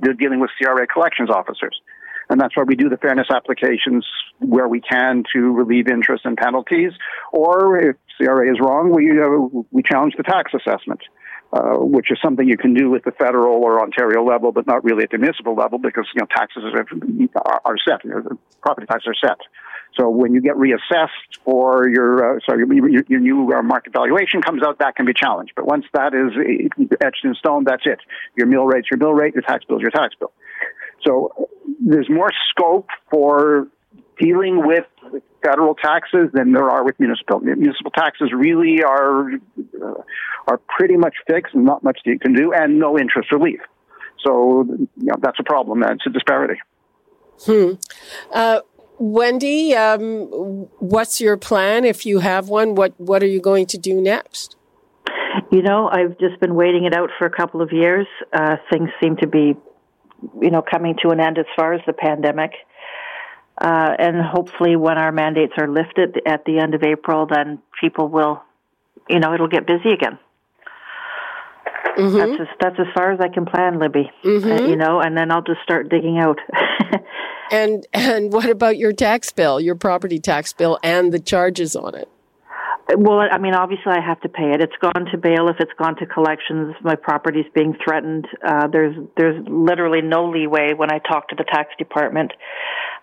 they're 0.00 0.14
dealing 0.14 0.40
with 0.40 0.50
CRA 0.58 0.86
collections 0.86 1.30
officers. 1.30 1.80
And 2.28 2.40
that's 2.40 2.56
why 2.56 2.64
we 2.64 2.74
do 2.74 2.88
the 2.88 2.96
fairness 2.96 3.28
applications 3.30 4.04
where 4.40 4.66
we 4.66 4.80
can 4.80 5.22
to 5.32 5.52
relieve 5.52 5.88
interest 5.88 6.24
and 6.24 6.36
penalties. 6.36 6.92
Or 7.32 7.78
if 7.78 7.96
CRA 8.16 8.50
is 8.50 8.58
wrong, 8.60 8.92
we, 8.92 9.10
uh, 9.20 9.62
we 9.70 9.82
challenge 9.82 10.14
the 10.16 10.24
tax 10.24 10.52
assessment. 10.54 11.00
Uh, 11.52 11.78
which 11.78 12.10
is 12.10 12.18
something 12.20 12.48
you 12.48 12.56
can 12.56 12.74
do 12.74 12.92
at 12.96 13.04
the 13.04 13.12
federal 13.12 13.62
or 13.62 13.80
Ontario 13.80 14.24
level, 14.24 14.50
but 14.50 14.66
not 14.66 14.82
really 14.82 15.04
at 15.04 15.10
the 15.10 15.16
municipal 15.16 15.54
level 15.54 15.78
because 15.78 16.04
you 16.12 16.20
know 16.20 16.26
taxes 16.26 16.64
are, 16.64 17.60
are 17.64 17.76
set, 17.86 18.02
property 18.60 18.84
taxes 18.84 19.06
are 19.06 19.28
set. 19.28 19.38
So 19.96 20.10
when 20.10 20.34
you 20.34 20.40
get 20.40 20.56
reassessed 20.56 21.40
for 21.44 21.88
your 21.88 22.36
uh, 22.36 22.40
sorry 22.46 22.64
your, 22.68 23.02
your, 23.08 23.20
new 23.20 23.52
uh, 23.52 23.62
market 23.62 23.92
valuation 23.92 24.42
comes 24.42 24.62
out, 24.62 24.78
that 24.80 24.94
can 24.94 25.06
be 25.06 25.14
challenged. 25.14 25.52
But 25.56 25.66
once 25.66 25.86
that 25.94 26.12
is 26.12 26.32
etched 27.02 27.24
in 27.24 27.34
stone, 27.34 27.64
that's 27.64 27.84
it. 27.86 27.98
Your 28.36 28.46
mill 28.46 28.66
rate's 28.66 28.88
your 28.90 28.98
mill 28.98 29.12
rate, 29.12 29.34
your 29.34 29.42
tax 29.42 29.64
bill's 29.64 29.80
your 29.80 29.90
tax 29.90 30.14
bill. 30.18 30.32
So 31.06 31.48
there's 31.80 32.10
more 32.10 32.30
scope 32.50 32.88
for 33.10 33.68
dealing 34.20 34.66
with 34.66 34.84
federal 35.42 35.74
taxes 35.74 36.28
than 36.32 36.52
there 36.52 36.70
are 36.70 36.84
with 36.84 36.98
municipal. 36.98 37.40
Municipal 37.40 37.90
taxes 37.90 38.30
really 38.34 38.82
are 38.82 39.30
uh, 39.32 40.02
are 40.46 40.60
pretty 40.76 40.96
much 40.96 41.14
fixed, 41.26 41.54
and 41.54 41.64
not 41.64 41.82
much 41.82 42.00
you 42.04 42.18
can 42.18 42.34
do, 42.34 42.52
and 42.52 42.78
no 42.78 42.98
interest 42.98 43.32
relief. 43.32 43.60
So 44.24 44.64
you 44.68 44.88
know, 44.96 45.14
that's 45.20 45.38
a 45.38 45.44
problem. 45.44 45.80
That's 45.80 46.04
a 46.06 46.10
disparity. 46.10 46.60
Hmm. 47.44 47.72
Uh, 48.32 48.60
Wendy, 48.98 49.74
um, 49.74 50.68
what's 50.78 51.20
your 51.20 51.36
plan 51.36 51.84
if 51.84 52.06
you 52.06 52.20
have 52.20 52.48
one? 52.48 52.74
What 52.74 52.94
What 52.98 53.22
are 53.22 53.26
you 53.26 53.40
going 53.40 53.66
to 53.66 53.78
do 53.78 54.00
next? 54.00 54.56
You 55.50 55.62
know, 55.62 55.88
I've 55.88 56.18
just 56.18 56.40
been 56.40 56.54
waiting 56.54 56.84
it 56.84 56.94
out 56.94 57.10
for 57.18 57.26
a 57.26 57.30
couple 57.30 57.60
of 57.60 57.72
years. 57.72 58.06
Uh, 58.32 58.56
things 58.72 58.88
seem 59.02 59.16
to 59.18 59.26
be, 59.26 59.54
you 60.40 60.50
know, 60.50 60.62
coming 60.62 60.96
to 61.02 61.10
an 61.10 61.20
end 61.20 61.38
as 61.38 61.44
far 61.54 61.74
as 61.74 61.80
the 61.86 61.92
pandemic. 61.92 62.52
Uh, 63.60 63.94
and 63.98 64.16
hopefully, 64.20 64.76
when 64.76 64.98
our 64.98 65.12
mandates 65.12 65.52
are 65.58 65.68
lifted 65.68 66.20
at 66.26 66.44
the 66.44 66.58
end 66.58 66.74
of 66.74 66.82
April, 66.82 67.26
then 67.26 67.60
people 67.80 68.08
will, 68.08 68.42
you 69.08 69.20
know, 69.20 69.34
it'll 69.34 69.48
get 69.48 69.66
busy 69.66 69.92
again. 69.92 70.18
Mm-hmm. 71.96 72.16
That's 72.16 72.40
as, 72.40 72.56
that's 72.60 72.76
as 72.78 72.86
far 72.94 73.12
as 73.12 73.20
I 73.20 73.28
can 73.28 73.46
plan, 73.46 73.78
Libby. 73.78 74.10
Mm-hmm. 74.24 74.50
Uh, 74.50 74.68
you 74.68 74.76
know, 74.76 75.00
and 75.00 75.16
then 75.16 75.30
I'll 75.30 75.42
just 75.42 75.60
start 75.62 75.88
digging 75.88 76.18
out. 76.18 76.38
and 77.50 77.86
and 77.92 78.32
what 78.32 78.48
about 78.50 78.76
your 78.76 78.92
tax 78.92 79.32
bill, 79.32 79.60
your 79.60 79.74
property 79.74 80.18
tax 80.18 80.52
bill, 80.52 80.78
and 80.82 81.12
the 81.12 81.20
charges 81.20 81.76
on 81.76 81.94
it? 81.94 82.08
Well, 82.94 83.18
I 83.18 83.38
mean, 83.38 83.54
obviously, 83.54 83.92
I 83.92 84.00
have 84.00 84.20
to 84.20 84.28
pay 84.28 84.52
it. 84.52 84.60
It's 84.60 84.76
gone 84.80 85.06
to 85.10 85.18
bail. 85.18 85.48
If 85.48 85.56
it's 85.58 85.72
gone 85.76 85.96
to 85.96 86.06
collections, 86.06 86.76
my 86.82 86.94
property's 86.94 87.46
being 87.52 87.74
threatened. 87.84 88.26
Uh, 88.46 88.68
there's 88.68 88.94
there's 89.16 89.44
literally 89.48 90.02
no 90.02 90.30
leeway 90.30 90.72
when 90.74 90.92
I 90.92 90.98
talk 90.98 91.28
to 91.28 91.34
the 91.34 91.44
tax 91.44 91.70
department. 91.78 92.32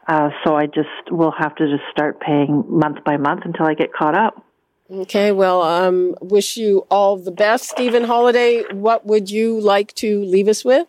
Uh, 0.07 0.29
so 0.43 0.55
I 0.55 0.67
just 0.67 1.11
will 1.11 1.33
have 1.37 1.55
to 1.55 1.65
just 1.65 1.83
start 1.91 2.21
paying 2.21 2.63
month 2.69 3.03
by 3.03 3.17
month 3.17 3.41
until 3.45 3.65
I 3.65 3.73
get 3.73 3.93
caught 3.93 4.17
up. 4.17 4.45
Okay, 4.91 5.31
well, 5.31 5.61
um, 5.61 6.15
wish 6.19 6.57
you 6.57 6.85
all 6.91 7.15
the 7.17 7.31
best, 7.31 7.69
Stephen 7.69 8.03
Holyday. 8.03 8.73
What 8.73 9.05
would 9.05 9.31
you 9.31 9.59
like 9.59 9.93
to 9.95 10.23
leave 10.25 10.49
us 10.49 10.65
with? 10.65 10.87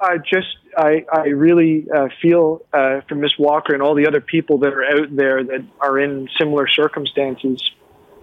I 0.00 0.16
just, 0.16 0.56
I, 0.78 1.04
I 1.12 1.26
really 1.26 1.86
uh, 1.94 2.08
feel 2.22 2.62
uh, 2.72 3.02
for 3.06 3.16
Miss 3.16 3.32
Walker 3.38 3.74
and 3.74 3.82
all 3.82 3.94
the 3.94 4.06
other 4.06 4.22
people 4.22 4.58
that 4.58 4.72
are 4.72 4.84
out 4.84 5.14
there 5.14 5.44
that 5.44 5.62
are 5.78 5.98
in 5.98 6.26
similar 6.38 6.66
circumstances, 6.68 7.62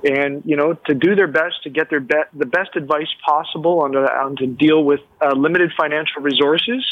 and 0.04 0.42
you 0.44 0.56
know, 0.56 0.74
to 0.88 0.96
do 0.96 1.14
their 1.16 1.28
best 1.28 1.62
to 1.64 1.70
get 1.70 1.92
their 1.92 2.00
be- 2.00 2.16
the 2.34 2.48
best 2.48 2.76
advice 2.76 3.14
possible 3.24 3.82
on 3.82 3.92
to, 3.92 4.00
on 4.00 4.36
to 4.38 4.48
deal 4.48 4.84
with 4.84 5.02
uh, 5.22 5.36
limited 5.36 5.72
financial 5.80 6.24
resources. 6.24 6.84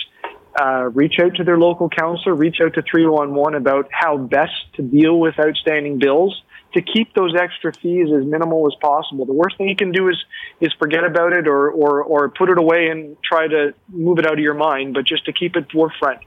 Uh, 0.61 0.89
reach 0.93 1.16
out 1.20 1.36
to 1.36 1.43
their 1.43 1.57
local 1.57 1.89
councillor, 1.89 2.36
reach 2.36 2.57
out 2.63 2.76
to 2.76 2.82
311 2.84 3.55
about 3.55 3.89
how 3.91 4.18
best 4.18 4.53
to 4.76 4.84
deal 4.84 5.20
with 5.20 5.38
outstanding 5.39 5.97
bills 5.97 6.43
to 6.76 6.82
keep 6.82 7.13
those 7.13 7.34
extra 7.36 7.73
fees 7.73 8.09
as 8.15 8.26
minimal 8.26 8.67
as 8.67 8.76
possible. 8.82 9.26
The 9.26 9.34
worst 9.34 9.57
thing 9.57 9.67
you 9.69 9.76
can 9.76 9.91
do 9.91 10.09
is 10.09 10.17
is 10.61 10.71
forget 10.78 11.03
about 11.03 11.34
it 11.34 11.47
or 11.47 11.71
or 11.71 12.03
or 12.03 12.30
put 12.30 12.49
it 12.49 12.57
away 12.57 12.89
and 12.89 13.17
try 13.23 13.47
to 13.47 13.73
move 13.89 14.19
it 14.19 14.28
out 14.28 14.34
of 14.34 14.39
your 14.39 14.53
mind. 14.53 14.93
But 14.93 15.05
just 15.05 15.26
to 15.26 15.34
keep 15.34 15.55
it 15.55 15.71
forefront, 15.71 16.19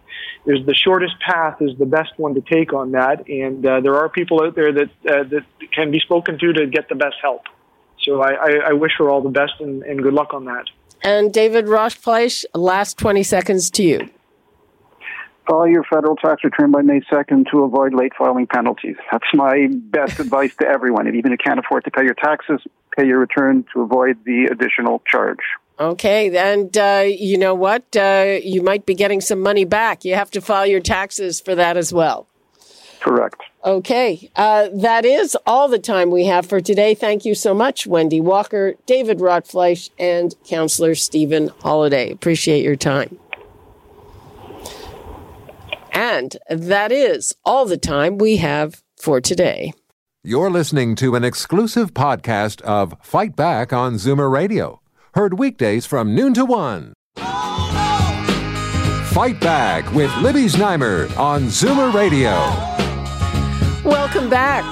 is 0.46 0.64
the 0.66 0.74
shortest 0.74 1.14
path 1.20 1.60
is 1.60 1.78
the 1.78 1.86
best 1.86 2.12
one 2.16 2.34
to 2.34 2.40
take 2.40 2.72
on 2.72 2.92
that. 2.92 3.28
And 3.28 3.64
uh, 3.64 3.80
there 3.80 3.96
are 3.96 4.08
people 4.08 4.42
out 4.42 4.54
there 4.54 4.72
that 4.72 4.90
uh, 5.08 5.24
that 5.24 5.44
can 5.72 5.90
be 5.90 6.00
spoken 6.00 6.38
to 6.38 6.52
to 6.54 6.66
get 6.66 6.88
the 6.88 6.94
best 6.94 7.16
help. 7.20 7.42
So 8.02 8.22
I, 8.22 8.32
I, 8.32 8.50
I 8.68 8.72
wish 8.72 8.92
her 8.98 9.10
all 9.10 9.20
the 9.20 9.28
best 9.28 9.54
and, 9.60 9.82
and 9.82 10.02
good 10.02 10.14
luck 10.14 10.32
on 10.32 10.46
that. 10.46 10.64
And 11.02 11.32
David 11.32 11.66
Rotfleisch, 11.66 12.44
last 12.54 12.98
20 12.98 13.22
seconds 13.22 13.70
to 13.70 13.82
you. 13.82 14.10
File 15.48 15.66
your 15.66 15.84
federal 15.84 16.14
tax 16.14 16.44
return 16.44 16.70
by 16.70 16.82
May 16.82 17.00
2nd 17.00 17.50
to 17.50 17.64
avoid 17.64 17.94
late 17.94 18.12
filing 18.18 18.46
penalties. 18.46 18.96
That's 19.10 19.24
my 19.32 19.68
best 19.72 20.20
advice 20.20 20.54
to 20.56 20.66
everyone. 20.66 21.06
And 21.06 21.16
even 21.16 21.32
if 21.32 21.38
you 21.40 21.44
can't 21.44 21.58
afford 21.58 21.84
to 21.84 21.90
pay 21.90 22.04
your 22.04 22.14
taxes, 22.14 22.60
pay 22.96 23.06
your 23.06 23.18
return 23.18 23.64
to 23.72 23.80
avoid 23.80 24.18
the 24.24 24.48
additional 24.50 25.02
charge. 25.10 25.38
Okay, 25.80 26.36
and 26.36 26.76
uh, 26.76 27.04
you 27.06 27.38
know 27.38 27.54
what? 27.54 27.96
Uh, 27.96 28.38
you 28.42 28.62
might 28.62 28.84
be 28.84 28.94
getting 28.94 29.20
some 29.20 29.40
money 29.40 29.64
back. 29.64 30.04
You 30.04 30.16
have 30.16 30.30
to 30.32 30.40
file 30.40 30.66
your 30.66 30.80
taxes 30.80 31.40
for 31.40 31.54
that 31.54 31.76
as 31.76 31.92
well. 31.92 32.26
Correct. 33.00 33.40
Okay, 33.64 34.28
uh, 34.34 34.68
that 34.74 35.04
is 35.04 35.36
all 35.46 35.68
the 35.68 35.78
time 35.78 36.10
we 36.10 36.26
have 36.26 36.46
for 36.46 36.60
today. 36.60 36.94
Thank 36.94 37.24
you 37.24 37.34
so 37.34 37.54
much, 37.54 37.86
Wendy 37.86 38.20
Walker, 38.20 38.74
David 38.86 39.18
Rotfleisch, 39.18 39.90
and 39.98 40.34
Councillor 40.44 40.96
Stephen 40.96 41.50
Holyday. 41.60 42.12
Appreciate 42.12 42.64
your 42.64 42.76
time. 42.76 43.18
And 45.98 46.36
that 46.48 46.92
is 46.92 47.34
all 47.44 47.66
the 47.66 47.76
time 47.76 48.18
we 48.18 48.36
have 48.36 48.84
for 48.96 49.20
today. 49.20 49.72
You're 50.22 50.48
listening 50.48 50.94
to 50.94 51.16
an 51.16 51.24
exclusive 51.24 51.92
podcast 51.92 52.60
of 52.60 52.94
Fight 53.02 53.34
Back 53.34 53.72
on 53.72 53.94
Zoomer 53.94 54.30
Radio, 54.30 54.80
heard 55.14 55.40
weekdays 55.40 55.86
from 55.86 56.14
noon 56.14 56.34
to 56.34 56.44
one. 56.44 56.92
Fight 57.16 59.40
Back 59.40 59.92
with 59.92 60.16
Libby 60.18 60.44
Znaimer 60.44 61.18
on 61.18 61.46
Zoomer 61.46 61.92
Radio. 61.92 62.30
Welcome 63.84 64.30
back. 64.30 64.62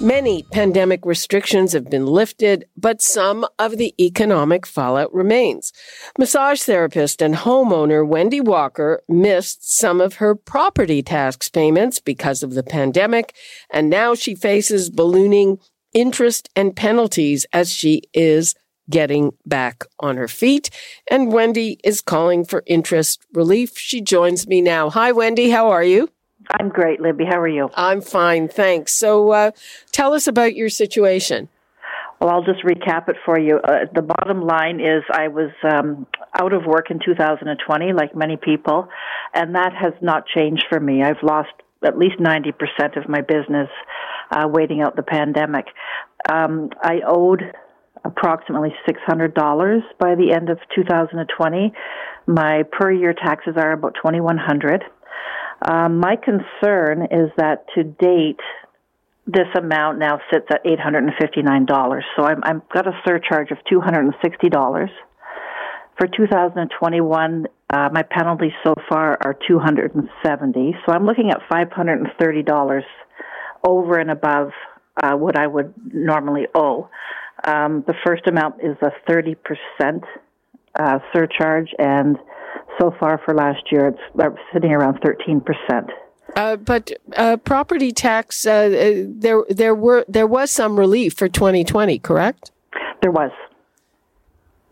Many 0.00 0.42
pandemic 0.52 1.06
restrictions 1.06 1.72
have 1.72 1.88
been 1.88 2.04
lifted, 2.04 2.66
but 2.76 3.00
some 3.00 3.46
of 3.58 3.78
the 3.78 3.94
economic 3.98 4.66
fallout 4.66 5.12
remains. 5.14 5.72
Massage 6.18 6.60
therapist 6.60 7.22
and 7.22 7.34
homeowner 7.34 8.06
Wendy 8.06 8.40
Walker 8.40 9.02
missed 9.08 9.74
some 9.78 10.02
of 10.02 10.16
her 10.16 10.34
property 10.34 11.02
tax 11.02 11.48
payments 11.48 11.98
because 11.98 12.42
of 12.42 12.52
the 12.52 12.62
pandemic, 12.62 13.34
and 13.70 13.88
now 13.88 14.14
she 14.14 14.34
faces 14.34 14.90
ballooning 14.90 15.58
interest 15.94 16.50
and 16.54 16.76
penalties 16.76 17.46
as 17.54 17.72
she 17.72 18.02
is 18.12 18.54
getting 18.90 19.32
back 19.46 19.84
on 19.98 20.18
her 20.18 20.28
feet. 20.28 20.68
And 21.10 21.32
Wendy 21.32 21.80
is 21.82 22.02
calling 22.02 22.44
for 22.44 22.62
interest 22.66 23.24
relief. 23.32 23.78
She 23.78 24.02
joins 24.02 24.46
me 24.46 24.60
now. 24.60 24.90
Hi, 24.90 25.10
Wendy. 25.12 25.48
How 25.48 25.70
are 25.70 25.82
you? 25.82 26.10
I'm 26.50 26.68
great, 26.68 27.00
Libby. 27.00 27.24
How 27.24 27.40
are 27.40 27.48
you? 27.48 27.70
I'm 27.74 28.00
fine, 28.00 28.48
thanks. 28.48 28.92
So, 28.94 29.32
uh, 29.32 29.50
tell 29.92 30.12
us 30.12 30.26
about 30.26 30.54
your 30.54 30.68
situation. 30.68 31.48
Well, 32.20 32.30
I'll 32.30 32.44
just 32.44 32.64
recap 32.64 33.08
it 33.08 33.16
for 33.24 33.38
you. 33.38 33.58
Uh, 33.58 33.86
the 33.94 34.02
bottom 34.02 34.40
line 34.40 34.80
is 34.80 35.02
I 35.12 35.28
was 35.28 35.50
um, 35.62 36.06
out 36.38 36.52
of 36.52 36.64
work 36.64 36.90
in 36.90 36.98
2020, 37.04 37.92
like 37.92 38.16
many 38.16 38.38
people, 38.38 38.88
and 39.34 39.54
that 39.54 39.72
has 39.74 39.92
not 40.00 40.24
changed 40.26 40.64
for 40.68 40.80
me. 40.80 41.02
I've 41.02 41.22
lost 41.22 41.50
at 41.84 41.98
least 41.98 42.18
90% 42.18 42.96
of 42.96 43.08
my 43.08 43.20
business 43.20 43.68
uh, 44.30 44.48
waiting 44.48 44.80
out 44.80 44.96
the 44.96 45.02
pandemic. 45.02 45.66
Um, 46.30 46.70
I 46.80 47.00
owed 47.06 47.42
approximately 48.04 48.74
$600 48.88 49.80
by 49.98 50.14
the 50.14 50.32
end 50.32 50.48
of 50.48 50.58
2020. 50.74 51.72
My 52.26 52.62
per 52.72 52.90
year 52.92 53.12
taxes 53.12 53.54
are 53.56 53.72
about 53.72 53.94
2100 53.94 54.84
um, 55.62 55.98
my 55.98 56.16
concern 56.16 57.04
is 57.10 57.30
that 57.36 57.66
to 57.74 57.84
date, 57.84 58.40
this 59.26 59.48
amount 59.56 59.98
now 59.98 60.20
sits 60.32 60.46
at 60.50 60.64
$859. 60.64 62.00
So 62.16 62.24
I'm, 62.24 62.40
I've 62.44 62.68
got 62.68 62.86
a 62.86 62.92
surcharge 63.06 63.50
of 63.50 63.58
$260. 63.70 64.88
For 65.98 66.06
2021, 66.06 67.46
uh, 67.70 67.88
my 67.90 68.02
penalties 68.02 68.52
so 68.64 68.74
far 68.88 69.18
are 69.24 69.36
270. 69.48 70.76
So 70.84 70.92
I'm 70.92 71.06
looking 71.06 71.30
at 71.30 71.40
$530 71.50 72.82
over 73.64 73.98
and 73.98 74.10
above 74.10 74.50
uh, 75.02 75.14
what 75.14 75.36
I 75.36 75.46
would 75.46 75.74
normally 75.92 76.46
owe. 76.54 76.88
Um, 77.44 77.82
the 77.86 77.94
first 78.04 78.26
amount 78.26 78.56
is 78.62 78.76
a 78.82 78.92
30% 79.10 79.36
uh, 80.78 80.98
surcharge, 81.12 81.70
and 81.78 82.16
so 82.78 82.94
far 82.98 83.20
for 83.24 83.34
last 83.34 83.70
year, 83.70 83.88
it's 83.88 84.38
sitting 84.52 84.72
around 84.72 85.00
13%. 85.00 85.90
Uh, 86.34 86.56
but 86.56 86.92
uh, 87.16 87.36
property 87.38 87.92
tax, 87.92 88.46
uh, 88.46 88.50
uh, 88.50 89.06
there 89.08 89.42
there 89.48 89.74
were 89.74 90.04
there 90.06 90.26
was 90.26 90.50
some 90.50 90.78
relief 90.78 91.14
for 91.14 91.28
2020, 91.28 91.98
correct? 92.00 92.50
There 93.00 93.10
was. 93.10 93.30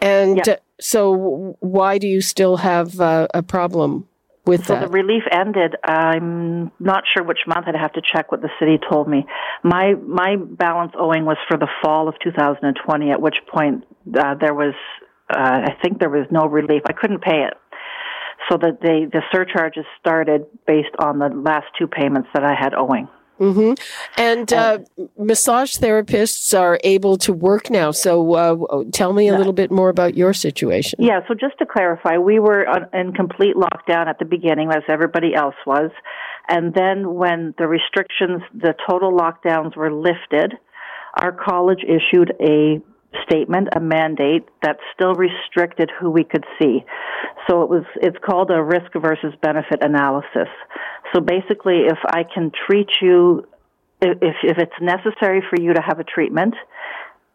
And 0.00 0.36
yeah. 0.44 0.54
Uh, 0.54 0.56
so, 0.80 1.56
why 1.60 1.98
do 1.98 2.08
you 2.08 2.20
still 2.20 2.56
have 2.58 3.00
uh, 3.00 3.28
a 3.32 3.42
problem 3.42 4.08
with 4.44 4.66
so 4.66 4.74
that? 4.74 4.86
the 4.86 4.88
relief 4.88 5.22
ended. 5.30 5.76
I'm 5.84 6.72
not 6.80 7.04
sure 7.14 7.24
which 7.24 7.38
month. 7.46 7.66
I'd 7.68 7.76
have 7.76 7.92
to 7.92 8.02
check 8.02 8.32
what 8.32 8.42
the 8.42 8.50
city 8.58 8.78
told 8.90 9.08
me. 9.08 9.24
My 9.62 9.94
my 9.94 10.36
balance 10.36 10.92
owing 10.98 11.24
was 11.24 11.36
for 11.48 11.56
the 11.56 11.68
fall 11.82 12.08
of 12.08 12.14
2020, 12.22 13.10
at 13.10 13.22
which 13.22 13.36
point 13.50 13.84
there 14.04 14.52
was 14.52 14.74
I 15.30 15.76
think 15.82 16.00
there 16.00 16.10
was 16.10 16.26
no 16.30 16.46
relief. 16.46 16.82
I 16.86 16.92
couldn't 16.92 17.22
pay 17.22 17.44
it 17.44 17.54
so 18.48 18.56
that 18.58 18.80
they 18.80 19.06
the 19.06 19.22
surcharges 19.32 19.84
started 19.98 20.46
based 20.66 20.94
on 20.98 21.18
the 21.18 21.28
last 21.28 21.66
two 21.78 21.86
payments 21.86 22.28
that 22.34 22.44
I 22.44 22.54
had 22.54 22.74
owing. 22.74 23.08
Mm-hmm. 23.40 23.72
And 24.16 24.52
uh, 24.52 24.78
massage 25.18 25.76
therapists 25.76 26.56
are 26.56 26.78
able 26.84 27.16
to 27.18 27.32
work 27.32 27.68
now. 27.68 27.90
So 27.90 28.34
uh, 28.34 28.84
tell 28.92 29.12
me 29.12 29.28
a 29.28 29.36
little 29.36 29.52
bit 29.52 29.72
more 29.72 29.88
about 29.88 30.16
your 30.16 30.32
situation. 30.32 31.00
Yeah, 31.02 31.20
so 31.26 31.34
just 31.34 31.58
to 31.58 31.66
clarify, 31.66 32.18
we 32.18 32.38
were 32.38 32.64
in 32.92 33.12
complete 33.12 33.56
lockdown 33.56 34.06
at 34.06 34.20
the 34.20 34.24
beginning, 34.24 34.70
as 34.70 34.82
everybody 34.88 35.34
else 35.34 35.56
was. 35.66 35.90
And 36.48 36.74
then 36.74 37.14
when 37.14 37.54
the 37.58 37.66
restrictions, 37.66 38.42
the 38.54 38.74
total 38.88 39.10
lockdowns 39.12 39.76
were 39.76 39.92
lifted, 39.92 40.54
our 41.20 41.32
college 41.32 41.80
issued 41.82 42.34
a 42.40 42.80
statement, 43.22 43.68
a 43.74 43.80
mandate 43.80 44.46
that 44.62 44.78
still 44.94 45.14
restricted 45.14 45.90
who 46.00 46.10
we 46.10 46.24
could 46.24 46.44
see. 46.58 46.84
So 47.48 47.62
it 47.62 47.68
was, 47.68 47.84
it's 47.96 48.16
called 48.24 48.50
a 48.50 48.62
risk 48.62 48.92
versus 49.00 49.34
benefit 49.40 49.82
analysis. 49.82 50.48
So 51.14 51.20
basically, 51.20 51.82
if 51.86 51.98
I 52.06 52.24
can 52.24 52.50
treat 52.66 52.88
you, 53.00 53.46
if, 54.00 54.36
if 54.42 54.58
it's 54.58 54.72
necessary 54.80 55.42
for 55.48 55.60
you 55.60 55.74
to 55.74 55.80
have 55.80 56.00
a 56.00 56.04
treatment, 56.04 56.54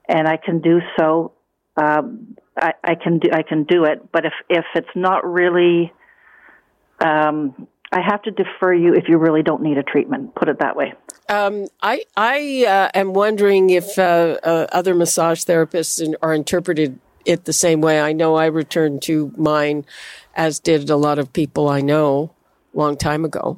and 0.08 0.28
I 0.28 0.38
can 0.38 0.60
do 0.60 0.80
so, 0.98 1.34
um, 1.78 2.36
I, 2.60 2.74
I 2.84 2.96
can 2.96 3.20
do, 3.20 3.30
I 3.32 3.44
can 3.44 3.64
do 3.64 3.86
it. 3.86 4.12
But 4.12 4.26
if, 4.26 4.34
if 4.50 4.66
it's 4.76 4.96
not 4.96 5.26
really, 5.26 5.94
um, 7.00 7.68
I 7.92 8.02
have 8.02 8.22
to 8.24 8.32
defer 8.32 8.74
you 8.74 8.94
if 8.94 9.06
you 9.08 9.18
really 9.18 9.44
don't 9.44 9.62
need 9.62 9.78
a 9.78 9.84
treatment. 9.84 10.36
Put 10.36 10.50
it 10.50 10.60
that 10.60 10.76
way. 10.76 10.94
Um, 11.30 11.68
I 11.82 12.04
I 12.18 12.66
uh, 12.68 12.98
am 12.98 13.14
wondering 13.14 13.70
if 13.70 14.00
uh, 14.00 14.38
uh, 14.44 14.68
other 14.72 14.96
massage 14.96 15.46
therapists 15.46 16.14
are 16.22 16.34
interpreted 16.34 17.00
it 17.24 17.46
the 17.46 17.54
same 17.54 17.82
way. 17.82 18.02
I 18.02 18.14
know 18.14 18.36
I 18.36 18.48
returned 18.48 19.04
to 19.04 19.32
mine, 19.38 19.86
as 20.36 20.60
did 20.60 20.90
a 20.90 20.96
lot 20.96 21.20
of 21.20 21.32
people 21.32 21.70
I 21.70 21.82
know, 21.82 22.32
long 22.74 22.98
time 22.98 23.24
ago. 23.26 23.58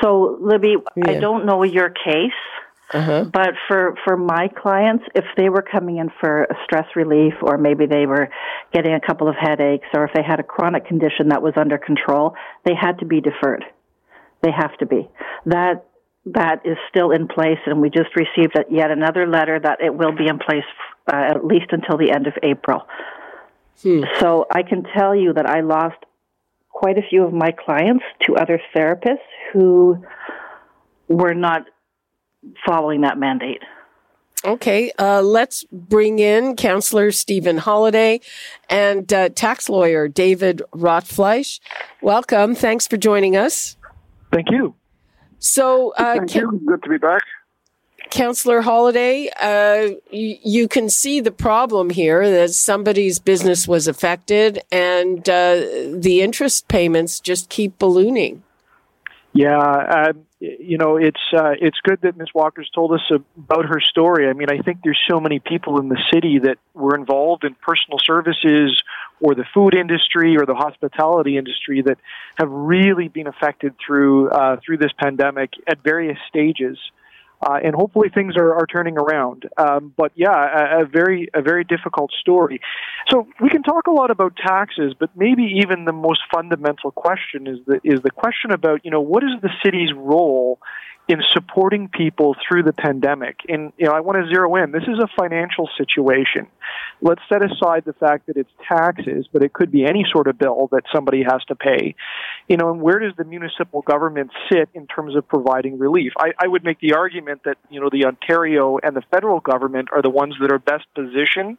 So, 0.00 0.38
Libby, 0.40 0.76
yeah. 0.96 1.10
I 1.10 1.14
don't 1.14 1.44
know 1.46 1.64
your 1.64 1.90
case, 1.90 2.32
Uh-huh. 2.92 3.24
But 3.24 3.50
for, 3.68 3.94
for 4.04 4.16
my 4.16 4.48
clients, 4.48 5.04
if 5.14 5.24
they 5.36 5.48
were 5.48 5.62
coming 5.62 5.98
in 5.98 6.10
for 6.20 6.44
a 6.44 6.54
stress 6.64 6.86
relief 6.96 7.34
or 7.40 7.56
maybe 7.56 7.86
they 7.86 8.06
were 8.06 8.28
getting 8.72 8.94
a 8.94 9.00
couple 9.00 9.28
of 9.28 9.36
headaches 9.38 9.86
or 9.94 10.04
if 10.04 10.10
they 10.12 10.22
had 10.22 10.40
a 10.40 10.42
chronic 10.42 10.86
condition 10.86 11.28
that 11.28 11.40
was 11.40 11.54
under 11.56 11.78
control, 11.78 12.34
they 12.64 12.74
had 12.74 12.98
to 12.98 13.04
be 13.04 13.20
deferred. 13.20 13.64
They 14.42 14.50
have 14.50 14.76
to 14.78 14.86
be. 14.86 15.08
That 15.46 15.84
that 16.26 16.60
is 16.64 16.76
still 16.88 17.10
in 17.10 17.28
place, 17.28 17.58
and 17.66 17.80
we 17.80 17.90
just 17.90 18.10
received 18.14 18.58
yet 18.70 18.90
another 18.90 19.26
letter 19.26 19.58
that 19.58 19.80
it 19.80 19.94
will 19.94 20.12
be 20.12 20.28
in 20.28 20.38
place 20.38 20.64
uh, 21.12 21.16
at 21.16 21.44
least 21.44 21.66
until 21.70 21.96
the 21.96 22.10
end 22.12 22.26
of 22.26 22.34
April. 22.42 22.82
Hmm. 23.82 24.02
So 24.18 24.46
I 24.50 24.62
can 24.62 24.84
tell 24.96 25.14
you 25.14 25.32
that 25.32 25.46
I 25.46 25.60
lost 25.60 25.96
quite 26.68 26.98
a 26.98 27.02
few 27.08 27.24
of 27.24 27.32
my 27.32 27.50
clients 27.52 28.04
to 28.26 28.36
other 28.36 28.60
therapists 28.74 29.18
who 29.52 30.04
were 31.08 31.34
not 31.34 31.62
following 32.66 33.02
that 33.02 33.18
mandate. 33.18 33.62
Okay, 34.42 34.90
uh, 34.98 35.20
let's 35.20 35.64
bring 35.70 36.18
in 36.18 36.56
Councillor 36.56 37.12
Stephen 37.12 37.58
Holyday 37.58 38.22
and 38.70 39.12
uh, 39.12 39.28
tax 39.28 39.68
lawyer 39.68 40.08
David 40.08 40.62
Rotfleisch. 40.72 41.60
Welcome. 42.00 42.54
Thanks 42.54 42.86
for 42.86 42.96
joining 42.96 43.36
us. 43.36 43.76
Thank 44.32 44.50
you. 44.50 44.74
So, 45.38 45.92
uh, 45.96 46.16
thank 46.16 46.34
you. 46.34 46.60
Good 46.66 46.82
to 46.82 46.88
be 46.88 46.98
back. 46.98 47.22
Councillor 48.10 48.62
Holyday, 48.62 49.28
uh, 49.40 49.94
you, 50.10 50.36
you, 50.42 50.68
can 50.68 50.88
see 50.88 51.20
the 51.20 51.30
problem 51.30 51.90
here 51.90 52.28
that 52.28 52.50
somebody's 52.50 53.20
business 53.20 53.68
was 53.68 53.86
affected 53.86 54.60
and 54.72 55.28
uh, 55.28 55.54
the 55.94 56.20
interest 56.20 56.66
payments 56.66 57.20
just 57.20 57.48
keep 57.48 57.78
ballooning. 57.78 58.42
Yeah, 59.32 60.12
you 60.40 60.78
know, 60.78 60.96
it's 60.96 61.20
uh, 61.36 61.52
it's 61.60 61.78
good 61.82 62.00
that 62.02 62.16
Ms. 62.16 62.28
Walker's 62.34 62.70
told 62.74 62.92
us 62.92 63.02
about 63.36 63.66
her 63.66 63.78
story. 63.78 64.26
I 64.26 64.32
mean, 64.32 64.48
I 64.50 64.62
think 64.62 64.78
there's 64.82 64.98
so 65.08 65.20
many 65.20 65.38
people 65.38 65.78
in 65.78 65.90
the 65.90 66.00
city 66.12 66.38
that 66.38 66.56
were 66.72 66.96
involved 66.96 67.44
in 67.44 67.54
personal 67.54 67.98
services 68.02 68.82
or 69.20 69.34
the 69.34 69.44
food 69.52 69.74
industry 69.74 70.38
or 70.38 70.46
the 70.46 70.54
hospitality 70.54 71.36
industry 71.36 71.82
that 71.82 71.98
have 72.36 72.50
really 72.50 73.08
been 73.08 73.26
affected 73.26 73.74
through 73.86 74.30
uh, 74.30 74.56
through 74.64 74.78
this 74.78 74.92
pandemic 74.98 75.50
at 75.66 75.82
various 75.82 76.18
stages. 76.28 76.78
Uh, 77.42 77.58
and 77.64 77.74
hopefully 77.74 78.10
things 78.12 78.36
are, 78.36 78.54
are 78.54 78.66
turning 78.66 78.98
around. 78.98 79.48
Um, 79.56 79.94
but 79.96 80.12
yeah, 80.14 80.78
a, 80.78 80.82
a, 80.82 80.86
very 80.86 81.28
a 81.32 81.40
very 81.40 81.64
difficult 81.64 82.10
story. 82.20 82.60
So 83.10 83.26
we 83.40 83.48
can 83.48 83.62
talk 83.62 83.86
a 83.86 83.90
lot 83.90 84.10
about 84.10 84.36
taxes, 84.36 84.94
but 84.98 85.08
maybe 85.16 85.44
even 85.62 85.86
the 85.86 85.92
most 85.92 86.20
fundamental 86.32 86.90
question 86.90 87.46
is 87.46 87.58
the 87.66 87.80
is 87.82 88.00
the 88.02 88.10
question 88.10 88.50
about 88.50 88.84
you 88.84 88.90
know 88.90 89.00
what 89.00 89.24
is 89.24 89.30
the 89.40 89.50
city's 89.64 89.90
role 89.94 90.58
in 91.10 91.20
supporting 91.32 91.88
people 91.88 92.36
through 92.46 92.62
the 92.62 92.72
pandemic. 92.72 93.40
And 93.48 93.72
you 93.76 93.86
know, 93.86 93.92
I 93.92 94.00
want 94.00 94.18
to 94.22 94.32
zero 94.32 94.54
in. 94.56 94.70
This 94.70 94.84
is 94.84 94.98
a 95.02 95.08
financial 95.18 95.68
situation. 95.76 96.46
Let's 97.02 97.22
set 97.28 97.42
aside 97.42 97.84
the 97.86 97.94
fact 97.94 98.26
that 98.26 98.36
it's 98.36 98.50
taxes, 98.68 99.26
but 99.32 99.42
it 99.42 99.52
could 99.52 99.70
be 99.70 99.84
any 99.84 100.04
sort 100.12 100.26
of 100.26 100.38
bill 100.38 100.68
that 100.72 100.82
somebody 100.94 101.22
has 101.22 101.42
to 101.48 101.54
pay. 101.54 101.94
You 102.48 102.56
know, 102.56 102.70
and 102.70 102.80
where 102.82 102.98
does 102.98 103.12
the 103.16 103.24
municipal 103.24 103.82
government 103.82 104.30
sit 104.52 104.68
in 104.74 104.86
terms 104.86 105.16
of 105.16 105.26
providing 105.26 105.78
relief? 105.78 106.12
I, 106.18 106.32
I 106.38 106.46
would 106.46 106.64
make 106.64 106.80
the 106.80 106.94
argument 106.94 107.42
that 107.44 107.56
you 107.70 107.80
know 107.80 107.88
the 107.90 108.04
Ontario 108.04 108.78
and 108.82 108.94
the 108.94 109.02
federal 109.10 109.40
government 109.40 109.88
are 109.92 110.02
the 110.02 110.10
ones 110.10 110.34
that 110.40 110.52
are 110.52 110.58
best 110.58 110.84
positioned 110.94 111.58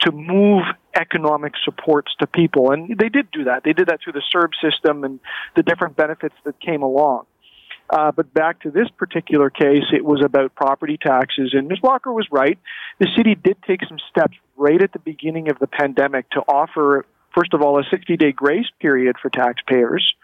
to 0.00 0.12
move 0.12 0.62
economic 0.98 1.52
supports 1.64 2.12
to 2.18 2.26
people, 2.26 2.72
and 2.72 2.98
they 2.98 3.08
did 3.08 3.30
do 3.30 3.44
that. 3.44 3.62
They 3.64 3.72
did 3.72 3.88
that 3.88 4.00
through 4.02 4.14
the 4.14 4.22
CERB 4.34 4.50
system 4.60 5.04
and 5.04 5.20
the 5.54 5.62
different 5.62 5.96
benefits 5.96 6.34
that 6.44 6.60
came 6.60 6.82
along. 6.82 7.26
Uh, 7.92 8.12
but 8.12 8.32
back 8.32 8.60
to 8.60 8.70
this 8.70 8.88
particular 8.96 9.50
case, 9.50 9.84
it 9.92 10.04
was 10.04 10.22
about 10.24 10.54
property 10.54 10.96
taxes. 10.96 11.50
And 11.54 11.68
Ms. 11.68 11.78
Walker 11.82 12.12
was 12.12 12.26
right. 12.30 12.58
The 12.98 13.08
city 13.16 13.34
did 13.34 13.56
take 13.66 13.80
some 13.88 13.98
steps 14.10 14.36
right 14.56 14.80
at 14.80 14.92
the 14.92 14.98
beginning 15.00 15.50
of 15.50 15.58
the 15.58 15.66
pandemic 15.66 16.30
to 16.30 16.40
offer 16.40 17.04
first 17.34 17.54
of 17.54 17.62
all, 17.62 17.78
a 17.78 17.84
60 17.90 18.16
day 18.16 18.32
grace 18.32 18.66
period 18.80 19.16
for 19.20 19.30
taxpayers, 19.30 20.14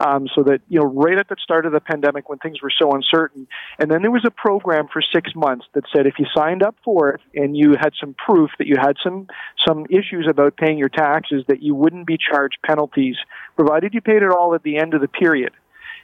um, 0.00 0.28
so 0.34 0.42
that, 0.44 0.60
you 0.68 0.80
know, 0.80 0.86
right 0.86 1.18
at 1.18 1.28
the 1.28 1.36
start 1.42 1.66
of 1.66 1.72
the 1.72 1.80
pandemic 1.80 2.28
when 2.28 2.38
things 2.38 2.62
were 2.62 2.70
so 2.70 2.92
uncertain. 2.92 3.46
And 3.78 3.90
then 3.90 4.02
there 4.02 4.10
was 4.10 4.24
a 4.24 4.30
program 4.30 4.88
for 4.92 5.02
six 5.02 5.34
months 5.34 5.66
that 5.74 5.84
said 5.94 6.06
if 6.06 6.14
you 6.18 6.26
signed 6.34 6.62
up 6.62 6.76
for 6.84 7.10
it 7.10 7.20
and 7.34 7.56
you 7.56 7.74
had 7.78 7.92
some 7.98 8.14
proof 8.14 8.50
that 8.58 8.66
you 8.66 8.76
had 8.78 8.96
some, 9.02 9.26
some 9.66 9.86
issues 9.90 10.26
about 10.28 10.56
paying 10.56 10.78
your 10.78 10.88
taxes, 10.88 11.44
that 11.48 11.62
you 11.62 11.74
wouldn't 11.74 12.06
be 12.06 12.16
charged 12.16 12.58
penalties, 12.64 13.16
provided 13.56 13.94
you 13.94 14.00
paid 14.00 14.22
it 14.22 14.30
all 14.30 14.54
at 14.54 14.62
the 14.62 14.78
end 14.78 14.94
of 14.94 15.00
the 15.00 15.08
period 15.08 15.52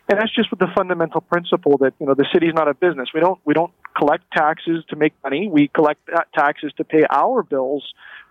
and 0.08 0.18
that's 0.18 0.34
just 0.34 0.50
with 0.50 0.58
the 0.58 0.68
fundamental 0.74 1.20
principle 1.20 1.76
that 1.78 1.92
you 2.00 2.06
know 2.06 2.14
the 2.14 2.26
city's 2.32 2.54
not 2.54 2.68
a 2.68 2.74
business. 2.74 3.10
We 3.12 3.20
don't 3.20 3.38
we 3.44 3.54
don't 3.54 3.72
collect 3.96 4.24
taxes 4.32 4.84
to 4.88 4.96
make 4.96 5.12
money. 5.22 5.48
We 5.48 5.68
collect 5.68 6.00
taxes 6.34 6.72
to 6.78 6.84
pay 6.84 7.02
our 7.10 7.42
bills 7.42 7.84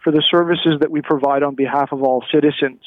for 0.03 0.11
the 0.11 0.23
services 0.29 0.79
that 0.79 0.89
we 0.89 1.01
provide 1.01 1.43
on 1.43 1.55
behalf 1.55 1.91
of 1.91 2.01
all 2.01 2.23
citizens. 2.33 2.81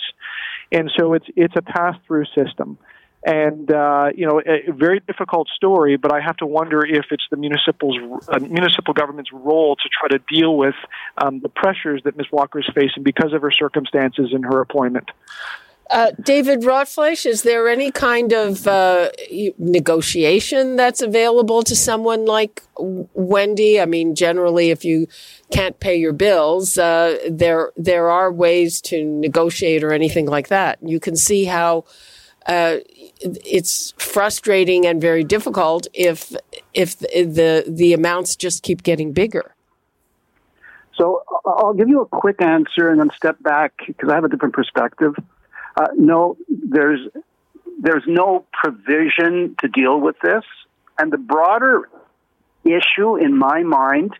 And 0.72 0.90
so 0.98 1.14
it's 1.14 1.26
it's 1.36 1.54
a 1.56 1.62
pass 1.62 1.96
through 2.06 2.24
system. 2.36 2.78
And 3.22 3.70
uh, 3.70 4.08
you 4.14 4.26
know, 4.26 4.40
a 4.40 4.72
very 4.72 5.00
difficult 5.00 5.48
story, 5.54 5.98
but 5.98 6.10
I 6.12 6.20
have 6.20 6.38
to 6.38 6.46
wonder 6.46 6.84
if 6.84 7.06
it's 7.10 7.24
the 7.30 7.36
municipal's 7.36 7.98
uh, 8.28 8.38
municipal 8.38 8.94
government's 8.94 9.30
role 9.30 9.76
to 9.76 9.88
try 9.88 10.08
to 10.16 10.24
deal 10.32 10.56
with 10.56 10.74
um, 11.18 11.40
the 11.40 11.50
pressures 11.50 12.00
that 12.04 12.16
Ms. 12.16 12.28
Walker 12.32 12.60
is 12.60 12.70
facing 12.74 13.02
because 13.02 13.34
of 13.34 13.42
her 13.42 13.52
circumstances 13.52 14.30
and 14.32 14.42
her 14.44 14.60
employment. 14.60 15.10
Uh, 15.90 16.12
David 16.22 16.60
Rotfleisch, 16.60 17.26
is 17.26 17.42
there 17.42 17.68
any 17.68 17.90
kind 17.90 18.32
of 18.32 18.64
uh, 18.68 19.10
negotiation 19.58 20.76
that's 20.76 21.02
available 21.02 21.64
to 21.64 21.74
someone 21.74 22.26
like 22.26 22.62
Wendy? 22.78 23.80
I 23.80 23.86
mean, 23.86 24.14
generally, 24.14 24.70
if 24.70 24.84
you 24.84 25.08
can't 25.50 25.80
pay 25.80 25.96
your 25.96 26.12
bills, 26.12 26.78
uh, 26.78 27.18
there 27.28 27.72
there 27.76 28.08
are 28.08 28.30
ways 28.30 28.80
to 28.82 29.04
negotiate 29.04 29.82
or 29.82 29.92
anything 29.92 30.26
like 30.26 30.46
that. 30.46 30.78
You 30.80 31.00
can 31.00 31.16
see 31.16 31.46
how 31.46 31.84
uh, 32.46 32.76
it's 33.20 33.92
frustrating 33.98 34.86
and 34.86 35.00
very 35.00 35.24
difficult 35.24 35.88
if 35.92 36.32
if 36.72 37.00
the 37.00 37.64
the 37.66 37.92
amounts 37.92 38.36
just 38.36 38.62
keep 38.62 38.84
getting 38.84 39.12
bigger. 39.12 39.56
So 40.94 41.24
I'll 41.44 41.74
give 41.74 41.88
you 41.88 42.02
a 42.02 42.06
quick 42.06 42.40
answer 42.42 42.90
and 42.90 43.00
then 43.00 43.10
step 43.16 43.42
back 43.42 43.72
because 43.86 44.08
I 44.08 44.14
have 44.14 44.24
a 44.24 44.28
different 44.28 44.54
perspective. 44.54 45.16
Uh, 45.76 45.88
no, 45.96 46.36
there's 46.48 47.00
there's 47.80 48.04
no 48.06 48.44
provision 48.52 49.56
to 49.60 49.68
deal 49.68 50.00
with 50.00 50.16
this, 50.22 50.44
and 50.98 51.12
the 51.12 51.18
broader 51.18 51.88
issue 52.64 53.16
in 53.16 53.36
my 53.36 53.62
mind, 53.62 54.12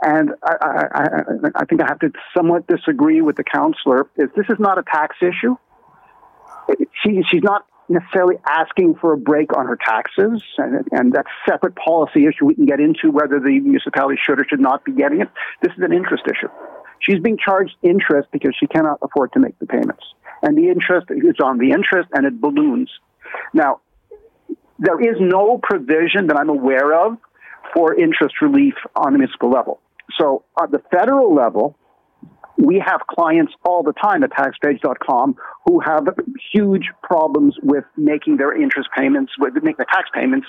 and 0.00 0.30
I, 0.42 0.86
I, 0.94 1.10
I 1.54 1.64
think 1.66 1.82
I 1.82 1.86
have 1.86 1.98
to 2.00 2.12
somewhat 2.36 2.66
disagree 2.66 3.20
with 3.20 3.36
the 3.36 3.44
councillor, 3.44 4.08
is 4.16 4.30
this 4.36 4.46
is 4.48 4.58
not 4.58 4.78
a 4.78 4.82
tax 4.82 5.16
issue. 5.20 5.56
She, 7.02 7.22
she's 7.30 7.42
not 7.42 7.66
necessarily 7.90 8.36
asking 8.48 8.94
for 8.94 9.12
a 9.12 9.18
break 9.18 9.54
on 9.54 9.66
her 9.66 9.76
taxes, 9.76 10.42
and, 10.56 10.88
and 10.92 11.12
that's 11.12 11.28
a 11.28 11.50
separate 11.50 11.76
policy 11.76 12.26
issue 12.26 12.46
we 12.46 12.54
can 12.54 12.64
get 12.64 12.80
into 12.80 13.10
whether 13.10 13.38
the 13.38 13.60
municipality 13.60 14.18
should 14.24 14.40
or 14.40 14.46
should 14.48 14.60
not 14.60 14.82
be 14.84 14.92
getting 14.92 15.20
it. 15.20 15.28
This 15.60 15.72
is 15.76 15.82
an 15.82 15.92
interest 15.92 16.24
issue. 16.26 16.48
She's 17.00 17.20
being 17.20 17.36
charged 17.36 17.74
interest 17.82 18.28
because 18.32 18.56
she 18.58 18.66
cannot 18.66 18.98
afford 19.02 19.32
to 19.34 19.40
make 19.40 19.58
the 19.58 19.66
payments 19.66 20.04
and 20.44 20.56
the 20.56 20.68
interest 20.68 21.06
is 21.10 21.36
on 21.42 21.58
the 21.58 21.70
interest 21.70 22.08
and 22.12 22.26
it 22.26 22.40
balloons. 22.40 22.90
Now, 23.52 23.80
there 24.78 25.00
is 25.00 25.16
no 25.18 25.58
provision 25.62 26.28
that 26.28 26.36
I'm 26.36 26.50
aware 26.50 27.06
of 27.06 27.16
for 27.74 27.94
interest 27.98 28.36
relief 28.42 28.74
on 28.94 29.12
the 29.12 29.18
municipal 29.18 29.50
level. 29.50 29.80
So 30.20 30.44
at 30.60 30.70
the 30.70 30.82
federal 30.90 31.34
level, 31.34 31.76
we 32.56 32.82
have 32.84 33.00
clients 33.08 33.52
all 33.64 33.82
the 33.82 33.94
time 33.94 34.22
at 34.22 34.30
taxpage.com 34.30 35.36
who 35.66 35.80
have 35.80 36.06
huge 36.52 36.88
problems 37.02 37.56
with 37.62 37.84
making 37.96 38.36
their 38.36 38.54
interest 38.54 38.90
payments, 38.96 39.32
with 39.38 39.54
making 39.54 39.76
the 39.78 39.86
tax 39.86 40.08
payments 40.14 40.46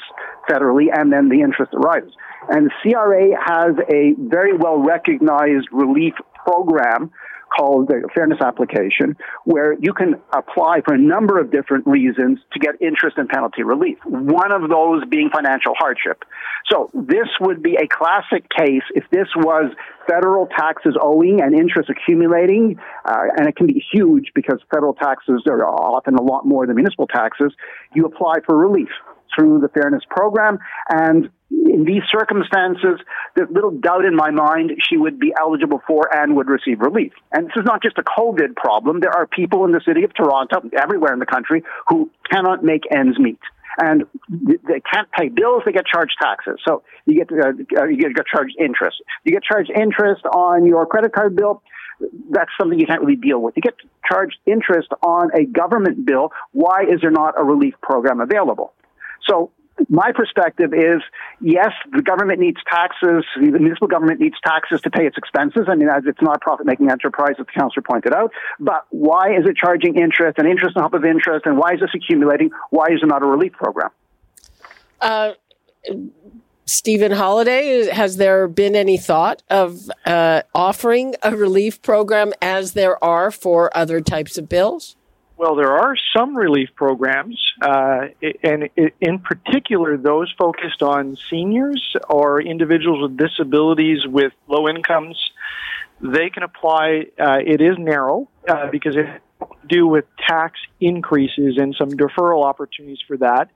federally, 0.49 0.87
and 0.93 1.11
then 1.11 1.29
the 1.29 1.41
interest 1.41 1.73
arises. 1.73 2.11
And 2.49 2.69
CRA 2.83 3.29
has 3.43 3.75
a 3.91 4.13
very 4.19 4.55
well 4.55 4.77
recognized 4.77 5.67
relief 5.71 6.13
program 6.45 7.11
called 7.55 7.87
the 7.87 8.07
fairness 8.13 8.39
application, 8.41 9.15
where 9.45 9.73
you 9.79 9.93
can 9.93 10.15
apply 10.33 10.81
for 10.85 10.93
a 10.93 10.97
number 10.97 11.39
of 11.39 11.51
different 11.51 11.85
reasons 11.87 12.39
to 12.53 12.59
get 12.59 12.75
interest 12.81 13.17
and 13.17 13.29
penalty 13.29 13.63
relief. 13.63 13.97
One 14.05 14.51
of 14.51 14.69
those 14.69 15.03
being 15.09 15.29
financial 15.33 15.73
hardship. 15.77 16.23
So 16.71 16.89
this 16.93 17.27
would 17.41 17.61
be 17.61 17.75
a 17.75 17.87
classic 17.87 18.47
case 18.49 18.83
if 18.93 19.03
this 19.11 19.27
was 19.35 19.71
federal 20.07 20.47
taxes 20.47 20.95
owing 21.01 21.41
and 21.41 21.53
interest 21.53 21.89
accumulating, 21.89 22.79
uh, 23.05 23.23
and 23.37 23.47
it 23.47 23.55
can 23.55 23.67
be 23.67 23.83
huge 23.91 24.31
because 24.33 24.59
federal 24.73 24.93
taxes 24.93 25.43
are 25.47 25.65
often 25.65 26.15
a 26.15 26.21
lot 26.21 26.45
more 26.45 26.65
than 26.65 26.75
municipal 26.75 27.07
taxes. 27.07 27.53
You 27.93 28.05
apply 28.05 28.35
for 28.45 28.57
relief 28.57 28.89
through 29.35 29.59
the 29.59 29.69
fairness 29.69 30.03
program, 30.09 30.59
and 30.89 31.29
in 31.75 31.83
these 31.83 32.03
circumstances, 32.09 32.97
there's 33.35 33.49
little 33.51 33.71
doubt 33.71 34.05
in 34.05 34.15
my 34.15 34.31
mind 34.31 34.71
she 34.87 34.95
would 34.97 35.19
be 35.19 35.33
eligible 35.39 35.81
for 35.85 36.01
and 36.15 36.35
would 36.37 36.47
receive 36.47 36.79
relief. 36.79 37.11
And 37.33 37.47
this 37.47 37.57
is 37.57 37.65
not 37.65 37.83
just 37.83 37.97
a 37.97 38.03
COVID 38.03 38.55
problem. 38.55 39.01
There 39.01 39.15
are 39.19 39.27
people 39.27 39.65
in 39.65 39.71
the 39.71 39.81
city 39.85 40.03
of 40.03 40.13
Toronto, 40.13 40.61
everywhere 40.77 41.13
in 41.13 41.19
the 41.19 41.25
country, 41.25 41.63
who 41.89 42.09
cannot 42.31 42.63
make 42.63 42.83
ends 42.91 43.19
meet. 43.19 43.39
and 43.77 44.03
they 44.29 44.81
can't 44.91 45.09
pay 45.11 45.27
bills, 45.29 45.63
they 45.65 45.71
get 45.71 45.85
charged 45.85 46.15
taxes. 46.21 46.59
So 46.65 46.83
you 47.05 47.15
get 47.15 47.31
uh, 47.31 47.81
uh, 47.81 47.85
you 47.85 48.13
get 48.13 48.25
charged 48.25 48.55
interest. 48.59 48.97
You 49.23 49.33
get 49.33 49.43
charged 49.43 49.71
interest 49.71 50.23
on 50.25 50.65
your 50.65 50.85
credit 50.85 51.13
card 51.13 51.35
bill. 51.35 51.61
That's 52.29 52.51
something 52.59 52.79
you 52.79 52.85
can't 52.85 53.01
really 53.01 53.15
deal 53.15 53.41
with. 53.41 53.55
You 53.55 53.61
get 53.61 53.75
charged 54.09 54.37
interest 54.45 54.89
on 55.01 55.29
a 55.33 55.45
government 55.45 56.05
bill. 56.05 56.31
Why 56.51 56.83
is 56.83 57.01
there 57.01 57.11
not 57.11 57.35
a 57.37 57.43
relief 57.43 57.75
program 57.81 58.19
available? 58.19 58.73
So 59.27 59.51
my 59.89 60.11
perspective 60.13 60.73
is 60.73 61.01
yes, 61.41 61.71
the 61.91 62.01
government 62.01 62.39
needs 62.39 62.57
taxes. 62.69 63.25
The 63.35 63.59
municipal 63.59 63.87
government 63.87 64.19
needs 64.19 64.35
taxes 64.43 64.81
to 64.81 64.89
pay 64.89 65.05
its 65.05 65.17
expenses. 65.17 65.65
I 65.67 65.75
mean, 65.75 65.89
as 65.89 66.03
it's 66.05 66.21
not 66.21 66.37
a 66.37 66.39
profit 66.39 66.65
making 66.65 66.89
enterprise, 66.89 67.35
as 67.39 67.45
the 67.45 67.51
councillor 67.59 67.83
pointed 67.83 68.13
out. 68.13 68.31
But 68.59 68.85
why 68.89 69.35
is 69.35 69.45
it 69.45 69.57
charging 69.57 69.97
interest 69.97 70.37
and 70.37 70.47
interest 70.47 70.77
on 70.77 70.83
top 70.83 70.93
of 70.93 71.03
interest? 71.03 71.45
And 71.45 71.57
why 71.57 71.73
is 71.73 71.81
this 71.81 71.91
accumulating? 71.93 72.51
Why 72.69 72.85
is 72.91 73.01
it 73.03 73.07
not 73.07 73.21
a 73.21 73.25
relief 73.25 73.53
program? 73.53 73.89
Uh, 75.01 75.33
Stephen 76.65 77.11
Holyday, 77.11 77.91
has 77.91 78.17
there 78.17 78.47
been 78.47 78.75
any 78.75 78.97
thought 78.97 79.43
of 79.49 79.89
uh, 80.05 80.41
offering 80.55 81.15
a 81.21 81.35
relief 81.35 81.81
program 81.81 82.33
as 82.41 82.73
there 82.73 83.01
are 83.03 83.29
for 83.29 83.75
other 83.77 84.01
types 84.01 84.37
of 84.37 84.49
bills? 84.49 84.95
Well, 85.37 85.55
there 85.55 85.73
are 85.73 85.95
some 86.15 86.35
relief 86.35 86.69
programs, 86.75 87.37
uh, 87.61 88.07
and 88.41 88.69
in 89.01 89.19
particular, 89.19 89.97
those 89.97 90.33
focused 90.37 90.81
on 90.81 91.17
seniors 91.29 91.95
or 92.09 92.41
individuals 92.41 93.09
with 93.09 93.17
disabilities 93.17 93.99
with 94.07 94.31
low 94.47 94.69
incomes. 94.69 95.19
They 95.99 96.29
can 96.29 96.43
apply. 96.43 97.07
Uh, 97.19 97.39
it 97.45 97.59
is 97.61 97.77
narrow 97.77 98.29
uh, 98.47 98.69
because 98.71 98.95
it 98.95 99.07
do 99.67 99.87
with 99.87 100.05
tax 100.25 100.59
increases 100.79 101.57
and 101.57 101.75
some 101.77 101.89
deferral 101.89 102.45
opportunities 102.45 102.99
for 103.07 103.17
that. 103.17 103.49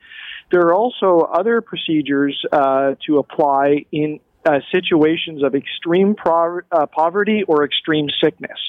There 0.52 0.62
are 0.62 0.74
also 0.74 1.20
other 1.20 1.62
procedures 1.62 2.44
uh, 2.52 2.96
to 3.06 3.20
apply 3.20 3.86
in 3.92 4.20
uh, 4.46 4.60
situations 4.72 5.44
of 5.44 5.56
extreme 5.56 6.16
pro- 6.16 6.62
uh, 6.72 6.86
poverty 6.88 7.44
or 7.44 7.64
extreme 7.64 8.08
sickness. 8.22 8.60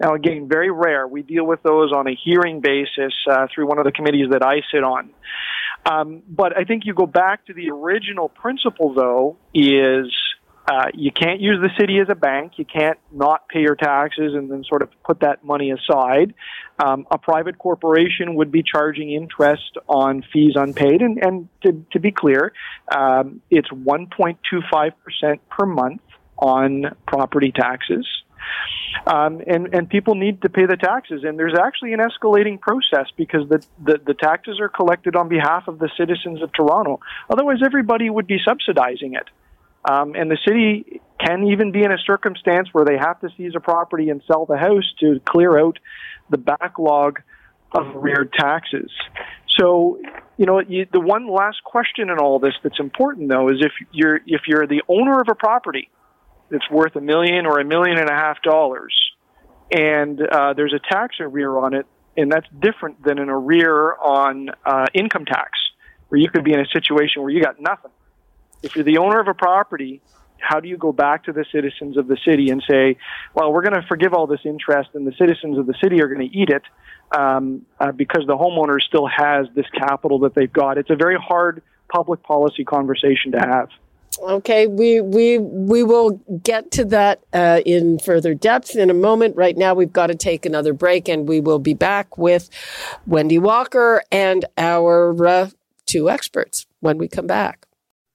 Now, 0.00 0.14
again, 0.14 0.48
very 0.48 0.70
rare. 0.70 1.06
We 1.06 1.22
deal 1.22 1.46
with 1.46 1.62
those 1.62 1.92
on 1.92 2.08
a 2.08 2.14
hearing 2.14 2.60
basis 2.60 3.12
uh, 3.30 3.46
through 3.54 3.68
one 3.68 3.78
of 3.78 3.84
the 3.84 3.92
committees 3.92 4.28
that 4.30 4.42
I 4.42 4.62
sit 4.72 4.82
on. 4.82 5.10
Um, 5.86 6.22
but 6.28 6.56
I 6.56 6.64
think 6.64 6.84
you 6.86 6.94
go 6.94 7.06
back 7.06 7.46
to 7.46 7.54
the 7.54 7.70
original 7.70 8.28
principle, 8.28 8.94
though, 8.94 9.36
is 9.54 10.12
uh, 10.66 10.86
you 10.94 11.12
can't 11.12 11.40
use 11.40 11.58
the 11.60 11.68
city 11.78 11.98
as 11.98 12.08
a 12.08 12.14
bank. 12.14 12.52
You 12.56 12.64
can't 12.64 12.98
not 13.12 13.48
pay 13.48 13.60
your 13.60 13.76
taxes 13.76 14.34
and 14.34 14.50
then 14.50 14.64
sort 14.64 14.80
of 14.80 14.88
put 15.04 15.20
that 15.20 15.44
money 15.44 15.70
aside. 15.70 16.34
Um, 16.82 17.06
a 17.10 17.18
private 17.18 17.58
corporation 17.58 18.34
would 18.36 18.50
be 18.50 18.62
charging 18.62 19.12
interest 19.12 19.76
on 19.88 20.24
fees 20.32 20.54
unpaid. 20.56 21.02
And, 21.02 21.22
and 21.22 21.48
to, 21.62 21.84
to 21.92 22.00
be 22.00 22.12
clear, 22.12 22.52
um, 22.94 23.42
it's 23.50 23.68
1.25% 23.68 25.38
per 25.50 25.66
month 25.66 26.00
on 26.38 26.96
property 27.06 27.52
taxes. 27.54 28.06
Um, 29.06 29.42
and 29.46 29.74
and 29.74 29.88
people 29.88 30.14
need 30.14 30.42
to 30.42 30.48
pay 30.48 30.66
the 30.66 30.76
taxes, 30.76 31.24
and 31.24 31.38
there's 31.38 31.58
actually 31.58 31.92
an 31.92 32.00
escalating 32.00 32.60
process 32.60 33.06
because 33.16 33.48
the, 33.48 33.64
the 33.84 34.00
the 34.06 34.14
taxes 34.14 34.60
are 34.60 34.68
collected 34.68 35.16
on 35.16 35.28
behalf 35.28 35.68
of 35.68 35.78
the 35.78 35.90
citizens 35.96 36.42
of 36.42 36.52
Toronto. 36.52 37.00
Otherwise, 37.28 37.58
everybody 37.64 38.08
would 38.08 38.26
be 38.26 38.38
subsidizing 38.44 39.14
it. 39.14 39.28
Um, 39.84 40.14
and 40.14 40.30
the 40.30 40.38
city 40.46 41.02
can 41.20 41.44
even 41.48 41.70
be 41.70 41.82
in 41.82 41.92
a 41.92 41.98
circumstance 41.98 42.68
where 42.72 42.84
they 42.86 42.96
have 42.96 43.20
to 43.20 43.28
seize 43.36 43.52
a 43.54 43.60
property 43.60 44.08
and 44.08 44.22
sell 44.26 44.46
the 44.46 44.56
house 44.56 44.90
to 45.00 45.20
clear 45.26 45.58
out 45.58 45.78
the 46.30 46.38
backlog 46.38 47.20
of 47.72 47.94
rear 47.96 48.24
taxes. 48.24 48.90
So, 49.58 50.00
you 50.36 50.46
know, 50.46 50.60
you, 50.60 50.86
the 50.90 51.00
one 51.00 51.28
last 51.28 51.62
question 51.64 52.08
in 52.08 52.18
all 52.18 52.38
this 52.38 52.54
that's 52.62 52.80
important, 52.80 53.28
though, 53.28 53.50
is 53.50 53.56
if 53.60 53.72
you're 53.92 54.20
if 54.26 54.42
you're 54.46 54.66
the 54.66 54.82
owner 54.88 55.20
of 55.20 55.28
a 55.28 55.34
property 55.34 55.90
that's 56.50 56.68
worth 56.70 56.96
a 56.96 57.00
million 57.00 57.46
or 57.46 57.60
a 57.60 57.64
million 57.64 57.98
and 57.98 58.08
a 58.08 58.14
half 58.14 58.42
dollars, 58.42 58.94
and 59.70 60.20
uh, 60.20 60.52
there's 60.54 60.72
a 60.72 60.80
tax 60.92 61.16
arrear 61.20 61.58
on 61.58 61.74
it, 61.74 61.86
and 62.16 62.30
that's 62.30 62.46
different 62.60 63.02
than 63.02 63.18
an 63.18 63.28
arrear 63.28 63.94
on 63.96 64.50
uh, 64.64 64.86
income 64.94 65.24
tax, 65.24 65.50
where 66.08 66.20
you 66.20 66.28
could 66.28 66.44
be 66.44 66.52
in 66.52 66.60
a 66.60 66.66
situation 66.66 67.22
where 67.22 67.30
you 67.30 67.42
got 67.42 67.60
nothing 67.60 67.90
if 68.64 68.74
you're 68.74 68.84
the 68.84 68.98
owner 68.98 69.20
of 69.20 69.28
a 69.28 69.34
property, 69.34 70.00
how 70.38 70.58
do 70.58 70.68
you 70.68 70.76
go 70.76 70.90
back 70.90 71.24
to 71.24 71.32
the 71.32 71.44
citizens 71.52 71.96
of 71.96 72.08
the 72.08 72.16
city 72.24 72.50
and 72.50 72.62
say, 72.68 72.96
well, 73.34 73.52
we're 73.52 73.62
going 73.62 73.80
to 73.80 73.86
forgive 73.86 74.14
all 74.14 74.26
this 74.26 74.40
interest 74.44 74.90
and 74.94 75.06
the 75.06 75.12
citizens 75.18 75.58
of 75.58 75.66
the 75.66 75.74
city 75.82 76.00
are 76.00 76.08
going 76.08 76.28
to 76.28 76.36
eat 76.36 76.48
it 76.48 76.62
um, 77.16 77.66
uh, 77.78 77.92
because 77.92 78.24
the 78.26 78.36
homeowner 78.36 78.80
still 78.80 79.06
has 79.06 79.46
this 79.54 79.66
capital 79.78 80.20
that 80.20 80.34
they've 80.34 80.52
got? 80.52 80.78
It's 80.78 80.90
a 80.90 80.96
very 80.96 81.16
hard 81.16 81.62
public 81.88 82.22
policy 82.22 82.64
conversation 82.64 83.32
to 83.32 83.38
have. 83.38 83.68
Okay, 84.20 84.66
we 84.66 85.00
we 85.00 85.38
we 85.38 85.82
will 85.82 86.20
get 86.42 86.70
to 86.72 86.84
that 86.86 87.22
uh, 87.32 87.60
in 87.64 87.98
further 87.98 88.34
depth 88.34 88.76
in 88.76 88.90
a 88.90 88.94
moment. 88.94 89.36
Right 89.36 89.56
now, 89.56 89.74
we've 89.74 89.92
got 89.92 90.08
to 90.08 90.14
take 90.14 90.46
another 90.46 90.72
break, 90.72 91.08
and 91.08 91.28
we 91.28 91.40
will 91.40 91.58
be 91.58 91.74
back 91.74 92.18
with 92.18 92.50
Wendy 93.06 93.38
Walker 93.38 94.02
and 94.12 94.44
our 94.56 95.26
uh, 95.26 95.50
two 95.86 96.10
experts 96.10 96.66
when 96.80 96.98
we 96.98 97.08
come 97.08 97.26
back. 97.26 97.66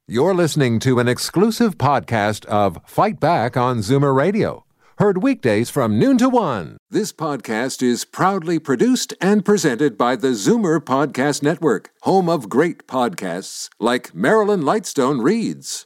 You're 0.08 0.34
listening 0.34 0.80
to 0.80 1.00
an 1.00 1.08
exclusive 1.08 1.78
podcast 1.78 2.46
of 2.46 2.80
Fight 2.86 3.20
Back 3.20 3.56
on 3.56 3.80
Zoomer 3.80 4.16
Radio. 4.16 4.66
Heard 5.00 5.24
weekdays 5.24 5.70
from 5.70 5.98
noon 5.98 6.18
to 6.18 6.28
one. 6.28 6.76
This 6.90 7.14
podcast 7.14 7.82
is 7.82 8.04
proudly 8.04 8.60
produced 8.60 9.14
and 9.22 9.46
presented 9.46 9.98
by 9.98 10.18
the 10.18 10.30
Zoomer 10.30 10.82
Podcast 10.82 11.42
Network, 11.42 11.92
home 12.02 12.28
of 12.28 12.50
great 12.50 12.86
podcasts 12.86 13.70
like 13.80 14.14
Marilyn 14.14 14.62
Lightstone 14.62 15.24
Reads, 15.24 15.86